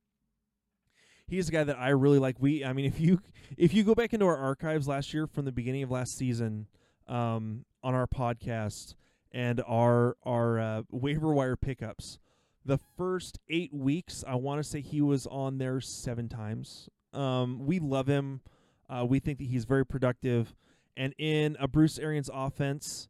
He's 1.29 1.49
a 1.49 1.53
guy 1.53 1.65
that 1.65 1.79
I 1.79 1.89
really 1.89 2.19
like. 2.19 2.37
We, 2.39 2.65
I 2.65 2.73
mean, 2.73 2.85
if 2.87 3.01
you 3.01 3.21
if 3.57 3.75
you 3.75 3.85
go 3.85 3.95
back 3.95 4.13
into 4.13 4.27
our 4.27 4.37
archives 4.37 4.87
last 4.87 5.13
year 5.13 5.27
from 5.27 5.45
the 5.45 5.53
beginning 5.53 5.83
of 5.83 5.91
last 5.91 6.17
season 6.17 6.67
um, 7.09 7.65
on 7.83 7.95
our 7.95 8.07
podcast 8.07 8.95
and 9.33 9.61
our 9.67 10.17
our 10.25 10.59
uh, 10.59 10.83
waiver 10.91 11.33
wire 11.33 11.57
pickups, 11.57 12.19
the 12.65 12.79
first 12.97 13.39
eight 13.49 13.73
weeks, 13.73 14.25
I 14.27 14.37
want 14.37 14.63
to 14.63 14.65
say 14.65 14.81
he 14.81 15.01
was 15.01 15.27
on 15.27 15.59
there 15.59 15.81
seven 15.81 16.29
times. 16.29 16.89
Um, 17.13 17.67
we 17.67 17.79
love 17.79 18.07
him. 18.07 18.41
Uh, 18.89 19.05
we 19.09 19.19
think 19.19 19.39
that 19.39 19.47
he's 19.47 19.65
very 19.65 19.85
productive. 19.85 20.55
And 20.97 21.15
in 21.19 21.57
a 21.61 21.69
Bruce 21.69 21.99
Arians 21.99 22.31
offense 22.33 23.09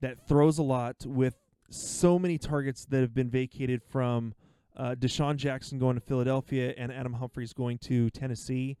that 0.00 0.26
throws 0.28 0.58
a 0.58 0.62
lot 0.62 1.04
with 1.04 1.36
so 1.70 2.18
many 2.18 2.38
targets 2.38 2.84
that 2.86 3.00
have 3.00 3.14
been 3.14 3.30
vacated 3.30 3.82
from 3.82 4.34
uh, 4.76 4.94
DeSean 4.94 5.36
Jackson 5.36 5.78
going 5.78 5.94
to 5.94 6.00
Philadelphia 6.00 6.74
and 6.76 6.92
Adam 6.92 7.14
Humphries 7.14 7.52
going 7.52 7.78
to 7.78 8.10
Tennessee, 8.10 8.76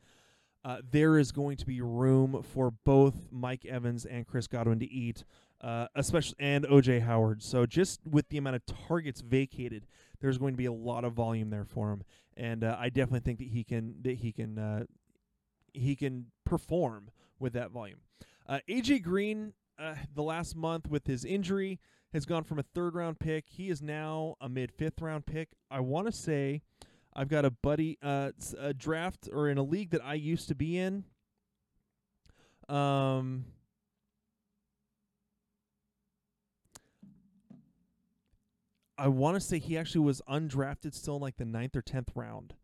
uh, 0.64 0.78
there 0.90 1.16
is 1.16 1.32
going 1.32 1.56
to 1.56 1.66
be 1.66 1.80
room 1.80 2.42
for 2.42 2.72
both 2.84 3.14
Mike 3.30 3.64
Evans 3.64 4.04
and 4.04 4.26
Chris 4.26 4.46
Godwin 4.46 4.80
to 4.80 4.90
eat, 4.90 5.24
uh, 5.60 5.86
especially 5.94 6.36
and 6.40 6.64
OJ 6.66 7.02
Howard. 7.02 7.42
So 7.42 7.66
just 7.66 8.00
with 8.04 8.28
the 8.28 8.38
amount 8.38 8.56
of 8.56 8.62
targets 8.88 9.20
vacated, 9.20 9.86
there's 10.20 10.38
going 10.38 10.54
to 10.54 10.58
be 10.58 10.66
a 10.66 10.72
lot 10.72 11.04
of 11.04 11.12
volume 11.12 11.50
there 11.50 11.64
for 11.64 11.92
him, 11.92 12.02
and 12.36 12.64
uh, 12.64 12.76
I 12.78 12.88
definitely 12.88 13.20
think 13.20 13.38
that 13.38 13.48
he 13.48 13.64
can 13.64 13.94
that 14.02 14.16
he 14.16 14.32
can 14.32 14.58
uh, 14.58 14.84
he 15.72 15.94
can 15.94 16.26
perform 16.44 17.10
with 17.38 17.52
that 17.52 17.70
volume. 17.70 18.00
Uh, 18.48 18.60
AJ 18.68 19.02
Green, 19.02 19.52
uh, 19.78 19.94
the 20.14 20.22
last 20.22 20.56
month 20.56 20.88
with 20.88 21.06
his 21.06 21.24
injury, 21.24 21.78
has 22.12 22.24
gone 22.24 22.44
from 22.44 22.58
a 22.58 22.62
third 22.62 22.94
round 22.94 23.18
pick. 23.18 23.44
He 23.48 23.68
is 23.68 23.82
now 23.82 24.36
a 24.40 24.48
mid 24.48 24.72
fifth 24.72 25.00
round 25.00 25.26
pick. 25.26 25.50
I 25.70 25.80
want 25.80 26.06
to 26.06 26.12
say 26.12 26.62
I've 27.14 27.28
got 27.28 27.44
a 27.44 27.50
buddy, 27.50 27.98
uh, 28.02 28.32
a 28.58 28.74
draft 28.74 29.28
or 29.32 29.48
in 29.48 29.58
a 29.58 29.62
league 29.62 29.90
that 29.90 30.04
I 30.04 30.14
used 30.14 30.48
to 30.48 30.54
be 30.54 30.78
in. 30.78 31.04
Um, 32.68 33.46
I 38.98 39.08
want 39.08 39.36
to 39.36 39.40
say 39.40 39.58
he 39.58 39.76
actually 39.76 40.04
was 40.04 40.22
undrafted 40.28 40.94
still 40.94 41.16
in 41.16 41.22
like 41.22 41.36
the 41.36 41.44
ninth 41.44 41.76
or 41.76 41.82
tenth 41.82 42.10
round. 42.14 42.54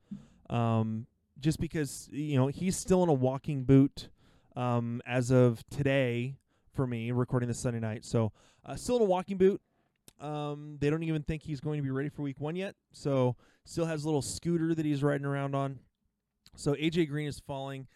Um, 0.49 1.07
just 1.39 1.61
because 1.61 2.09
you 2.13 2.37
know 2.37 2.47
he's 2.47 2.77
still 2.77 3.03
in 3.03 3.09
a 3.09 3.15
walking 3.15 3.65
boot 3.65 4.09
um, 4.57 5.03
as 5.07 5.31
of 5.31 5.63
today 5.71 6.37
for 6.75 6.87
me 6.87 7.11
recording 7.11 7.49
this 7.49 7.59
Sunday 7.59 7.81
night. 7.81 8.05
So 8.05 8.33
uh, 8.65 8.77
still 8.77 8.97
in 8.97 9.03
a 9.03 9.07
walking 9.07 9.37
boot. 9.37 9.61
Um, 10.21 10.77
they 10.81 10.91
don't 10.91 11.03
even 11.03 11.23
think 11.23 11.43
he's 11.43 11.61
going 11.61 11.79
to 11.79 11.83
be 11.83 11.91
ready 11.91 12.09
for 12.09 12.23
week 12.23 12.41
one 12.41 12.55
yet. 12.55 12.75
So 12.93 13.37
still 13.65 13.87
has 13.87 14.05
a 14.05 14.07
little 14.07 14.23
scooter 14.23 14.75
that 14.75 14.85
he's 14.85 15.03
riding 15.03 15.27
around 15.27 15.55
on. 15.55 15.79
So 16.57 16.75
AJ 16.75 17.09
Green 17.09 17.27
is 17.27 17.41
falling. 17.41 17.87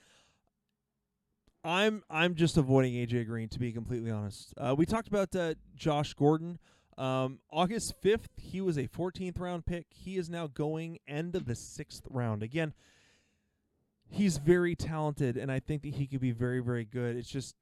I'm 1.65 2.05
I'm 2.09 2.35
just 2.37 2.57
avoiding 2.57 2.95
AJ 2.95 3.27
Green 3.27 3.49
to 3.49 3.59
be 3.59 3.73
completely 3.73 4.11
honest. 4.11 4.55
Uh, 4.57 4.75
we 4.77 4.87
talked 4.87 5.09
about 5.09 5.35
uh, 5.35 5.55
Josh 5.75 6.15
Gordon. 6.15 6.59
Um, 6.97 7.41
August 7.51 8.01
5th, 8.03 8.29
he 8.37 8.61
was 8.61 8.79
a 8.79 8.89
14th 8.89 9.39
round 9.39 9.67
pick. 9.67 9.87
He 9.91 10.17
is 10.17 10.31
now 10.31 10.47
going 10.47 10.99
end 11.07 11.37
of 11.37 11.45
the 11.45 11.55
sixth 11.55 12.03
round. 12.09 12.43
Again, 12.43 12.73
he's 14.09 14.39
very 14.39 14.75
talented, 14.75 15.37
and 15.37 15.53
I 15.53 15.61
think 15.61 15.83
that 15.83 15.95
he 15.95 16.07
could 16.07 16.21
be 16.21 16.31
very, 16.31 16.61
very 16.61 16.85
good. 16.85 17.17
It's 17.17 17.29
just, 17.29 17.55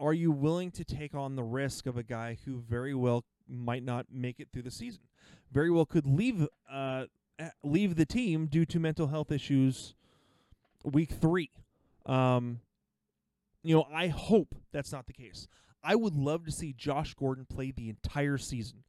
are 0.00 0.14
you 0.14 0.32
willing 0.32 0.70
to 0.72 0.84
take 0.84 1.14
on 1.14 1.36
the 1.36 1.42
risk 1.42 1.86
of 1.86 1.96
a 1.96 2.02
guy 2.02 2.38
who 2.44 2.58
very 2.58 2.94
well 2.94 3.24
might 3.46 3.84
not 3.84 4.06
make 4.10 4.40
it 4.40 4.48
through 4.52 4.62
the 4.62 4.70
season? 4.70 5.02
Very 5.52 5.70
well 5.70 5.84
could 5.84 6.06
leave 6.06 6.46
uh, 6.70 7.04
leave 7.62 7.96
the 7.96 8.06
team 8.06 8.46
due 8.46 8.64
to 8.66 8.80
mental 8.80 9.08
health 9.08 9.30
issues 9.30 9.94
week 10.84 11.10
three. 11.10 11.50
Um, 12.06 12.60
you 13.62 13.76
know, 13.76 13.86
I 13.92 14.08
hope 14.08 14.54
that's 14.72 14.90
not 14.90 15.06
the 15.06 15.12
case. 15.12 15.46
I 15.84 15.94
would 15.94 16.14
love 16.14 16.44
to 16.46 16.52
see 16.52 16.72
Josh 16.72 17.14
Gordon 17.14 17.44
play 17.44 17.70
the 17.70 17.88
entire 17.88 18.38
season. 18.38 18.84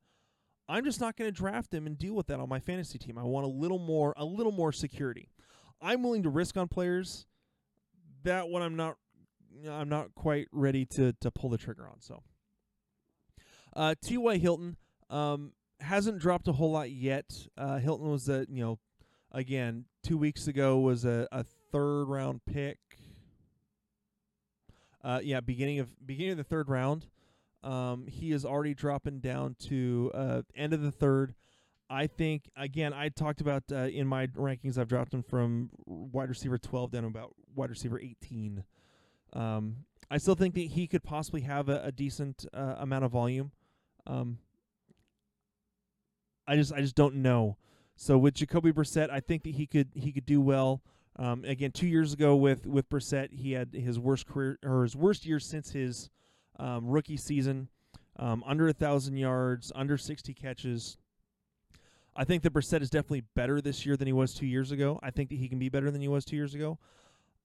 I'm 0.70 0.86
just 0.86 1.02
not 1.02 1.18
going 1.18 1.30
to 1.30 1.36
draft 1.36 1.74
him 1.74 1.86
and 1.86 1.98
deal 1.98 2.14
with 2.14 2.28
that 2.28 2.40
on 2.40 2.48
my 2.48 2.60
fantasy 2.60 2.98
team. 2.98 3.18
I 3.18 3.24
want 3.24 3.46
a 3.46 3.50
little 3.50 3.80
more 3.80 4.14
a 4.16 4.24
little 4.24 4.54
more 4.54 4.72
security. 4.72 5.30
I'm 5.82 6.04
willing 6.04 6.24
to 6.24 6.30
risk 6.30 6.56
on 6.56 6.70
players 6.70 7.26
that 8.24 8.48
one 8.48 8.62
I'm 8.62 8.76
not 8.76 8.98
I'm 9.70 9.90
not 9.90 10.14
quite 10.16 10.48
ready 10.52 10.86
to 10.88 11.14
to 11.22 11.32
pull 11.32 11.50
the 11.50 11.58
trigger 11.58 11.88
on. 11.88 12.02
So 12.02 12.24
uh 13.76 13.96
T.Y. 14.02 14.38
Hilton 14.38 14.78
um 15.10 15.54
hasn't 15.80 16.20
dropped 16.20 16.48
a 16.48 16.54
whole 16.54 16.72
lot 16.72 16.92
yet. 16.92 17.48
Uh 17.58 17.78
Hilton 17.78 18.10
was 18.10 18.30
a, 18.30 18.46
you 18.50 18.64
know, 18.64 18.80
again, 19.32 19.86
2 20.04 20.18
weeks 20.18 20.48
ago 20.48 20.80
was 20.80 21.06
a, 21.06 21.28
a 21.32 21.44
third 21.72 22.06
round 22.06 22.42
pick 22.46 22.78
uh, 25.04 25.20
yeah, 25.24 25.40
beginning 25.40 25.80
of 25.80 25.90
beginning 26.06 26.34
of 26.34 26.38
the 26.38 26.44
third 26.44 26.70
round. 26.70 27.08
Um, 27.64 28.08
he 28.08 28.32
is 28.32 28.46
already 28.46 28.74
dropping 28.74 29.20
down 29.20 29.56
to 29.68 30.12
uh, 30.14 30.42
end 30.56 30.74
of 30.74 30.82
the 30.82 30.92
third. 30.92 31.36
I 31.90 32.08
think 32.08 32.50
again, 32.56 32.94
I 32.94 33.10
talked 33.10 33.42
about 33.42 33.64
uh, 33.72 33.76
in 33.88 34.08
my 34.08 34.28
rankings. 34.28 34.78
I've 34.78 34.88
dropped 34.88 35.14
him 35.14 35.24
from 35.24 35.70
wide 35.86 36.30
receiver 36.30 36.58
twelve 36.58 36.92
down 36.92 37.04
to 37.04 37.08
about 37.08 37.34
wide 37.56 37.70
receiver 37.70 38.00
eighteen. 38.00 38.64
Um, 39.34 39.86
I 40.10 40.18
still 40.18 40.36
think 40.36 40.56
that 40.56 40.62
he 40.62 40.88
could 40.88 41.04
possibly 41.04 41.42
have 41.42 41.70
a, 41.70 41.82
a 41.86 41.92
decent 41.92 42.46
uh, 42.54 42.76
amount 42.80 43.06
of 43.06 43.12
volume. 43.12 43.52
Um, 44.06 44.40
I 46.48 46.56
just 46.56 46.74
I 46.74 46.82
just 46.82 46.96
don't 46.96 47.16
know. 47.16 47.58
So 47.96 48.18
with 48.18 48.34
Jacoby 48.34 48.72
Brissett, 48.72 49.10
I 49.10 49.20
think 49.20 49.44
that 49.44 49.56
he 49.56 49.66
could 49.66 49.90
he 49.94 50.12
could 50.12 50.26
do 50.26 50.42
well. 50.42 50.82
Um, 51.18 51.46
again, 51.46 51.72
two 51.72 51.88
years 51.88 52.14
ago 52.14 52.36
with 52.36 52.66
with 52.66 52.90
Brissett, 52.90 53.32
he 53.34 53.52
had 53.54 53.74
his 53.74 54.00
worst 54.00 54.28
career 54.28 54.58
or 54.64 54.84
his 54.84 54.96
worst 54.96 55.26
year 55.26 55.40
since 55.40 55.72
his 55.72 56.10
um, 56.60 56.88
rookie 56.88 57.18
season. 57.18 57.70
Um, 58.18 58.44
under 58.46 58.68
a 58.68 58.74
thousand 58.74 59.18
yards, 59.18 59.72
under 59.76 59.98
sixty 59.98 60.34
catches. 60.34 60.98
I 62.16 62.26
think 62.26 62.44
that 62.44 62.54
Brissett 62.54 62.82
is 62.82 62.90
definitely 62.90 63.24
better 63.36 63.62
this 63.62 63.86
year 63.86 63.96
than 63.96 64.08
he 64.08 64.14
was 64.14 64.34
two 64.34 64.46
years 64.46 64.72
ago. 64.72 65.00
I 65.02 65.12
think 65.12 65.30
that 65.30 65.36
he 65.36 65.48
can 65.48 65.60
be 65.60 65.70
better 65.70 65.90
than 65.90 66.02
he 66.02 66.10
was 66.10 66.26
two 66.26 66.36
years 66.36 66.54
ago. 66.54 66.78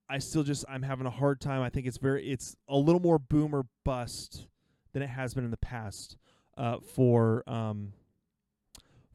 I 0.08 0.18
still 0.18 0.42
just 0.42 0.64
I'm 0.68 0.82
having 0.82 1.06
a 1.06 1.10
hard 1.10 1.40
time. 1.40 1.62
I 1.62 1.68
think 1.68 1.86
it's 1.86 1.98
very 1.98 2.30
it's 2.30 2.56
a 2.68 2.76
little 2.76 3.00
more 3.00 3.18
boom 3.18 3.54
or 3.54 3.66
bust 3.84 4.46
than 4.92 5.02
it 5.02 5.08
has 5.08 5.34
been 5.34 5.44
in 5.44 5.50
the 5.50 5.56
past 5.56 6.16
uh, 6.56 6.78
for 6.78 7.42
um, 7.48 7.92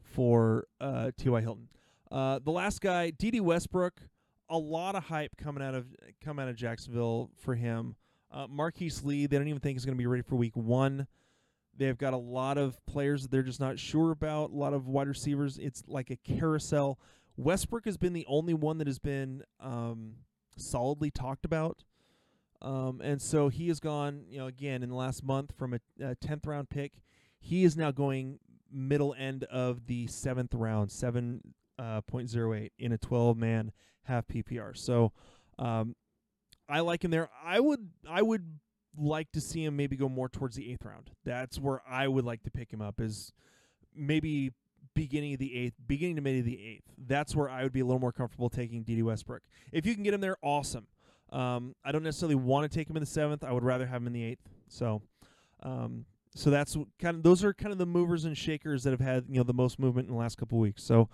for 0.02 0.66
uh, 0.80 1.10
T.Y. 1.16 1.40
Hilton. 1.40 1.68
Uh, 2.10 2.38
the 2.44 2.50
last 2.50 2.80
guy, 2.80 3.10
Dede 3.10 3.40
Westbrook, 3.40 4.02
a 4.50 4.58
lot 4.58 4.94
of 4.94 5.04
hype 5.04 5.36
coming 5.36 5.62
out 5.62 5.74
of 5.74 5.86
coming 6.22 6.42
out 6.44 6.50
of 6.50 6.56
Jacksonville 6.56 7.30
for 7.38 7.54
him. 7.54 7.96
Uh, 8.30 8.46
Marquise 8.48 9.02
Lee, 9.04 9.26
they 9.26 9.38
don't 9.38 9.48
even 9.48 9.60
think 9.60 9.76
is 9.76 9.84
going 9.84 9.96
to 9.96 10.00
be 10.00 10.06
ready 10.06 10.22
for 10.22 10.36
Week 10.36 10.56
One. 10.56 11.06
They've 11.76 11.96
got 11.96 12.12
a 12.12 12.18
lot 12.18 12.58
of 12.58 12.84
players 12.86 13.22
that 13.22 13.30
they're 13.30 13.42
just 13.42 13.60
not 13.60 13.78
sure 13.78 14.10
about. 14.10 14.50
A 14.50 14.54
lot 14.54 14.74
of 14.74 14.88
wide 14.88 15.08
receivers. 15.08 15.58
It's 15.58 15.82
like 15.86 16.10
a 16.10 16.16
carousel. 16.16 16.98
Westbrook 17.36 17.86
has 17.86 17.96
been 17.96 18.12
the 18.12 18.26
only 18.28 18.52
one 18.52 18.76
that 18.78 18.86
has 18.86 18.98
been 18.98 19.42
um, 19.58 20.16
solidly 20.56 21.10
talked 21.10 21.44
about. 21.44 21.84
Um, 22.60 23.00
and 23.02 23.20
so 23.20 23.48
he 23.48 23.68
has 23.68 23.80
gone, 23.80 24.24
you 24.28 24.38
know, 24.38 24.46
again 24.46 24.82
in 24.82 24.88
the 24.88 24.94
last 24.94 25.24
month 25.24 25.52
from 25.56 25.74
a, 25.74 25.80
10th 26.00 26.46
round 26.46 26.70
pick, 26.70 26.92
he 27.40 27.64
is 27.64 27.76
now 27.76 27.90
going 27.90 28.38
middle 28.70 29.14
end 29.18 29.44
of 29.44 29.86
the 29.86 30.06
seventh 30.06 30.54
round, 30.54 30.90
7.08 30.90 31.40
uh, 31.78 32.68
in 32.78 32.92
a 32.92 32.98
12 32.98 33.36
man 33.36 33.72
half 34.04 34.26
PPR. 34.28 34.76
So 34.76 35.12
um, 35.58 35.96
I 36.68 36.80
like 36.80 37.04
him 37.04 37.10
there. 37.10 37.28
I 37.44 37.60
would 37.60 37.90
I 38.08 38.22
would 38.22 38.58
like 38.96 39.32
to 39.32 39.40
see 39.40 39.64
him 39.64 39.76
maybe 39.76 39.96
go 39.96 40.08
more 40.08 40.28
towards 40.28 40.56
the 40.56 40.70
eighth 40.70 40.84
round. 40.84 41.10
That's 41.24 41.58
where 41.58 41.82
I 41.88 42.08
would 42.08 42.24
like 42.24 42.42
to 42.44 42.50
pick 42.50 42.72
him 42.72 42.80
up 42.80 43.00
is 43.00 43.32
maybe 43.94 44.52
beginning 44.94 45.34
of 45.34 45.38
the 45.38 45.56
eighth, 45.56 45.74
beginning 45.86 46.16
to 46.16 46.22
maybe 46.22 46.40
the 46.40 46.60
eighth. 46.64 46.92
That's 46.98 47.34
where 47.34 47.48
I 47.48 47.62
would 47.62 47.72
be 47.72 47.80
a 47.80 47.84
little 47.84 48.00
more 48.00 48.12
comfortable 48.12 48.50
taking 48.50 48.82
Dede 48.82 49.02
Westbrook. 49.02 49.42
If 49.72 49.86
you 49.86 49.94
can 49.94 50.02
get 50.02 50.14
him 50.14 50.20
there, 50.20 50.36
awesome. 50.42 50.86
Um, 51.30 51.74
I 51.84 51.92
don't 51.92 52.02
necessarily 52.02 52.34
want 52.34 52.70
to 52.70 52.78
take 52.78 52.88
him 52.88 52.96
in 52.96 53.00
the 53.00 53.06
seventh. 53.06 53.42
I 53.42 53.52
would 53.52 53.64
rather 53.64 53.86
have 53.86 54.02
him 54.02 54.06
in 54.06 54.12
the 54.12 54.24
eighth. 54.24 54.48
So, 54.68 55.02
um, 55.62 56.04
so 56.34 56.50
that's 56.50 56.76
kind 56.98 57.16
of 57.16 57.22
those 57.22 57.44
are 57.44 57.54
kind 57.54 57.72
of 57.72 57.78
the 57.78 57.86
movers 57.86 58.24
and 58.24 58.36
shakers 58.36 58.84
that 58.84 58.90
have 58.90 59.00
had 59.00 59.24
you 59.28 59.36
know 59.36 59.44
the 59.44 59.54
most 59.54 59.78
movement 59.78 60.08
in 60.08 60.14
the 60.14 60.20
last 60.20 60.38
couple 60.38 60.58
weeks. 60.58 60.82
So. 60.82 61.08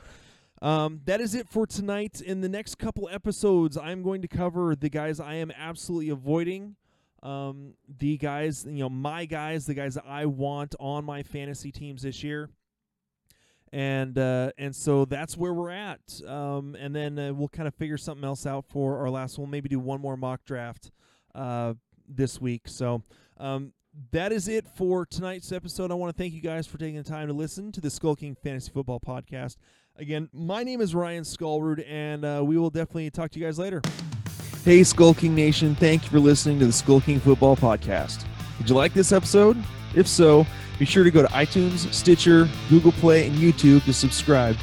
Um, 0.61 1.03
that 1.05 1.21
is 1.21 1.37
it 1.37 1.49
for 1.49 1.69
tonight. 1.69 2.21
In 2.21 2.41
the 2.41 2.49
next 2.49 2.79
couple 2.79 3.09
episodes, 3.13 3.77
I'm 3.77 4.03
going 4.03 4.23
to 4.23 4.27
cover 4.27 4.75
the 4.75 4.89
guys 4.89 5.21
I 5.21 5.35
am 5.35 5.53
absolutely 5.53 6.09
avoiding 6.09 6.75
um, 7.23 7.75
the 7.99 8.17
guys, 8.17 8.65
you 8.65 8.79
know, 8.79 8.89
my 8.89 9.25
guys, 9.25 9.67
the 9.67 9.75
guys 9.75 9.95
that 9.95 10.05
I 10.07 10.27
want 10.27 10.75
on 10.79 11.05
my 11.05 11.23
fantasy 11.23 11.73
teams 11.73 12.03
this 12.03 12.23
year 12.23 12.51
and 13.73 14.19
uh, 14.19 14.51
and 14.59 14.75
so 14.75 15.05
that's 15.05 15.37
where 15.37 15.53
we're 15.53 15.71
at. 15.71 16.01
Um, 16.27 16.77
and 16.79 16.95
then 16.95 17.19
uh, 17.19 17.33
we'll 17.33 17.49
kind 17.49 17.69
of 17.69 17.75
figure 17.75 17.97
something 17.97 18.25
else 18.25 18.47
out 18.47 18.65
for 18.69 18.99
our 18.99 19.11
last 19.11 19.39
one. 19.39 19.51
Maybe 19.51 19.69
do 19.69 19.79
one 19.79 20.01
more 20.01 20.17
mock 20.17 20.45
draft 20.45 20.91
uh, 21.35 21.75
this 22.09 22.41
week. 22.41 22.63
So 22.67 23.03
um, 23.39 23.73
that 24.13 24.33
is 24.33 24.49
it 24.49 24.67
for 24.77 25.07
tonight's 25.07 25.53
episode. 25.53 25.91
I 25.91 25.95
want 25.95 26.15
to 26.15 26.23
thank 26.23 26.35
you 26.35 26.41
guys 26.41 26.67
for 26.67 26.79
taking 26.79 26.97
the 26.97 27.09
time 27.09 27.29
to 27.29 27.35
listen 27.35 27.73
to 27.73 27.81
the 27.81 27.91
Skull 27.91 28.17
King 28.17 28.37
Fantasy 28.43 28.71
Football 28.71 29.01
Podcast. 29.01 29.57
Again, 29.97 30.29
my 30.33 30.63
name 30.63 30.81
is 30.81 30.95
Ryan 30.95 31.25
Skullroot, 31.25 31.85
and 31.89 32.25
uh, 32.25 32.43
we 32.45 32.57
will 32.57 32.71
definitely 32.71 33.11
talk 33.11 33.33
to 33.33 33.41
you 33.41 33.45
guys 33.45 33.59
later. 33.59 33.83
Hey, 34.65 34.85
Skull 34.85 35.15
King 35.15 35.35
Nation! 35.35 35.75
Thank 35.75 36.05
you 36.05 36.11
for 36.11 36.21
listening 36.21 36.59
to 36.61 36.67
the 36.67 36.73
Skull 36.73 37.01
King 37.01 37.21
Football 37.21 37.57
Podcast. 37.57 38.25
Did 38.59 38.69
you 38.69 38.77
like 38.77 38.93
this 38.93 39.13
episode? 39.13 39.57
If 39.95 40.07
so 40.07 40.47
be 40.79 40.85
sure 40.85 41.05
to 41.05 41.11
go 41.11 41.23
to 41.23 41.29
iTunes, 41.29 41.93
Stitcher, 41.93 42.49
Google 42.71 42.93
Play, 42.93 43.27
and 43.27 43.37
YouTube 43.37 43.85
to 43.85 43.93
subscribe. 43.93 44.57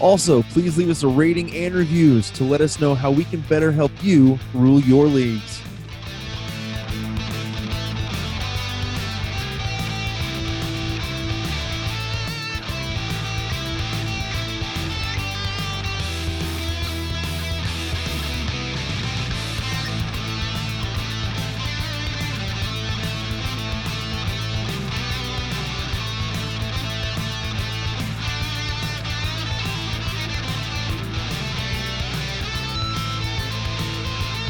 Also, 0.00 0.42
please 0.42 0.76
leave 0.76 0.90
us 0.90 1.04
a 1.04 1.08
rating 1.08 1.54
and 1.54 1.74
reviews 1.74 2.30
to 2.30 2.42
let 2.42 2.60
us 2.60 2.80
know 2.80 2.94
how 2.94 3.10
we 3.10 3.24
can 3.24 3.40
better 3.42 3.70
help 3.70 3.92
you 4.02 4.38
rule 4.52 4.80
your 4.80 5.06
leagues. 5.06 5.61